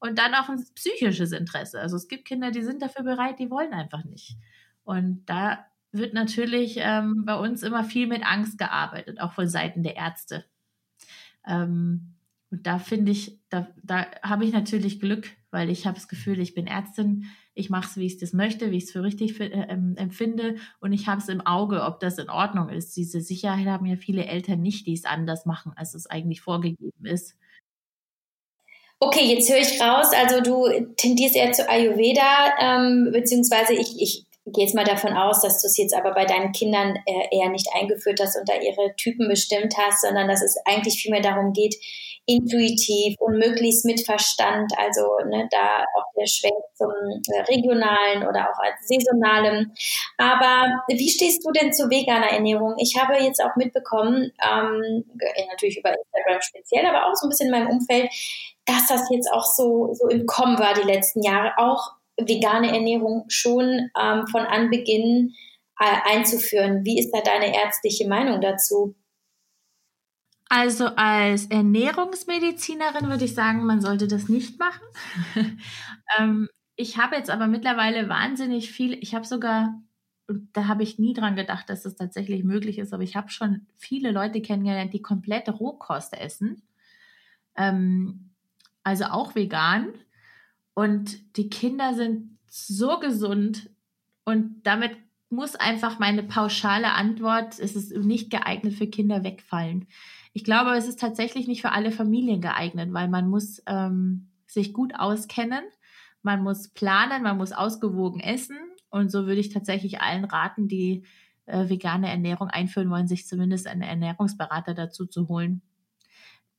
und 0.00 0.18
dann 0.18 0.34
auch 0.34 0.48
ein 0.48 0.64
psychisches 0.74 1.32
Interesse. 1.32 1.80
Also 1.80 1.96
es 1.96 2.08
gibt 2.08 2.26
Kinder, 2.26 2.50
die 2.50 2.62
sind 2.62 2.82
dafür 2.82 3.04
bereit, 3.04 3.38
die 3.38 3.50
wollen 3.50 3.72
einfach 3.72 4.04
nicht. 4.04 4.36
Und 4.82 5.24
da 5.26 5.66
wird 5.92 6.14
natürlich 6.14 6.76
ähm, 6.78 7.24
bei 7.26 7.34
uns 7.34 7.62
immer 7.62 7.84
viel 7.84 8.06
mit 8.06 8.24
Angst 8.24 8.58
gearbeitet, 8.58 9.20
auch 9.20 9.32
von 9.32 9.48
Seiten 9.48 9.82
der 9.82 9.96
Ärzte. 9.96 10.44
Ähm, 11.46 12.14
und 12.50 12.66
da 12.66 12.78
finde 12.78 13.12
ich, 13.12 13.38
da, 13.48 13.68
da 13.82 14.06
habe 14.22 14.44
ich 14.44 14.52
natürlich 14.52 15.00
Glück, 15.00 15.28
weil 15.50 15.70
ich 15.70 15.86
habe 15.86 15.96
das 15.96 16.08
Gefühl, 16.08 16.40
ich 16.40 16.54
bin 16.54 16.66
Ärztin, 16.66 17.26
ich 17.54 17.70
mache 17.70 17.86
es, 17.86 17.96
wie 17.96 18.06
ich 18.06 18.18
das 18.18 18.32
möchte, 18.32 18.70
wie 18.70 18.76
ich 18.76 18.84
es 18.84 18.92
für 18.92 19.02
richtig 19.02 19.38
äh, 19.40 19.66
ähm, 19.68 19.94
empfinde 19.96 20.56
und 20.80 20.92
ich 20.92 21.06
habe 21.08 21.20
es 21.20 21.28
im 21.28 21.40
Auge, 21.42 21.84
ob 21.84 22.00
das 22.00 22.18
in 22.18 22.30
Ordnung 22.30 22.68
ist. 22.68 22.96
Diese 22.96 23.20
Sicherheit 23.20 23.66
haben 23.66 23.86
ja 23.86 23.96
viele 23.96 24.24
Eltern 24.24 24.62
nicht, 24.62 24.86
die 24.86 24.94
es 24.94 25.04
anders 25.04 25.46
machen, 25.46 25.72
als 25.76 25.94
es 25.94 26.06
eigentlich 26.06 26.40
vorgegeben 26.40 27.04
ist. 27.04 27.36
Okay, 29.02 29.24
jetzt 29.34 29.50
höre 29.50 29.60
ich 29.60 29.80
raus, 29.80 30.08
also 30.14 30.42
du 30.42 30.68
tendierst 30.96 31.34
eher 31.34 31.52
zu 31.52 31.66
Ayurveda, 31.66 32.52
ähm, 32.60 33.08
beziehungsweise 33.10 33.72
ich, 33.72 33.98
ich 33.98 34.26
gehe 34.44 34.64
jetzt 34.64 34.74
mal 34.74 34.84
davon 34.84 35.14
aus, 35.14 35.40
dass 35.40 35.62
du 35.62 35.68
es 35.68 35.78
jetzt 35.78 35.94
aber 35.94 36.12
bei 36.12 36.26
deinen 36.26 36.52
Kindern 36.52 36.96
äh, 37.06 37.34
eher 37.34 37.48
nicht 37.48 37.66
eingeführt 37.74 38.20
hast 38.20 38.36
und 38.36 38.46
da 38.46 38.54
ihre 38.60 38.94
Typen 38.96 39.26
bestimmt 39.26 39.74
hast, 39.78 40.02
sondern 40.02 40.28
dass 40.28 40.42
es 40.42 40.58
eigentlich 40.66 41.00
vielmehr 41.00 41.22
darum 41.22 41.54
geht, 41.54 41.76
intuitiv 42.26 43.16
und 43.18 43.38
möglichst 43.38 43.84
mit 43.84 44.04
Verstand, 44.04 44.70
also 44.76 45.02
ne, 45.26 45.48
da 45.50 45.84
auch 45.96 46.04
der 46.16 46.26
Schwenk 46.26 46.54
zum 46.74 46.90
äh, 46.90 47.40
regionalen 47.42 48.28
oder 48.28 48.50
auch 48.50 48.58
als 48.58 48.86
saisonalem. 48.86 49.72
Aber 50.18 50.82
wie 50.88 51.08
stehst 51.08 51.44
du 51.44 51.50
denn 51.52 51.72
zu 51.72 51.90
veganer 51.90 52.30
Ernährung? 52.30 52.74
Ich 52.78 52.96
habe 53.00 53.14
jetzt 53.14 53.42
auch 53.42 53.56
mitbekommen, 53.56 54.30
ähm, 54.44 55.04
natürlich 55.48 55.78
über 55.78 55.90
Instagram 55.90 56.40
speziell, 56.42 56.86
aber 56.86 57.06
auch 57.06 57.14
so 57.14 57.26
ein 57.26 57.30
bisschen 57.30 57.46
in 57.46 57.52
meinem 57.52 57.70
Umfeld, 57.70 58.10
dass 58.66 58.86
das 58.86 59.08
jetzt 59.10 59.30
auch 59.32 59.44
so, 59.44 59.94
so 59.94 60.08
im 60.08 60.26
Kommen 60.26 60.58
war 60.58 60.74
die 60.74 60.86
letzten 60.86 61.22
Jahre, 61.22 61.52
auch 61.56 61.92
vegane 62.16 62.72
Ernährung 62.72 63.24
schon 63.28 63.90
ähm, 63.98 64.26
von 64.26 64.42
Anbeginn 64.42 65.34
äh, 65.78 66.12
einzuführen. 66.12 66.84
Wie 66.84 66.98
ist 66.98 67.10
da 67.12 67.20
deine 67.20 67.54
ärztliche 67.54 68.06
Meinung 68.08 68.40
dazu? 68.40 68.94
Also 70.48 70.86
als 70.96 71.46
Ernährungsmedizinerin 71.46 73.08
würde 73.08 73.24
ich 73.24 73.34
sagen, 73.34 73.64
man 73.64 73.80
sollte 73.80 74.08
das 74.08 74.28
nicht 74.28 74.58
machen. 74.58 74.82
ähm, 76.18 76.48
ich 76.76 76.98
habe 76.98 77.16
jetzt 77.16 77.30
aber 77.30 77.46
mittlerweile 77.46 78.08
wahnsinnig 78.08 78.72
viel, 78.72 78.94
ich 79.00 79.14
habe 79.14 79.26
sogar 79.26 79.80
da 80.52 80.66
habe 80.66 80.82
ich 80.82 80.98
nie 80.98 81.12
dran 81.12 81.36
gedacht, 81.36 81.68
dass 81.68 81.82
das 81.82 81.96
tatsächlich 81.96 82.44
möglich 82.44 82.78
ist, 82.78 82.92
aber 82.92 83.02
ich 83.02 83.16
habe 83.16 83.30
schon 83.30 83.66
viele 83.76 84.12
Leute 84.12 84.40
kennengelernt, 84.40 84.92
die 84.92 85.02
komplette 85.02 85.52
Rohkost 85.52 86.14
essen. 86.14 86.62
Ähm, 87.56 88.29
also 88.90 89.04
auch 89.04 89.36
vegan. 89.36 89.94
Und 90.74 91.36
die 91.36 91.48
Kinder 91.48 91.94
sind 91.94 92.38
so 92.48 92.98
gesund 92.98 93.70
und 94.24 94.62
damit 94.64 94.96
muss 95.30 95.54
einfach 95.54 96.00
meine 96.00 96.24
pauschale 96.24 96.92
Antwort, 96.92 97.60
es 97.60 97.76
ist 97.76 97.96
nicht 97.96 98.30
geeignet 98.30 98.74
für 98.74 98.88
Kinder 98.88 99.22
wegfallen. 99.22 99.86
Ich 100.32 100.42
glaube, 100.42 100.76
es 100.76 100.88
ist 100.88 100.98
tatsächlich 100.98 101.46
nicht 101.46 101.62
für 101.62 101.70
alle 101.70 101.92
Familien 101.92 102.40
geeignet, 102.40 102.92
weil 102.92 103.08
man 103.08 103.28
muss 103.28 103.62
ähm, 103.66 104.28
sich 104.48 104.72
gut 104.72 104.92
auskennen, 104.96 105.62
man 106.22 106.42
muss 106.42 106.68
planen, 106.68 107.22
man 107.22 107.36
muss 107.36 107.52
ausgewogen 107.52 108.20
essen 108.20 108.58
und 108.88 109.12
so 109.12 109.26
würde 109.26 109.40
ich 109.40 109.50
tatsächlich 109.50 110.00
allen 110.00 110.24
raten, 110.24 110.66
die 110.66 111.04
äh, 111.46 111.68
vegane 111.68 112.10
Ernährung 112.10 112.48
einführen 112.48 112.90
wollen, 112.90 113.06
sich 113.06 113.28
zumindest 113.28 113.68
einen 113.68 113.82
Ernährungsberater 113.82 114.74
dazu 114.74 115.06
zu 115.06 115.28
holen, 115.28 115.62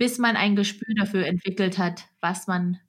bis 0.01 0.17
man 0.17 0.35
ein 0.35 0.55
Gespür 0.55 0.95
dafür 0.99 1.27
entwickelt 1.27 1.77
hat, 1.77 2.05
was 2.21 2.47
man 2.47 2.79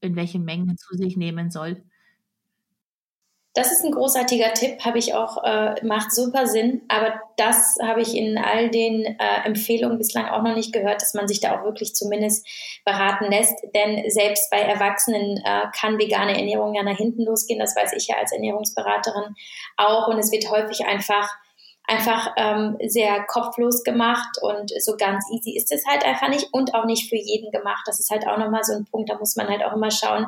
in 0.00 0.16
welchen 0.16 0.44
Mengen 0.44 0.76
zu 0.76 0.96
sich 0.96 1.16
nehmen 1.16 1.52
soll. 1.52 1.84
Das 3.54 3.70
ist 3.70 3.84
ein 3.84 3.92
großartiger 3.92 4.52
Tipp, 4.54 4.84
habe 4.84 4.98
ich 4.98 5.14
auch, 5.14 5.44
äh, 5.44 5.76
macht 5.86 6.12
super 6.12 6.48
Sinn, 6.48 6.82
aber 6.88 7.20
das 7.36 7.76
habe 7.80 8.00
ich 8.00 8.16
in 8.16 8.36
all 8.38 8.70
den 8.70 9.04
äh, 9.04 9.44
Empfehlungen 9.44 9.98
bislang 9.98 10.26
auch 10.26 10.42
noch 10.42 10.56
nicht 10.56 10.72
gehört, 10.72 11.00
dass 11.00 11.14
man 11.14 11.28
sich 11.28 11.38
da 11.38 11.56
auch 11.56 11.64
wirklich 11.64 11.94
zumindest 11.94 12.44
beraten 12.84 13.30
lässt, 13.30 13.54
denn 13.76 14.10
selbst 14.10 14.50
bei 14.50 14.58
Erwachsenen 14.58 15.36
äh, 15.36 15.66
kann 15.80 15.96
vegane 16.00 16.36
Ernährung 16.36 16.74
ja 16.74 16.82
nach 16.82 16.96
hinten 16.96 17.22
losgehen, 17.22 17.60
das 17.60 17.76
weiß 17.76 17.92
ich 17.92 18.08
ja 18.08 18.16
als 18.16 18.32
Ernährungsberaterin 18.32 19.36
auch 19.76 20.08
und 20.08 20.18
es 20.18 20.32
wird 20.32 20.50
häufig 20.50 20.86
einfach 20.86 21.30
einfach 21.88 22.34
ähm, 22.36 22.76
sehr 22.86 23.24
kopflos 23.24 23.82
gemacht 23.82 24.36
und 24.42 24.70
so 24.78 24.94
ganz 24.96 25.24
easy 25.32 25.56
ist 25.56 25.72
es 25.72 25.86
halt 25.86 26.04
einfach 26.04 26.28
nicht 26.28 26.52
und 26.52 26.74
auch 26.74 26.84
nicht 26.84 27.08
für 27.08 27.16
jeden 27.16 27.50
gemacht. 27.50 27.82
Das 27.86 27.98
ist 27.98 28.10
halt 28.10 28.28
auch 28.28 28.36
nochmal 28.36 28.62
so 28.62 28.74
ein 28.74 28.84
Punkt, 28.84 29.08
da 29.08 29.18
muss 29.18 29.36
man 29.36 29.48
halt 29.48 29.64
auch 29.64 29.72
immer 29.72 29.90
schauen, 29.90 30.26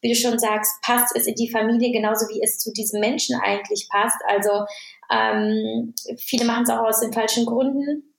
wie 0.00 0.08
du 0.08 0.16
schon 0.16 0.38
sagst, 0.38 0.82
passt 0.82 1.14
es 1.14 1.28
in 1.28 1.36
die 1.36 1.48
Familie 1.48 1.92
genauso 1.92 2.28
wie 2.28 2.42
es 2.42 2.58
zu 2.58 2.72
diesem 2.72 3.00
Menschen 3.00 3.40
eigentlich 3.40 3.88
passt. 3.88 4.18
Also 4.26 4.66
ähm, 5.10 5.94
viele 6.18 6.44
machen 6.44 6.64
es 6.64 6.70
auch 6.70 6.84
aus 6.84 7.00
den 7.00 7.12
falschen 7.12 7.46
Gründen 7.46 8.12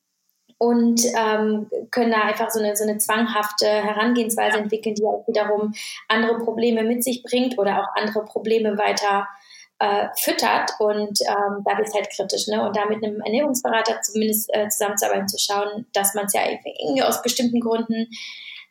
und 0.58 1.02
ähm, 1.08 1.70
können 1.92 2.12
da 2.12 2.22
einfach 2.22 2.50
so 2.50 2.60
eine, 2.60 2.76
so 2.78 2.84
eine 2.84 3.00
zwanghafte 3.00 3.68
Herangehensweise 3.68 4.60
entwickeln, 4.60 4.96
die 4.96 5.04
auch 5.04 5.28
wiederum 5.28 5.74
andere 6.08 6.40
Probleme 6.40 6.84
mit 6.84 7.04
sich 7.04 7.22
bringt 7.22 7.60
oder 7.60 7.82
auch 7.82 7.96
andere 8.02 8.24
Probleme 8.24 8.78
weiter 8.78 9.28
äh, 9.80 10.08
füttert 10.20 10.72
und 10.80 11.20
ähm, 11.22 11.64
da 11.64 11.78
wird 11.78 11.88
es 11.88 11.94
halt 11.94 12.10
kritisch. 12.16 12.48
Ne? 12.48 12.66
Und 12.66 12.76
da 12.76 12.86
mit 12.86 13.04
einem 13.04 13.22
Ernährungsberater 13.22 14.02
zumindest 14.02 14.50
äh, 14.54 14.68
zusammenzuarbeiten, 14.70 15.28
zu 15.28 15.38
schauen, 15.38 15.86
dass 15.94 16.14
man 16.14 16.26
es 16.26 16.34
ja 16.34 16.42
irgendwie 16.50 17.04
aus 17.04 17.22
bestimmten 17.22 17.60
Gründen 17.60 18.08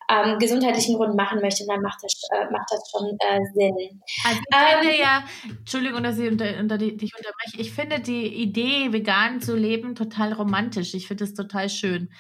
ähm, 0.09 0.39
gesundheitlichen 0.39 0.97
Gründen 0.97 1.17
machen 1.17 1.41
möchte, 1.41 1.67
dann 1.67 1.81
macht 1.81 1.99
das, 2.03 2.23
äh, 2.31 2.51
macht 2.51 2.69
das 2.71 2.91
schon 2.91 3.17
äh, 3.19 3.41
Sinn. 3.55 4.01
Also 4.25 4.41
ich 4.41 4.57
ähm, 4.57 4.81
finde 4.81 4.99
ja, 4.99 5.25
Entschuldigung, 5.49 6.03
dass 6.03 6.19
ich 6.19 6.31
unter, 6.31 6.59
unter 6.59 6.79
die, 6.79 6.97
dich 6.97 7.13
unterbreche, 7.17 7.61
ich 7.61 7.73
finde 7.73 8.01
die 8.01 8.27
Idee, 8.27 8.93
vegan 8.93 9.41
zu 9.41 9.57
leben, 9.57 9.95
total 9.95 10.33
romantisch. 10.33 10.95
Ich 10.95 11.09
finde 11.09 11.25
es 11.25 11.35
total 11.35 11.69
schön. 11.69 12.11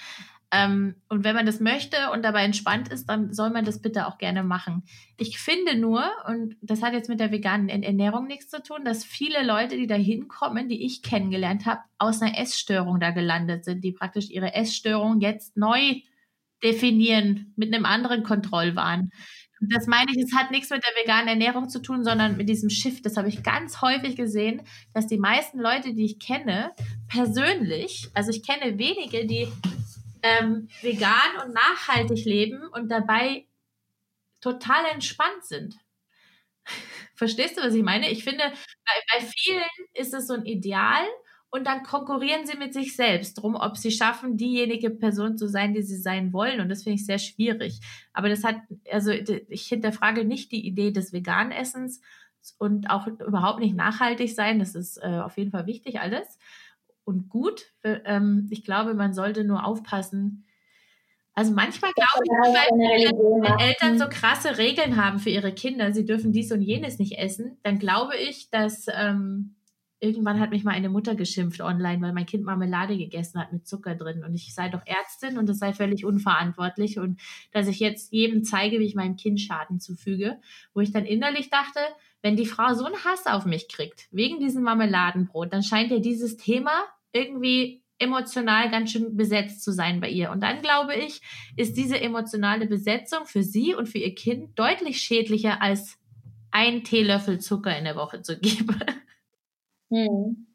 Ähm, 0.57 0.95
und 1.11 1.23
wenn 1.23 1.35
man 1.35 1.45
das 1.45 1.61
möchte 1.61 1.97
und 2.13 2.25
dabei 2.25 2.45
entspannt 2.45 2.89
ist, 2.89 3.11
dann 3.11 3.35
soll 3.35 3.51
man 3.51 3.67
das 3.67 3.83
bitte 3.83 4.07
auch 4.07 4.17
gerne 4.17 4.43
machen. 4.43 4.85
Ich 5.19 5.39
finde 5.39 5.77
nur, 5.77 6.03
und 6.27 6.57
das 6.63 6.83
hat 6.83 6.95
jetzt 6.95 7.11
mit 7.11 7.21
der 7.21 7.31
veganen 7.31 7.69
Ernährung 7.69 8.27
nichts 8.27 8.49
zu 8.49 8.63
tun, 8.63 8.85
dass 8.85 9.05
viele 9.05 9.45
Leute, 9.45 9.77
die 9.77 9.87
da 9.87 9.97
hinkommen, 9.97 10.69
die 10.69 10.87
ich 10.87 11.03
kennengelernt 11.03 11.67
habe, 11.67 11.81
aus 11.99 12.23
einer 12.23 12.39
Essstörung 12.39 13.01
da 13.01 13.11
gelandet 13.11 13.67
sind, 13.67 13.85
die 13.85 13.93
praktisch 13.93 14.31
ihre 14.31 14.55
Essstörung 14.55 15.21
jetzt 15.21 15.59
neu 15.59 16.01
definieren 16.65 17.53
mit 17.57 17.75
einem 17.75 17.85
anderen 17.85 18.23
Kontrollwahn. 18.23 19.11
Das 19.61 19.87
meine 19.87 20.11
ich, 20.11 20.23
es 20.23 20.35
hat 20.35 20.51
nichts 20.51 20.71
mit 20.71 20.83
der 20.85 21.03
veganen 21.03 21.29
Ernährung 21.29 21.69
zu 21.69 21.81
tun, 21.81 22.03
sondern 22.03 22.37
mit 22.39 22.49
diesem 22.49 22.71
Shift. 22.71 23.05
Das 23.05 23.19
habe 23.19 23.29
ich 23.29 23.43
ganz 23.43 23.83
häufig 23.83 24.17
gesehen, 24.17 24.63
dass 24.95 25.07
die 25.07 25.19
meisten 25.19 25.59
Leute, 25.59 25.93
die 25.93 26.05
ich 26.05 26.19
kenne, 26.19 26.73
persönlich, 27.09 28.09
also 28.15 28.31
ich 28.31 28.43
kenne 28.43 28.79
wenige, 28.79 29.27
die 29.27 29.49
ähm, 30.23 30.69
vegan 30.83 31.45
und 31.45 31.55
nachhaltig 31.55 32.25
leben 32.25 32.62
und 32.73 32.89
dabei 32.89 33.47
total 34.41 34.85
entspannt 34.93 35.45
sind. 35.45 35.77
Verstehst 37.14 37.57
du, 37.57 37.62
was 37.62 37.75
ich 37.75 37.83
meine? 37.83 38.11
Ich 38.11 38.25
finde, 38.25 38.45
bei, 38.45 39.19
bei 39.19 39.27
vielen 39.27 39.89
ist 39.95 40.14
es 40.14 40.27
so 40.27 40.35
ein 40.35 40.45
Ideal 40.45 41.05
und 41.51 41.67
dann 41.67 41.83
konkurrieren 41.83 42.47
sie 42.47 42.57
mit 42.57 42.75
sich 42.75 42.97
selbst 42.97 43.35
drum, 43.35 43.55
ob 43.55 43.77
sie 43.77 43.91
schaffen, 43.91 44.37
diejenige 44.37 44.91
Person 44.91 45.39
zu 45.39 45.49
sein, 45.49 45.75
die 45.75 45.83
sie 45.83 45.97
sein 45.97 46.33
wollen. 46.33 46.61
Und 46.61 46.69
das 46.69 46.83
finde 46.83 46.97
ich 46.97 47.07
sehr 47.07 47.19
schwierig. 47.19 47.81
Aber 48.12 48.29
das 48.29 48.45
hat, 48.45 48.57
also 48.91 49.11
ich 49.11 49.67
hinterfrage 49.67 50.25
nicht 50.25 50.53
die 50.53 50.67
Idee 50.67 50.91
des 50.91 51.12
veganen 51.12 51.53
Essens 51.53 52.01
und 52.59 52.91
auch 52.91 53.07
überhaupt 53.07 53.61
nicht 53.61 53.75
nachhaltig 53.75 54.35
sein. 54.35 54.59
Das 54.59 54.75
ist 54.75 54.99
äh, 54.99 55.21
auf 55.25 55.39
jeden 55.39 55.51
Fall 55.51 55.67
wichtig 55.67 56.01
alles 56.01 56.39
und 57.07 57.29
gut. 57.29 57.73
Ähm, 57.83 58.49
ich 58.51 58.65
glaube, 58.65 58.95
man 58.95 59.15
sollte 59.15 59.45
nur 59.45 59.65
aufpassen. 59.65 60.45
Also 61.35 61.53
manchmal 61.53 61.93
glaube 61.93 62.25
ich, 62.25 62.31
wenn, 62.31 63.43
wenn 63.43 63.59
Eltern 63.59 63.99
so 63.99 64.07
krasse 64.09 64.59
Regeln 64.59 64.97
haben 64.97 65.19
für 65.19 65.31
ihre 65.31 65.53
Kinder, 65.53 65.93
sie 65.93 66.05
dürfen 66.05 66.33
dies 66.33 66.51
und 66.51 66.63
jenes 66.63 66.99
nicht 66.99 67.19
essen, 67.19 67.59
dann 67.63 67.79
glaube 67.79 68.17
ich, 68.17 68.51
dass 68.51 68.87
ähm, 68.89 69.55
irgendwann 70.01 70.41
hat 70.41 70.51
mich 70.51 70.65
mal 70.65 70.73
eine 70.73 70.89
Mutter 70.89 71.15
geschimpft 71.15 71.61
online, 71.61 72.01
weil 72.03 72.13
mein 72.13 72.27
Kind 72.27 72.45
Marmelade 72.45 72.97
gegessen 72.97 73.41
hat 73.41 73.53
mit 73.53 73.67
Zucker 73.67 73.95
drin 73.95 74.25
und 74.25 74.35
ich 74.35 74.55
sei 74.55 74.69
doch 74.69 74.83
Ärztin 74.85 75.39
und 75.39 75.49
es 75.49 75.59
sei 75.59 75.73
völlig 75.73 76.05
unverantwortlich 76.05 76.99
und 76.99 77.21
dass 77.53 77.69
ich 77.69 77.81
jetzt 77.81 78.13
jedem 78.13 78.43
zeige, 78.43 78.79
wie 78.81 78.87
ich 78.87 78.95
meinem 78.95 79.17
Kind 79.17 79.41
Schaden 79.41 79.79
zufüge, 79.79 80.39
wo 80.75 80.81
ich 80.81 80.93
dann 80.93 81.05
innerlich 81.05 81.51
dachte, 81.51 81.81
wenn 82.23 82.37
die 82.37 82.47
Frau 82.47 82.75
so 82.75 82.85
einen 82.85 83.05
Hass 83.05 83.27
auf 83.27 83.47
mich 83.47 83.69
kriegt, 83.69 84.09
wegen 84.11 84.41
diesem 84.41 84.63
Marmeladenbrot, 84.65 85.53
dann 85.53 85.63
scheint 85.63 85.91
ja 85.91 85.99
dieses 85.99 86.37
Thema 86.37 86.73
irgendwie 87.13 87.83
emotional 87.99 88.71
ganz 88.71 88.93
schön 88.93 89.17
besetzt 89.17 89.63
zu 89.63 89.73
sein 89.73 90.01
bei 90.01 90.09
ihr. 90.09 90.31
Und 90.31 90.41
dann 90.41 90.61
glaube 90.61 90.95
ich, 90.95 91.23
ist 91.57 91.77
diese 91.77 91.99
emotionale 91.99 92.67
Besetzung 92.67 93.25
für 93.25 93.43
sie 93.43 93.75
und 93.75 93.89
für 93.89 93.99
ihr 93.99 94.15
Kind 94.15 94.59
deutlich 94.59 95.01
schädlicher 95.01 95.63
als 95.63 95.97
ein 96.51 96.85
Teelöffel 96.85 97.39
Zucker 97.39 97.77
in 97.77 97.85
der 97.85 97.97
Woche 97.97 98.23
zu 98.23 98.39
geben. 98.39 98.81
Hm. 99.89 100.49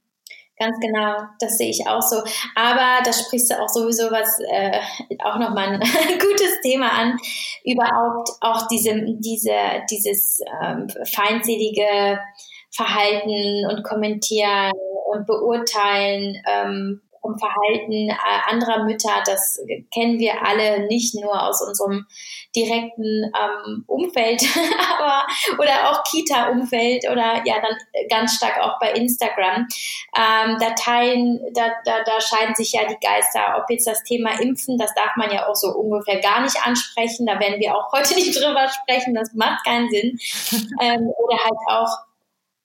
Ganz 0.60 0.78
genau, 0.82 1.16
das 1.40 1.58
sehe 1.58 1.70
ich 1.70 1.88
auch 1.88 2.02
so. 2.02 2.18
Aber 2.54 3.02
da 3.04 3.14
sprichst 3.14 3.50
du 3.50 3.60
auch 3.60 3.70
sowieso 3.70 4.12
was, 4.12 4.40
äh, 4.42 4.78
auch 5.24 5.40
nochmal 5.40 5.70
ein 5.70 5.80
gutes 6.20 6.60
Thema 6.62 6.92
an, 6.92 7.18
überhaupt 7.64 8.30
auch 8.42 8.68
diese, 8.68 8.94
diese, 9.20 9.56
dieses 9.90 10.42
ähm, 10.62 10.88
feindselige 11.06 12.20
Verhalten 12.70 13.66
und 13.72 13.84
Kommentieren 13.84 14.72
und 15.12 15.28
Beurteilen 15.28 16.42
ähm, 16.48 17.02
vom 17.22 17.38
Verhalten 17.38 18.10
äh, 18.10 18.16
anderer 18.48 18.84
Mütter, 18.84 19.22
das 19.26 19.60
kennen 19.94 20.20
wir 20.20 20.46
alle 20.46 20.88
nicht 20.88 21.16
nur 21.16 21.42
aus 21.42 21.62
unserem 21.62 22.08
direkten 22.56 23.32
ähm, 23.40 23.84
Umfeld, 23.88 24.44
aber 24.98 25.28
oder 25.58 25.90
auch 25.90 26.04
Kita-Umfeld 26.04 27.10
oder 27.10 27.42
ja 27.46 27.56
dann 27.62 27.78
ganz 28.10 28.36
stark 28.36 28.60
auch 28.60 28.80
bei 28.80 28.92
Instagram. 28.94 29.68
Ähm, 30.18 30.58
da 30.60 30.72
teilen, 30.72 31.40
da, 31.54 31.70
da, 31.86 32.04
da 32.04 32.20
scheiden 32.20 32.56
sich 32.56 32.74
ja 32.74 32.82
die 32.88 33.00
Geister. 33.00 33.58
Ob 33.62 33.70
jetzt 33.70 33.88
das 33.88 34.04
Thema 34.04 34.40
Impfen, 34.42 34.78
das 34.78 34.94
darf 34.96 35.16
man 35.16 35.32
ja 35.32 35.48
auch 35.48 35.56
so 35.56 35.70
ungefähr 35.70 36.20
gar 36.20 36.42
nicht 36.42 36.58
ansprechen. 36.66 37.28
Da 37.28 37.40
werden 37.40 37.60
wir 37.60 37.76
auch 37.76 37.92
heute 37.94 38.16
nicht 38.16 38.36
drüber 38.36 38.68
sprechen. 38.70 39.14
Das 39.14 39.34
macht 39.34 39.64
keinen 39.66 39.90
Sinn. 39.90 40.20
Ähm, 40.82 41.08
oder 41.18 41.38
halt 41.38 41.58
auch 41.68 42.11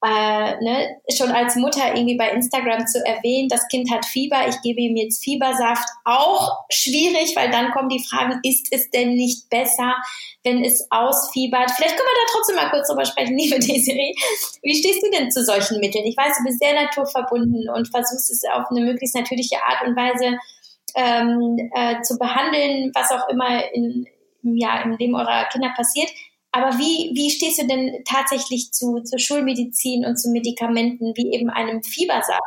äh, 0.05 0.63
ne, 0.63 1.01
schon 1.17 1.31
als 1.31 1.57
Mutter 1.57 1.95
irgendwie 1.95 2.17
bei 2.17 2.31
Instagram 2.31 2.87
zu 2.87 3.05
erwähnen, 3.05 3.49
das 3.49 3.67
Kind 3.69 3.91
hat 3.91 4.05
Fieber, 4.05 4.47
ich 4.49 4.61
gebe 4.63 4.81
ihm 4.81 4.97
jetzt 4.97 5.25
Fiebersaft, 5.25 5.89
auch 6.05 6.59
schwierig, 6.69 7.35
weil 7.35 7.51
dann 7.51 7.71
kommen 7.71 7.89
die 7.89 8.05
Fragen, 8.05 8.39
ist 8.43 8.69
es 8.73 8.91
denn 8.91 9.15
nicht 9.15 9.49
besser, 9.49 9.95
wenn 10.45 10.63
es 10.63 10.87
ausfiebert? 10.91 11.71
Vielleicht 11.71 11.97
können 11.97 12.09
wir 12.09 12.23
da 12.23 12.33
trotzdem 12.33 12.57
mal 12.57 12.71
kurz 12.71 12.89
drüber 12.89 13.07
sprechen, 13.07 13.37
liebe 13.39 13.59
Desiree. 13.59 14.15
Wie 14.63 14.75
stehst 14.75 15.03
du 15.03 15.11
denn 15.11 15.31
zu 15.31 15.45
solchen 15.45 15.81
Mitteln? 15.81 16.05
Ich 16.05 16.17
weiß, 16.17 16.39
du 16.39 16.45
bist 16.45 16.61
sehr 16.61 16.75
naturverbunden 16.75 17.69
und 17.71 17.89
versuchst 17.89 18.31
es 18.31 18.43
auf 18.53 18.71
eine 18.71 18.81
möglichst 18.81 19.17
natürliche 19.17 19.57
Art 19.67 19.87
und 19.87 19.97
Weise 19.97 20.37
ähm, 20.95 21.71
äh, 21.75 22.03
zu 22.03 22.19
behandeln, 22.19 22.93
was 22.95 23.11
auch 23.13 23.29
immer 23.29 23.73
in, 23.73 24.07
ja, 24.43 24.83
im 24.83 24.93
Leben 24.93 25.15
eurer 25.15 25.45
Kinder 25.51 25.73
passiert. 25.75 26.11
Aber 26.57 26.79
wie, 26.79 27.11
wie 27.15 27.31
stehst 27.31 27.61
du 27.61 27.67
denn 27.67 28.03
tatsächlich 28.07 28.73
zu, 28.73 29.03
zur 29.03 29.19
Schulmedizin 29.19 30.07
und 30.07 30.17
zu 30.17 30.31
Medikamenten 30.31 31.13
wie 31.15 31.35
eben 31.35 31.51
einem 31.51 31.83
Fiebersaft? 31.83 32.41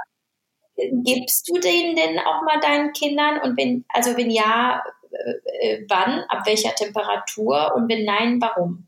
Gibst 0.76 1.48
du 1.48 1.60
den 1.60 1.96
denn 1.96 2.18
auch 2.18 2.42
mal 2.42 2.60
deinen 2.60 2.92
Kindern? 2.94 3.40
Und 3.40 3.56
wenn, 3.56 3.86
also 3.90 4.18
wenn 4.18 4.32
ja, 4.32 4.82
äh, 5.12 5.86
wann, 5.88 6.22
ab 6.22 6.48
welcher 6.48 6.74
Temperatur 6.74 7.76
und 7.76 7.88
wenn 7.88 8.04
nein, 8.04 8.42
warum? 8.42 8.88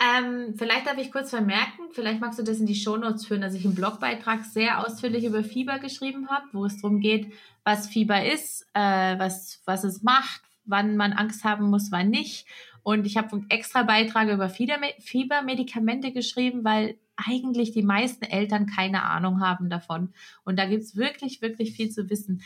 Ähm, 0.00 0.54
vielleicht 0.56 0.86
darf 0.86 0.98
ich 0.98 1.10
kurz 1.10 1.30
vermerken, 1.30 1.86
vielleicht 1.90 2.20
magst 2.20 2.38
du 2.38 2.44
das 2.44 2.60
in 2.60 2.66
die 2.66 2.76
Shownotes 2.76 3.26
führen, 3.26 3.40
dass 3.40 3.54
ich 3.54 3.64
einen 3.64 3.74
Blogbeitrag 3.74 4.44
sehr 4.44 4.86
ausführlich 4.86 5.24
über 5.24 5.42
Fieber 5.42 5.80
geschrieben 5.80 6.28
habe, 6.28 6.46
wo 6.52 6.66
es 6.66 6.80
darum 6.80 7.00
geht, 7.00 7.32
was 7.64 7.88
Fieber 7.88 8.24
ist, 8.24 8.64
äh, 8.74 9.18
was, 9.18 9.60
was 9.64 9.82
es 9.82 10.02
macht, 10.02 10.42
wann 10.66 10.96
man 10.96 11.12
Angst 11.12 11.42
haben 11.42 11.68
muss, 11.68 11.90
wann 11.90 12.10
nicht. 12.10 12.46
Und 12.82 13.06
ich 13.06 13.16
habe 13.16 13.44
extra 13.48 13.82
Beitrag 13.84 14.28
über 14.28 14.48
Fiebermedikamente 14.48 16.12
geschrieben, 16.12 16.64
weil 16.64 16.98
eigentlich 17.16 17.72
die 17.72 17.82
meisten 17.82 18.24
Eltern 18.24 18.66
keine 18.66 19.04
Ahnung 19.04 19.40
haben 19.40 19.70
davon. 19.70 20.12
Und 20.44 20.58
da 20.58 20.66
gibt's 20.66 20.96
wirklich, 20.96 21.42
wirklich 21.42 21.72
viel 21.72 21.90
zu 21.90 22.10
wissen. 22.10 22.42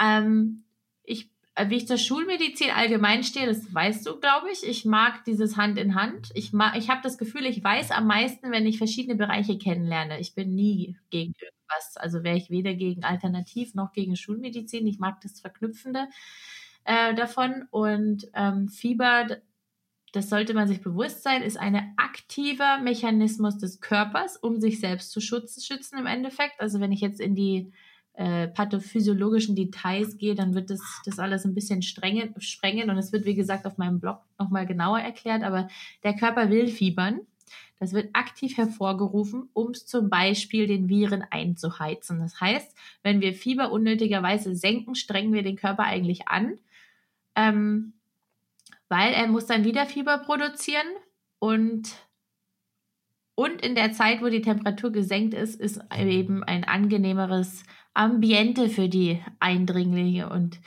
Ähm, 0.00 0.64
ich 1.04 1.30
wie 1.66 1.76
ich 1.76 1.88
zur 1.88 1.98
Schulmedizin 1.98 2.70
allgemein 2.70 3.24
stehe, 3.24 3.46
das 3.46 3.72
weißt 3.74 4.06
du, 4.06 4.20
glaube 4.20 4.50
ich. 4.52 4.64
Ich 4.64 4.84
mag 4.84 5.24
dieses 5.24 5.56
Hand 5.56 5.78
in 5.78 5.94
Hand. 5.94 6.30
Ich, 6.34 6.52
mag, 6.52 6.76
ich 6.76 6.88
habe 6.88 7.00
das 7.02 7.18
Gefühl, 7.18 7.46
ich 7.46 7.62
weiß 7.62 7.90
am 7.90 8.06
meisten, 8.06 8.52
wenn 8.52 8.66
ich 8.66 8.78
verschiedene 8.78 9.16
Bereiche 9.16 9.58
kennenlerne. 9.58 10.20
Ich 10.20 10.34
bin 10.34 10.54
nie 10.54 10.96
gegen 11.10 11.32
irgendwas. 11.40 11.96
Also 11.96 12.22
wäre 12.22 12.36
ich 12.36 12.50
weder 12.50 12.74
gegen 12.74 13.02
Alternativ 13.02 13.74
noch 13.74 13.92
gegen 13.92 14.16
Schulmedizin. 14.16 14.86
Ich 14.86 14.98
mag 14.98 15.20
das 15.20 15.40
Verknüpfende 15.40 16.06
äh, 16.84 17.14
davon. 17.14 17.66
Und 17.70 18.28
ähm, 18.34 18.68
Fieber, 18.68 19.26
das 20.12 20.30
sollte 20.30 20.54
man 20.54 20.68
sich 20.68 20.80
bewusst 20.80 21.22
sein, 21.22 21.42
ist 21.42 21.58
ein 21.58 21.94
aktiver 21.96 22.78
Mechanismus 22.78 23.58
des 23.58 23.80
Körpers, 23.80 24.36
um 24.36 24.60
sich 24.60 24.80
selbst 24.80 25.10
zu 25.10 25.20
schützen 25.20 25.98
im 25.98 26.06
Endeffekt. 26.06 26.60
Also 26.60 26.80
wenn 26.80 26.92
ich 26.92 27.00
jetzt 27.00 27.20
in 27.20 27.34
die 27.34 27.72
äh, 28.14 28.48
pathophysiologischen 28.48 29.54
Details 29.54 30.18
gehe, 30.18 30.34
dann 30.34 30.54
wird 30.54 30.70
das, 30.70 30.80
das 31.04 31.18
alles 31.18 31.44
ein 31.44 31.54
bisschen 31.54 31.82
strenge, 31.82 32.34
sprengen 32.38 32.90
und 32.90 32.98
es 32.98 33.12
wird, 33.12 33.26
wie 33.26 33.34
gesagt, 33.34 33.66
auf 33.66 33.78
meinem 33.78 34.00
Blog 34.00 34.18
nochmal 34.38 34.66
genauer 34.66 34.98
erklärt, 34.98 35.42
aber 35.42 35.68
der 36.02 36.16
Körper 36.16 36.50
will 36.50 36.68
fiebern. 36.68 37.20
Das 37.78 37.92
wird 37.92 38.10
aktiv 38.14 38.56
hervorgerufen, 38.56 39.50
um 39.52 39.72
zum 39.72 40.10
Beispiel 40.10 40.66
den 40.66 40.88
Viren 40.88 41.22
einzuheizen. 41.30 42.18
Das 42.18 42.40
heißt, 42.40 42.76
wenn 43.04 43.20
wir 43.20 43.32
Fieber 43.32 43.70
unnötigerweise 43.70 44.56
senken, 44.56 44.96
strengen 44.96 45.32
wir 45.32 45.44
den 45.44 45.54
Körper 45.54 45.84
eigentlich 45.84 46.26
an, 46.26 46.58
ähm, 47.36 47.92
weil 48.88 49.12
er 49.12 49.26
muss 49.26 49.46
dann 49.46 49.64
wieder 49.64 49.86
Fieber 49.86 50.18
produzieren 50.18 50.86
und 51.38 51.94
und 53.38 53.62
in 53.62 53.76
der 53.76 53.92
Zeit, 53.92 54.20
wo 54.20 54.28
die 54.28 54.42
Temperatur 54.42 54.90
gesenkt 54.90 55.32
ist, 55.32 55.60
ist 55.60 55.80
eben 55.96 56.42
ein 56.42 56.64
angenehmeres 56.64 57.62
Ambiente 57.94 58.68
für 58.68 58.88
die 58.88 59.22
Eindringlinge. 59.38 60.28
Und 60.28 60.58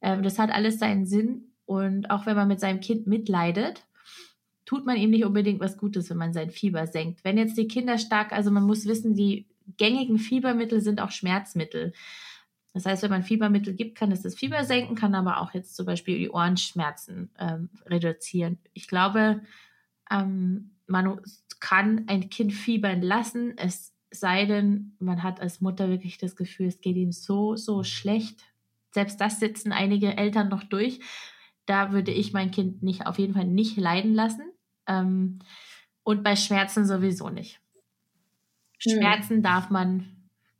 ähm, 0.00 0.22
das 0.22 0.38
hat 0.38 0.50
alles 0.50 0.78
seinen 0.78 1.04
Sinn. 1.04 1.52
Und 1.66 2.08
auch 2.10 2.24
wenn 2.24 2.34
man 2.34 2.48
mit 2.48 2.60
seinem 2.60 2.80
Kind 2.80 3.06
mitleidet, 3.06 3.84
tut 4.64 4.86
man 4.86 4.96
ihm 4.96 5.10
nicht 5.10 5.26
unbedingt 5.26 5.60
was 5.60 5.76
Gutes, 5.76 6.08
wenn 6.08 6.16
man 6.16 6.32
sein 6.32 6.50
Fieber 6.50 6.86
senkt. 6.86 7.24
Wenn 7.24 7.36
jetzt 7.36 7.58
die 7.58 7.68
Kinder 7.68 7.98
stark, 7.98 8.32
also 8.32 8.50
man 8.50 8.64
muss 8.64 8.86
wissen, 8.86 9.14
die 9.14 9.46
gängigen 9.76 10.18
Fiebermittel 10.18 10.80
sind 10.80 11.02
auch 11.02 11.10
Schmerzmittel. 11.10 11.92
Das 12.74 12.86
heißt, 12.86 13.04
wenn 13.04 13.10
man 13.10 13.22
Fiebermittel 13.22 13.72
gibt, 13.72 13.96
kann 13.96 14.10
es 14.10 14.22
das 14.22 14.34
Fieber 14.34 14.64
senken, 14.64 14.96
kann 14.96 15.14
aber 15.14 15.40
auch 15.40 15.54
jetzt 15.54 15.76
zum 15.76 15.86
Beispiel 15.86 16.18
die 16.18 16.28
Ohrenschmerzen 16.28 17.30
ähm, 17.38 17.70
reduzieren. 17.86 18.58
Ich 18.72 18.88
glaube, 18.88 19.42
ähm, 20.10 20.72
man 20.86 21.20
kann 21.60 22.04
ein 22.08 22.28
Kind 22.30 22.52
fiebern 22.52 23.00
lassen, 23.00 23.56
es 23.56 23.94
sei 24.10 24.44
denn, 24.44 24.96
man 24.98 25.22
hat 25.22 25.40
als 25.40 25.60
Mutter 25.60 25.88
wirklich 25.88 26.18
das 26.18 26.36
Gefühl, 26.36 26.66
es 26.66 26.80
geht 26.80 26.96
ihm 26.96 27.12
so, 27.12 27.56
so 27.56 27.84
schlecht. 27.84 28.44
Selbst 28.90 29.20
das 29.20 29.40
sitzen 29.40 29.72
einige 29.72 30.16
Eltern 30.16 30.48
noch 30.48 30.64
durch. 30.64 31.00
Da 31.66 31.92
würde 31.92 32.10
ich 32.12 32.32
mein 32.32 32.50
Kind 32.50 32.82
nicht 32.82 33.06
auf 33.06 33.18
jeden 33.18 33.34
Fall 33.34 33.46
nicht 33.46 33.76
leiden 33.76 34.14
lassen. 34.14 34.44
Ähm, 34.86 35.38
und 36.02 36.22
bei 36.22 36.36
Schmerzen 36.36 36.86
sowieso 36.86 37.28
nicht. 37.28 37.60
Hm. 38.82 38.98
Schmerzen 38.98 39.42
darf 39.42 39.70
man 39.70 40.13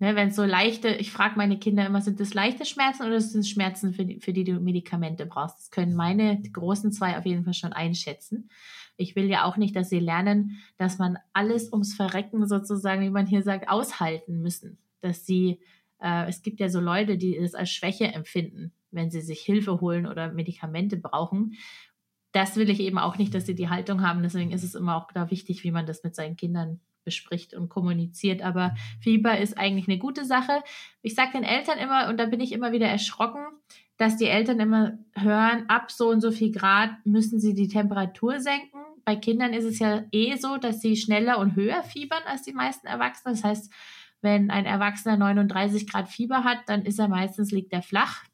Ne, 0.05 0.17
wenn 0.17 0.29
es 0.29 0.37
so 0.37 0.45
leichte, 0.45 0.89
ich 0.91 1.11
frage 1.11 1.39
meine 1.39 1.59
Kinder 1.59 1.87
immer, 1.87 2.03
sind 2.03 2.21
das 2.21 2.35
leichte 2.35 2.67
Schmerzen 2.67 3.07
oder 3.07 3.19
sind 3.23 3.41
es 3.41 3.49
Schmerzen, 3.49 3.95
für 3.95 4.05
die, 4.05 4.21
für 4.21 4.35
die 4.35 4.45
du 4.45 4.61
Medikamente 4.61 5.25
brauchst? 5.25 5.57
Das 5.59 5.71
können 5.71 5.95
meine 5.95 6.43
großen 6.43 6.93
zwei 6.93 7.17
auf 7.17 7.25
jeden 7.25 7.43
Fall 7.43 7.55
schon 7.55 7.73
einschätzen. 7.73 8.51
Ich 8.99 9.17
will 9.17 9.31
ja 9.31 9.45
auch 9.45 9.57
nicht, 9.57 9.75
dass 9.75 9.89
sie 9.89 10.01
lernen, 10.01 10.59
dass 10.77 10.99
man 10.99 11.17
alles 11.33 11.73
ums 11.73 11.95
Verrecken 11.95 12.47
sozusagen, 12.47 13.01
wie 13.01 13.09
man 13.09 13.27
hier 13.27 13.43
sagt, 13.43 13.71
aushalten 13.71 14.43
müssen. 14.43 14.77
Dass 15.01 15.25
sie, 15.25 15.59
äh, 16.01 16.29
es 16.29 16.43
gibt 16.43 16.61
ja 16.61 16.69
so 16.69 16.81
Leute, 16.81 17.17
die 17.17 17.35
es 17.35 17.55
als 17.55 17.71
Schwäche 17.71 18.05
empfinden, 18.05 18.73
wenn 18.91 19.11
sie 19.11 19.23
sich 19.23 19.41
Hilfe 19.41 19.81
holen 19.81 20.07
oder 20.07 20.31
Medikamente 20.35 20.99
brauchen. 20.99 21.55
Das 22.33 22.57
will 22.57 22.69
ich 22.69 22.81
eben 22.81 22.99
auch 22.99 23.17
nicht, 23.17 23.33
dass 23.33 23.47
sie 23.47 23.55
die 23.55 23.71
Haltung 23.71 24.03
haben. 24.03 24.23
Deswegen 24.23 24.51
ist 24.51 24.65
es 24.65 24.75
immer 24.75 24.97
auch 24.97 25.11
da 25.13 25.31
wichtig, 25.31 25.65
wie 25.65 25.71
man 25.71 25.87
das 25.87 26.05
mit 26.05 26.15
seinen 26.15 26.37
Kindern 26.37 26.81
bespricht 27.05 27.55
und 27.55 27.69
kommuniziert. 27.69 28.43
Aber 28.43 28.75
Fieber 29.01 29.39
ist 29.39 29.59
eigentlich 29.59 29.89
eine 29.89 29.99
gute 29.99 30.25
Sache. 30.25 30.63
Ich 31.03 31.15
sage 31.15 31.33
den 31.33 31.45
Eltern 31.45 31.79
immer, 31.79 32.09
und 32.09 32.19
da 32.19 32.27
bin 32.27 32.41
ich 32.41 32.53
immer 32.53 32.73
wieder 32.73 32.89
erschrocken, 32.89 33.45
dass 33.97 34.17
die 34.17 34.27
Eltern 34.27 34.59
immer 34.59 34.99
hören, 35.15 35.69
ab 35.69 35.91
so 35.91 36.09
und 36.09 36.21
so 36.21 36.31
viel 36.31 36.51
Grad 36.51 36.91
müssen 37.05 37.39
sie 37.39 37.55
die 37.55 37.69
Temperatur 37.69 38.41
senken. 38.41 38.81
Bei 39.05 39.17
Kindern 39.17 39.53
ist 39.53 39.65
es 39.65 39.79
ja 39.79 40.03
eh 40.13 40.37
so, 40.37 40.57
dass 40.57 40.81
sie 40.81 40.97
schneller 40.97 41.39
und 41.39 41.55
höher 41.55 41.83
fiebern 41.83 42.23
als 42.27 42.43
die 42.43 42.53
meisten 42.53 42.87
Erwachsenen. 42.87 43.35
Das 43.35 43.45
heißt, 43.45 43.73
wenn 44.23 44.51
ein 44.51 44.65
Erwachsener 44.65 45.17
39 45.17 45.87
Grad 45.87 46.09
Fieber 46.09 46.45
hat, 46.45 46.61
dann 46.67 46.87
ist 46.87 46.99
er 46.99 47.09
meistens, 47.09 47.53
liegt 47.53 47.73
er 47.73 47.83
flach 47.83 48.25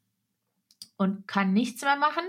und 0.95 1.27
kann 1.27 1.51
nichts 1.51 1.81
mehr 1.81 1.97
machen. 1.97 2.23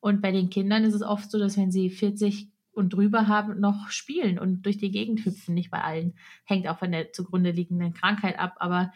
Und 0.00 0.20
bei 0.20 0.30
den 0.32 0.50
Kindern 0.50 0.84
ist 0.84 0.94
es 0.94 1.02
oft 1.02 1.30
so, 1.30 1.38
dass 1.38 1.56
wenn 1.56 1.72
sie 1.72 1.90
40 1.90 2.50
und 2.76 2.90
drüber 2.90 3.26
haben, 3.26 3.58
noch 3.58 3.88
spielen 3.88 4.38
und 4.38 4.62
durch 4.66 4.76
die 4.76 4.90
Gegend 4.90 5.24
hüpfen. 5.24 5.54
Nicht 5.54 5.70
bei 5.70 5.80
allen. 5.80 6.14
Hängt 6.44 6.68
auch 6.68 6.78
von 6.78 6.92
der 6.92 7.12
zugrunde 7.12 7.50
liegenden 7.50 7.94
Krankheit 7.94 8.38
ab. 8.38 8.56
Aber 8.58 8.92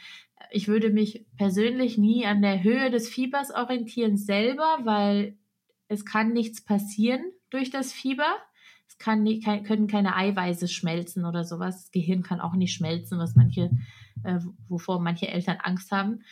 ich 0.50 0.68
würde 0.68 0.90
mich 0.90 1.26
persönlich 1.36 1.98
nie 1.98 2.26
an 2.26 2.42
der 2.42 2.62
Höhe 2.62 2.90
des 2.90 3.08
Fiebers 3.08 3.54
orientieren 3.54 4.16
selber, 4.16 4.80
weil 4.84 5.36
es 5.88 6.04
kann 6.04 6.32
nichts 6.32 6.62
passieren 6.62 7.22
durch 7.48 7.70
das 7.70 7.92
Fieber. 7.92 8.36
Es 8.86 8.98
kann 8.98 9.24
können 9.64 9.86
keine 9.86 10.14
Eiweiße 10.14 10.68
schmelzen 10.68 11.24
oder 11.24 11.44
sowas. 11.44 11.82
Das 11.82 11.90
Gehirn 11.90 12.22
kann 12.22 12.40
auch 12.40 12.54
nicht 12.54 12.74
schmelzen, 12.74 13.18
was 13.18 13.34
manche, 13.34 13.70
äh, 14.24 14.40
wovor 14.68 15.00
manche 15.00 15.28
Eltern 15.28 15.58
Angst 15.62 15.90
haben. 15.90 16.22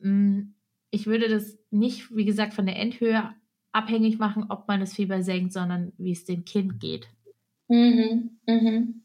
Mm, 0.00 0.52
ich 0.90 1.06
würde 1.06 1.28
das 1.28 1.58
nicht, 1.70 2.14
wie 2.14 2.24
gesagt, 2.24 2.52
von 2.52 2.66
der 2.66 2.76
Endhöhe 2.76 3.32
abhängig 3.72 4.18
machen, 4.18 4.46
ob 4.48 4.66
man 4.68 4.80
das 4.80 4.94
Fieber 4.94 5.22
senkt, 5.22 5.52
sondern 5.52 5.92
wie 5.98 6.12
es 6.12 6.24
dem 6.24 6.44
Kind 6.44 6.80
geht. 6.80 7.08
Mhm, 7.68 8.38
mhm. 8.46 9.04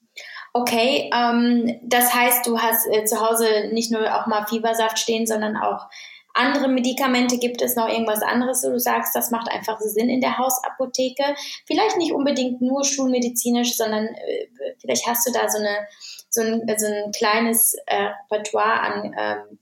Okay, 0.54 1.12
ähm, 1.14 1.80
das 1.84 2.14
heißt, 2.14 2.48
du 2.48 2.60
hast 2.60 2.88
äh, 2.88 3.04
zu 3.04 3.20
Hause 3.20 3.70
nicht 3.74 3.92
nur 3.92 4.02
auch 4.16 4.28
mal 4.28 4.46
Fiebersaft 4.48 4.98
stehen, 4.98 5.28
sondern 5.28 5.58
auch 5.58 5.88
andere 6.34 6.68
Medikamente. 6.68 7.38
Gibt 7.38 7.62
es 7.62 7.76
noch 7.76 7.90
irgendwas 7.90 8.22
anderes, 8.22 8.64
wo 8.64 8.72
du 8.72 8.80
sagst, 8.80 9.16
das 9.16 9.32
macht 9.32 9.50
einfach 9.50 9.80
Sinn 9.80 10.10
in 10.10 10.22
der 10.22 10.38
Hausapotheke? 10.38 11.36
Vielleicht 11.66 11.98
nicht 11.98 12.14
unbedingt 12.14 12.62
nur 12.62 12.86
schulmedizinisch, 12.86 13.76
sondern 13.76 14.06
äh, 14.06 14.48
vielleicht 14.80 15.06
hast 15.08 15.28
du 15.28 15.34
da 15.34 15.50
so, 15.50 15.60
eine, 15.60 15.88
so, 16.30 16.42
ein, 16.42 16.62
so 16.78 16.86
ein 16.86 17.12
kleines 17.12 17.76
äh, 17.86 18.10
Repertoire 18.32 18.82
an 18.82 19.16
ähm, 19.18 19.60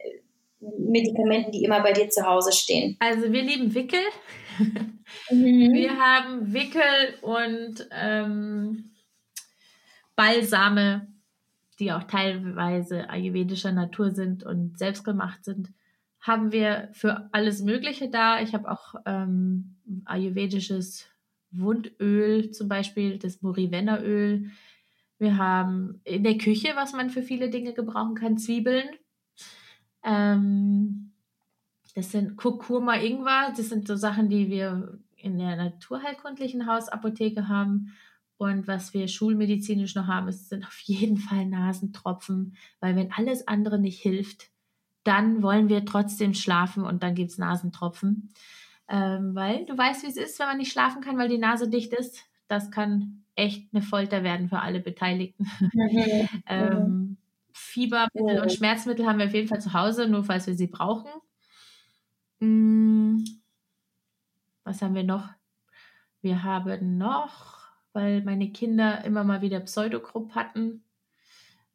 Medikamenten, 0.78 1.52
die 1.52 1.64
immer 1.64 1.82
bei 1.82 1.94
dir 1.94 2.10
zu 2.10 2.26
Hause 2.26 2.52
stehen. 2.52 2.98
Also 3.00 3.32
wir 3.32 3.42
lieben 3.42 3.74
Wickel. 3.74 4.00
Mhm. 5.30 5.74
Wir 5.74 5.98
haben 6.00 6.54
Wickel 6.54 7.16
und 7.22 7.88
ähm, 7.92 8.92
Balsame, 10.16 11.08
die 11.80 11.92
auch 11.92 12.04
teilweise 12.04 13.10
ayurvedischer 13.10 13.72
Natur 13.72 14.12
sind 14.12 14.44
und 14.44 14.78
selbstgemacht 14.78 15.44
sind, 15.44 15.70
haben 16.20 16.52
wir 16.52 16.90
für 16.94 17.30
alles 17.32 17.62
Mögliche 17.62 18.10
da. 18.10 18.42
Ich 18.42 18.54
habe 18.54 18.70
auch 18.72 18.96
ähm, 19.06 19.76
ayurvedisches 20.06 21.08
Wundöl, 21.52 22.52
zum 22.52 22.68
Beispiel 22.68 23.20
das 23.20 23.42
Morivenna-Öl. 23.42 24.50
Wir 25.20 25.38
haben 25.38 26.02
in 26.04 26.24
der 26.24 26.38
Küche, 26.38 26.70
was 26.76 26.94
man 26.94 27.10
für 27.10 27.22
viele 27.22 27.50
Dinge 27.50 27.74
gebrauchen 27.74 28.16
kann, 28.16 28.38
Zwiebeln. 28.38 28.90
Ähm, 30.04 31.13
das 31.94 32.12
sind 32.12 32.38
Kurkuma 32.38 32.96
Ingwer, 32.96 33.54
das 33.56 33.70
sind 33.70 33.88
so 33.88 33.96
Sachen, 33.96 34.30
die 34.30 34.50
wir 34.50 35.00
in 35.16 35.38
der 35.38 35.56
naturheilkundlichen 35.56 36.68
Hausapotheke 36.68 37.48
haben. 37.48 37.96
Und 38.38 38.68
was 38.68 38.94
wir 38.94 39.08
schulmedizinisch 39.08 39.96
noch 39.96 40.08
haben, 40.08 40.28
ist, 40.28 40.50
sind 40.50 40.66
auf 40.66 40.80
jeden 40.80 41.18
Fall 41.18 41.46
Nasentropfen, 41.46 42.56
weil 42.80 42.96
wenn 42.96 43.12
alles 43.14 43.48
andere 43.48 43.80
nicht 43.80 44.02
hilft, 44.02 44.50
dann 45.04 45.44
wollen 45.44 45.70
wir 45.70 45.86
trotzdem 45.86 46.34
schlafen 46.34 46.84
und 46.84 47.04
dann 47.04 47.16
gibt 47.16 47.32
es 47.32 47.38
Nasentropfen. 47.38 48.30
Ähm, 48.90 49.36
weil 49.36 49.66
du 49.66 49.78
weißt, 49.78 50.04
wie 50.04 50.08
es 50.08 50.18
ist, 50.18 50.40
wenn 50.40 50.48
man 50.48 50.58
nicht 50.58 50.72
schlafen 50.72 51.02
kann, 51.02 51.18
weil 51.18 51.30
die 51.30 51.38
Nase 51.38 51.70
dicht 51.70 51.94
ist. 51.94 52.26
Das 52.48 52.72
kann 52.72 53.24
echt 53.36 53.74
eine 53.74 53.82
Folter 53.82 54.24
werden 54.24 54.50
für 54.50 54.60
alle 54.60 54.80
Beteiligten. 54.80 55.50
Ähm, 56.48 57.18
Fiebermittel 57.54 58.42
und 58.42 58.52
Schmerzmittel 58.52 59.06
haben 59.06 59.20
wir 59.20 59.28
auf 59.28 59.34
jeden 59.34 59.48
Fall 59.48 59.62
zu 59.62 59.74
Hause, 59.74 60.08
nur 60.08 60.24
falls 60.24 60.48
wir 60.48 60.56
sie 60.56 60.68
brauchen. 60.68 61.10
Hm, 62.44 63.24
was 64.64 64.82
haben 64.82 64.96
wir 64.96 65.04
noch? 65.04 65.30
Wir 66.22 66.44
haben 66.44 66.98
noch 66.98 67.64
weil 67.94 68.24
meine 68.24 68.52
Kinder 68.52 69.06
immer 69.06 69.24
mal 69.24 69.42
wieder 69.42 69.60
Pseudogrupp 69.62 70.36
hatten. 70.36 70.84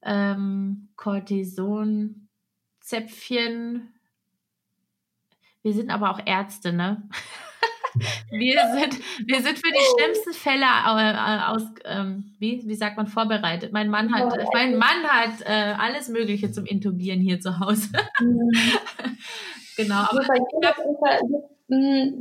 Ähm, 0.03 0.89
Cortison, 0.97 2.29
Zäpfchen. 2.81 3.95
Wir 5.63 5.73
sind 5.73 5.91
aber 5.91 6.11
auch 6.11 6.21
Ärzte, 6.25 6.73
ne? 6.73 7.09
wir, 8.31 8.61
sind, 8.75 9.01
wir 9.27 9.43
sind 9.43 9.59
für 9.59 9.73
die 9.73 9.97
schlimmsten 9.97 10.33
Fälle 10.33 10.65
äh, 10.65 11.43
aus, 11.45 11.63
ähm, 11.85 12.35
wie, 12.39 12.63
wie 12.67 12.75
sagt 12.75 12.97
man, 12.97 13.07
vorbereitet. 13.07 13.73
Mein 13.73 13.89
Mann 13.89 14.13
hat, 14.13 14.33
mein 14.53 14.77
Mann 14.77 15.05
hat 15.05 15.41
äh, 15.43 15.75
alles 15.79 16.09
Mögliche 16.09 16.51
zum 16.53 16.65
Intubieren 16.65 17.21
hier 17.21 17.41
zu 17.41 17.59
Hause. 17.61 17.91
Genau. 19.79 20.01
Aber 20.11 20.23
super, 20.23 20.75
super, 20.85 21.19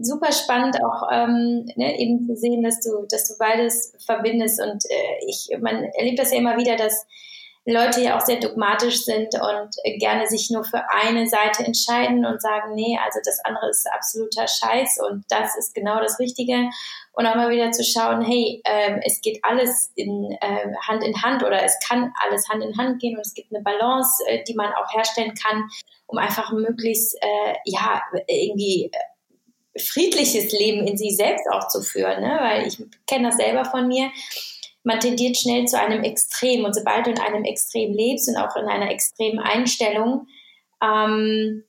super 0.01 0.31
spannend 0.31 0.77
auch 0.83 1.09
ähm, 1.11 1.65
ne, 1.75 1.99
eben 1.99 2.25
zu 2.27 2.35
sehen, 2.35 2.61
dass 2.61 2.79
du, 2.81 3.07
dass 3.09 3.27
du 3.27 3.33
beides 3.39 3.93
verbindest. 4.05 4.61
Und 4.61 4.85
äh, 4.85 5.25
ich, 5.25 5.49
man 5.59 5.83
erlebt 5.97 6.19
das 6.19 6.31
ja 6.31 6.37
immer 6.37 6.55
wieder, 6.57 6.75
dass 6.75 7.07
Leute 7.65 8.01
ja 8.01 8.15
auch 8.15 8.21
sehr 8.21 8.39
dogmatisch 8.39 9.03
sind 9.03 9.33
und 9.33 9.99
gerne 9.99 10.27
sich 10.27 10.49
nur 10.51 10.63
für 10.63 10.83
eine 10.89 11.27
Seite 11.27 11.65
entscheiden 11.65 12.25
und 12.25 12.41
sagen, 12.41 12.75
nee, 12.75 12.97
also 13.03 13.19
das 13.25 13.43
andere 13.43 13.69
ist 13.69 13.85
absoluter 13.91 14.47
Scheiß 14.47 14.99
und 15.09 15.25
das 15.29 15.57
ist 15.57 15.73
genau 15.73 15.99
das 15.99 16.19
Richtige. 16.19 16.69
Und 17.17 17.25
auch 17.25 17.33
mal 17.33 17.49
wieder 17.49 17.71
zu 17.71 17.83
schauen, 17.83 18.21
hey, 18.21 18.61
ähm, 18.63 18.99
es 19.03 19.21
geht 19.21 19.39
alles 19.41 19.91
in, 19.95 20.37
äh, 20.39 20.71
Hand 20.87 21.03
in 21.03 21.19
Hand 21.23 21.43
oder 21.43 21.63
es 21.63 21.79
kann 21.79 22.13
alles 22.23 22.47
Hand 22.47 22.63
in 22.63 22.77
Hand 22.77 23.01
gehen 23.01 23.15
und 23.15 23.25
es 23.25 23.33
gibt 23.33 23.51
eine 23.51 23.63
Balance, 23.63 24.23
äh, 24.27 24.43
die 24.43 24.53
man 24.53 24.71
auch 24.73 24.93
herstellen 24.93 25.33
kann, 25.33 25.67
um 26.05 26.19
einfach 26.19 26.51
möglichst, 26.51 27.15
äh, 27.19 27.55
ja, 27.65 28.03
irgendwie 28.27 28.91
äh, 28.93 29.79
friedliches 29.79 30.51
Leben 30.51 30.85
in 30.85 30.95
sich 30.95 31.17
selbst 31.17 31.47
auch 31.51 31.67
zu 31.67 31.81
führen, 31.81 32.21
ne? 32.21 32.37
weil 32.39 32.67
ich 32.67 32.77
kenne 33.07 33.29
das 33.29 33.37
selber 33.37 33.65
von 33.65 33.87
mir 33.87 34.11
man 34.83 35.01
tendiert 35.01 35.35
schnell 35.35 35.65
zu 35.65 35.77
einem 35.77 36.03
Extrem. 36.03 36.63
Und 36.63 36.73
sobald 36.73 37.05
du 37.05 37.11
in 37.11 37.19
einem 37.19 37.43
Extrem 37.43 37.91
lebst 37.93 38.29
und 38.29 38.37
auch 38.37 38.55
in 38.55 38.67
einer 38.67 38.89
extremen 38.89 39.39
Einstellung, 39.39 40.27
ähm, 40.81 41.65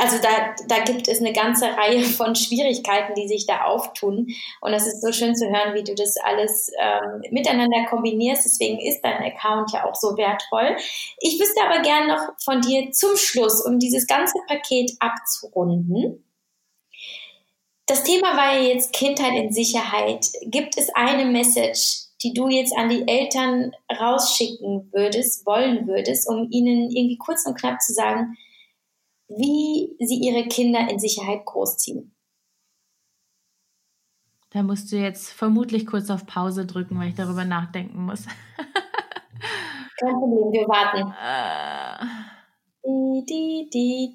also 0.00 0.18
da, 0.20 0.54
da 0.68 0.84
gibt 0.84 1.08
es 1.08 1.20
eine 1.20 1.32
ganze 1.32 1.66
Reihe 1.66 2.02
von 2.02 2.34
Schwierigkeiten, 2.34 3.14
die 3.14 3.28
sich 3.28 3.46
da 3.46 3.64
auftun. 3.64 4.28
Und 4.60 4.72
das 4.72 4.86
ist 4.86 5.02
so 5.02 5.12
schön 5.12 5.34
zu 5.34 5.46
hören, 5.46 5.74
wie 5.74 5.84
du 5.84 5.94
das 5.94 6.16
alles 6.16 6.70
ähm, 6.78 7.22
miteinander 7.30 7.86
kombinierst. 7.88 8.44
Deswegen 8.44 8.80
ist 8.80 9.02
dein 9.02 9.22
Account 9.22 9.72
ja 9.72 9.84
auch 9.84 9.94
so 9.94 10.16
wertvoll. 10.16 10.76
Ich 11.20 11.40
wüsste 11.40 11.62
aber 11.64 11.82
gern 11.82 12.08
noch 12.08 12.32
von 12.42 12.60
dir 12.60 12.90
zum 12.92 13.16
Schluss, 13.16 13.64
um 13.64 13.78
dieses 13.78 14.06
ganze 14.06 14.38
Paket 14.46 14.92
abzurunden. 15.00 16.24
Das 17.86 18.02
Thema 18.02 18.36
war 18.36 18.56
ja 18.56 18.68
jetzt 18.68 18.94
Kindheit 18.94 19.34
in 19.34 19.52
Sicherheit. 19.52 20.26
Gibt 20.46 20.78
es 20.78 20.88
eine 20.94 21.26
Message, 21.26 22.04
die 22.22 22.32
du 22.32 22.48
jetzt 22.48 22.74
an 22.74 22.88
die 22.88 23.06
Eltern 23.06 23.72
rausschicken 23.92 24.88
würdest, 24.92 25.44
wollen 25.44 25.86
würdest, 25.86 26.26
um 26.28 26.48
ihnen 26.50 26.90
irgendwie 26.90 27.18
kurz 27.18 27.44
und 27.46 27.58
knapp 27.58 27.82
zu 27.82 27.92
sagen, 27.92 28.36
wie 29.28 29.96
sie 29.98 30.20
ihre 30.20 30.46
Kinder 30.48 30.88
in 30.90 30.98
Sicherheit 30.98 31.44
großziehen? 31.44 32.14
Da 34.50 34.62
musst 34.62 34.92
du 34.92 34.96
jetzt 34.96 35.32
vermutlich 35.32 35.86
kurz 35.86 36.10
auf 36.10 36.26
Pause 36.26 36.64
drücken, 36.64 36.98
weil 36.98 37.08
ich 37.08 37.16
darüber 37.16 37.44
nachdenken 37.44 38.04
muss. 38.04 38.26
Kein 39.98 40.12
Problem, 40.12 40.52
wir 40.52 40.68
warten. 40.68 41.12
Äh. 41.20 42.24
Die, 42.86 43.70
die, 43.72 44.14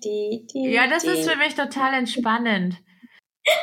die, 0.53 0.70
ja, 0.70 0.88
das 0.88 1.03
ist 1.03 1.28
für 1.28 1.38
mich 1.38 1.55
total 1.55 1.93
entspannend. 1.93 2.78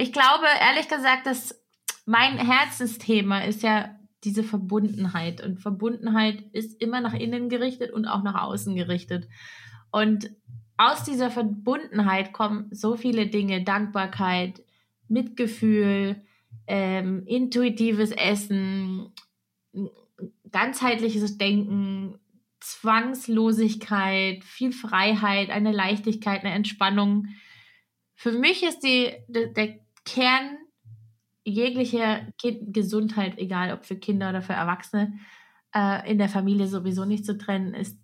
Ich 0.00 0.12
glaube, 0.12 0.46
ehrlich 0.60 0.88
gesagt, 0.88 1.26
dass 1.26 1.60
mein 2.06 2.38
Herzensthema 2.38 3.40
ist 3.40 3.64
ja 3.64 3.96
diese 4.22 4.44
Verbundenheit. 4.44 5.40
Und 5.40 5.58
Verbundenheit 5.58 6.40
ist 6.52 6.80
immer 6.80 7.00
nach 7.00 7.14
innen 7.14 7.48
gerichtet 7.48 7.92
und 7.92 8.06
auch 8.06 8.22
nach 8.22 8.40
außen 8.40 8.76
gerichtet. 8.76 9.28
Und 9.90 10.30
aus 10.76 11.04
dieser 11.04 11.30
Verbundenheit 11.30 12.32
kommen 12.32 12.68
so 12.70 12.96
viele 12.96 13.26
Dinge, 13.26 13.64
Dankbarkeit, 13.64 14.62
Mitgefühl, 15.08 16.22
ähm, 16.66 17.24
intuitives 17.26 18.12
Essen, 18.12 19.12
ganzheitliches 20.50 21.38
Denken, 21.38 22.18
Zwangslosigkeit, 22.60 24.44
viel 24.44 24.72
Freiheit, 24.72 25.50
eine 25.50 25.72
Leichtigkeit, 25.72 26.44
eine 26.44 26.54
Entspannung. 26.54 27.28
Für 28.14 28.32
mich 28.32 28.62
ist 28.62 28.80
die, 28.80 29.12
der, 29.28 29.48
der 29.48 29.78
Kern 30.04 30.58
jegliche 31.44 32.32
kind 32.38 32.74
Gesundheit, 32.74 33.38
egal 33.38 33.72
ob 33.72 33.84
für 33.84 33.96
Kinder 33.96 34.30
oder 34.30 34.42
für 34.42 34.52
Erwachsene, 34.52 35.18
äh, 35.74 36.10
in 36.10 36.18
der 36.18 36.28
Familie 36.28 36.66
sowieso 36.66 37.04
nicht 37.04 37.24
zu 37.24 37.38
trennen, 37.38 37.74
ist, 37.74 37.98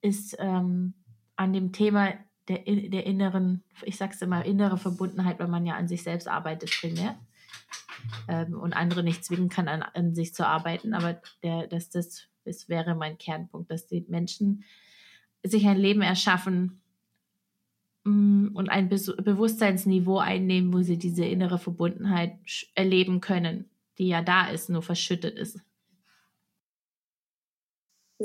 ist 0.00 0.36
ähm, 0.38 0.94
an 1.36 1.52
dem 1.52 1.72
Thema 1.72 2.14
der, 2.48 2.58
der 2.58 3.06
inneren, 3.06 3.62
ich 3.82 3.96
sag's 3.96 4.20
immer, 4.22 4.44
innere 4.44 4.76
Verbundenheit, 4.76 5.38
weil 5.38 5.48
man 5.48 5.66
ja 5.66 5.74
an 5.76 5.88
sich 5.88 6.02
selbst 6.02 6.28
arbeitet 6.28 6.70
primär 6.70 7.18
ähm, 8.28 8.60
und 8.60 8.74
andere 8.74 9.02
nicht 9.02 9.24
zwingen 9.24 9.48
kann, 9.48 9.68
an, 9.68 9.82
an 9.82 10.14
sich 10.14 10.34
zu 10.34 10.46
arbeiten. 10.46 10.94
Aber 10.94 11.20
der, 11.42 11.66
dass 11.66 11.90
das, 11.90 12.28
das 12.44 12.68
wäre 12.68 12.94
mein 12.94 13.18
Kernpunkt, 13.18 13.70
dass 13.70 13.86
die 13.86 14.04
Menschen 14.08 14.64
sich 15.42 15.66
ein 15.66 15.78
Leben 15.78 16.02
erschaffen, 16.02 16.82
Mm, 18.04 18.48
und 18.52 18.68
ein 18.68 18.88
Be 18.88 18.98
Bewusstseinsniveau 19.22 20.18
einnehmen, 20.18 20.72
wo 20.72 20.82
sie 20.82 20.98
diese 20.98 21.24
innere 21.24 21.58
Verbundenheit 21.58 22.38
erleben 22.74 23.20
können, 23.20 23.70
die 23.98 24.08
ja 24.08 24.22
da 24.22 24.48
ist, 24.48 24.68
nur 24.68 24.82
verschüttet 24.82 25.38
ist. 25.38 25.60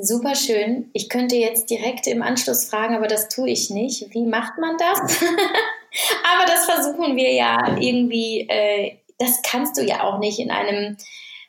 Super 0.02 0.34
schön. 0.34 0.89
Ich 0.93 1.10
könnte 1.10 1.36
jetzt 1.36 1.70
direkt 1.70 2.08
im 2.08 2.22
Anschluss 2.22 2.70
fragen, 2.70 2.95
aber 2.95 3.08
das 3.08 3.28
tue 3.28 3.50
ich 3.50 3.70
nicht. 3.70 4.14
Wie 4.14 4.26
macht 4.26 4.58
man 4.58 4.78
das? 4.78 5.00
aber 5.22 6.45
das 6.47 6.66
versuchen 6.66 7.18
wir 7.18 7.34
ja 7.34 7.78
irgendwie. 7.80 8.47
Äh, 8.47 8.97
das 9.18 9.41
kannst 9.41 9.78
du 9.78 9.84
ja 9.84 10.04
auch 10.04 10.20
nicht 10.20 10.39
in 10.39 10.52
einem 10.52 10.95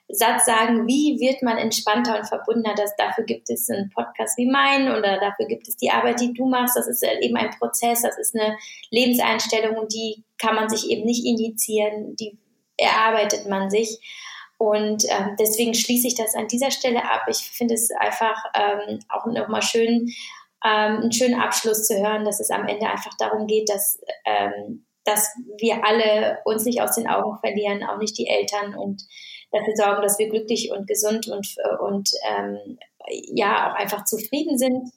Satz 0.08 0.46
sagen, 0.46 0.88
wie 0.88 1.20
wird 1.20 1.42
man 1.42 1.58
entspannter 1.58 2.18
und 2.18 2.26
verbundener. 2.26 2.74
Das, 2.74 2.96
dafür 2.96 3.22
gibt 3.22 3.48
es 3.50 3.70
einen 3.70 3.90
Podcast 3.90 4.36
wie 4.36 4.50
meinen 4.50 4.88
oder 4.88 5.20
dafür 5.20 5.46
gibt 5.46 5.68
es 5.68 5.76
die 5.76 5.90
Arbeit, 5.90 6.20
die 6.20 6.32
du 6.32 6.46
machst. 6.46 6.76
Das 6.76 6.88
ist 6.88 7.04
eben 7.04 7.36
ein 7.36 7.50
Prozess, 7.50 8.02
das 8.02 8.18
ist 8.18 8.34
eine 8.34 8.56
Lebenseinstellung 8.90 9.76
und 9.76 9.94
die 9.94 10.24
kann 10.38 10.56
man 10.56 10.68
sich 10.68 10.90
eben 10.90 11.04
nicht 11.04 11.24
injizieren, 11.24 12.16
die 12.16 12.36
erarbeitet 12.76 13.46
man 13.48 13.70
sich. 13.70 14.00
Und 14.60 15.04
ähm, 15.08 15.36
deswegen 15.38 15.72
schließe 15.72 16.06
ich 16.06 16.16
das 16.16 16.34
an 16.34 16.46
dieser 16.46 16.70
Stelle 16.70 17.02
ab. 17.10 17.22
Ich 17.28 17.38
finde 17.50 17.72
es 17.72 17.90
einfach 17.92 18.36
ähm, 18.52 18.98
auch 19.08 19.24
nochmal 19.24 19.62
schön, 19.62 20.12
ähm, 20.62 20.96
einen 21.00 21.12
schönen 21.12 21.40
Abschluss 21.40 21.86
zu 21.86 21.96
hören, 21.98 22.26
dass 22.26 22.40
es 22.40 22.50
am 22.50 22.68
Ende 22.68 22.86
einfach 22.86 23.12
darum 23.18 23.46
geht, 23.46 23.70
dass, 23.70 23.98
ähm, 24.26 24.84
dass 25.04 25.30
wir 25.56 25.82
alle 25.86 26.40
uns 26.44 26.66
nicht 26.66 26.82
aus 26.82 26.96
den 26.96 27.08
Augen 27.08 27.38
verlieren, 27.38 27.82
auch 27.84 27.96
nicht 27.96 28.18
die 28.18 28.26
Eltern 28.26 28.74
und 28.74 29.02
dafür 29.50 29.74
sorgen, 29.74 30.02
dass 30.02 30.18
wir 30.18 30.28
glücklich 30.28 30.70
und 30.70 30.86
gesund 30.86 31.26
und, 31.28 31.56
und 31.80 32.10
ähm, 32.28 32.78
ja 33.34 33.70
auch 33.70 33.76
einfach 33.76 34.04
zufrieden 34.04 34.58
sind 34.58 34.90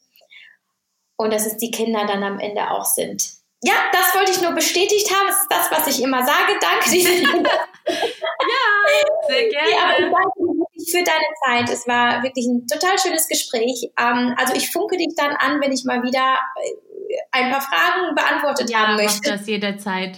und 1.15 1.31
dass 1.31 1.45
es 1.45 1.55
die 1.55 1.71
Kinder 1.71 2.05
dann 2.05 2.21
am 2.23 2.37
Ende 2.39 2.69
auch 2.69 2.83
sind. 2.83 3.31
Ja, 3.63 3.75
das 3.93 4.13
wollte 4.13 4.33
ich 4.33 4.41
nur 4.41 4.51
bestätigt 4.51 5.09
haben. 5.09 5.27
Das 5.27 5.39
ist 5.39 5.49
das, 5.49 5.71
was 5.71 5.87
ich 5.87 6.03
immer 6.03 6.25
sage. 6.25 6.59
Danke. 6.59 7.49
ja, 7.87 9.27
sehr 9.27 9.49
gerne. 9.49 9.71
Ja, 9.71 9.83
aber 9.97 10.09
danke 10.09 10.63
für 10.89 11.03
deine 11.03 11.25
Zeit. 11.45 11.69
Es 11.69 11.87
war 11.87 12.23
wirklich 12.23 12.45
ein 12.45 12.67
total 12.67 12.97
schönes 12.99 13.27
Gespräch. 13.27 13.91
Ähm, 13.99 14.35
also 14.37 14.53
ich 14.55 14.71
funke 14.71 14.97
dich 14.97 15.13
dann 15.15 15.35
an, 15.35 15.61
wenn 15.61 15.71
ich 15.71 15.83
mal 15.85 16.03
wieder 16.03 16.37
äh, 16.61 17.15
ein 17.31 17.51
paar 17.51 17.61
Fragen 17.61 18.15
beantwortet 18.15 18.69
ja, 18.69 18.79
haben 18.79 18.95
möchte. 18.95 19.29
Ja, 19.29 19.37
das 19.37 19.47
jederzeit. 19.47 20.17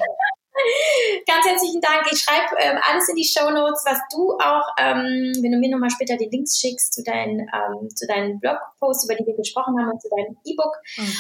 Ganz 1.27 1.45
herzlichen 1.45 1.81
Dank. 1.81 2.07
Ich 2.11 2.19
schreibe 2.19 2.55
ähm, 2.59 2.79
alles 2.89 3.09
in 3.09 3.15
die 3.15 3.25
Show 3.25 3.49
Notes, 3.51 3.83
was 3.85 3.99
du 4.11 4.31
auch, 4.39 4.63
ähm, 4.79 5.33
wenn 5.41 5.51
du 5.51 5.57
mir 5.57 5.69
nochmal 5.69 5.89
später 5.89 6.17
die 6.17 6.29
Links 6.31 6.57
schickst 6.57 6.93
zu, 6.93 7.03
deinen 7.03 7.41
ähm, 7.41 7.89
zu 7.93 8.07
deinen 8.07 8.39
Blogposts, 8.39 9.05
über 9.05 9.15
die 9.15 9.25
wir 9.25 9.35
gesprochen 9.35 9.75
haben 9.77 9.91
und 9.91 10.01
zu 10.01 10.09
deinem 10.09 10.37
E-Book. 10.45 10.75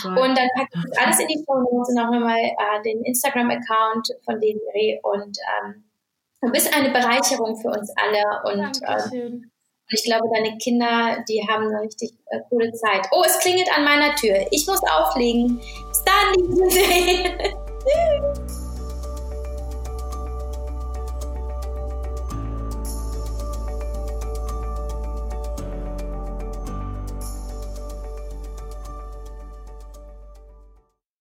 Oh 0.05 0.23
und 0.23 0.37
dann 0.37 0.47
packe 0.55 0.69
ich 0.73 0.99
alles 0.99 1.19
in 1.19 1.27
die 1.27 1.43
Show 1.45 1.59
Notes 1.59 1.89
und 1.89 1.99
auch 1.99 2.11
nochmal 2.11 2.39
äh, 2.39 2.81
den 2.85 3.03
Instagram-Account 3.03 4.07
von 4.23 4.39
Desiree. 4.39 4.99
Und 5.03 5.37
ähm, 5.61 5.83
du 6.41 6.51
bist 6.51 6.73
eine 6.75 6.89
Bereicherung 6.91 7.55
für 7.57 7.69
uns 7.69 7.91
alle. 7.95 8.23
Und 8.45 8.79
ähm, 8.87 9.51
ich 9.89 10.03
glaube, 10.03 10.27
deine 10.33 10.57
Kinder, 10.57 11.23
die 11.29 11.45
haben 11.47 11.67
eine 11.67 11.81
richtig 11.81 12.13
äh, 12.27 12.39
coole 12.49 12.71
Zeit. 12.73 13.07
Oh, 13.11 13.23
es 13.25 13.39
klingelt 13.39 13.69
an 13.75 13.83
meiner 13.83 14.15
Tür. 14.15 14.45
Ich 14.51 14.65
muss 14.67 14.81
auflegen. 14.83 15.59
Bis 15.89 16.03
dann, 16.03 16.33
liebe. 16.33 17.55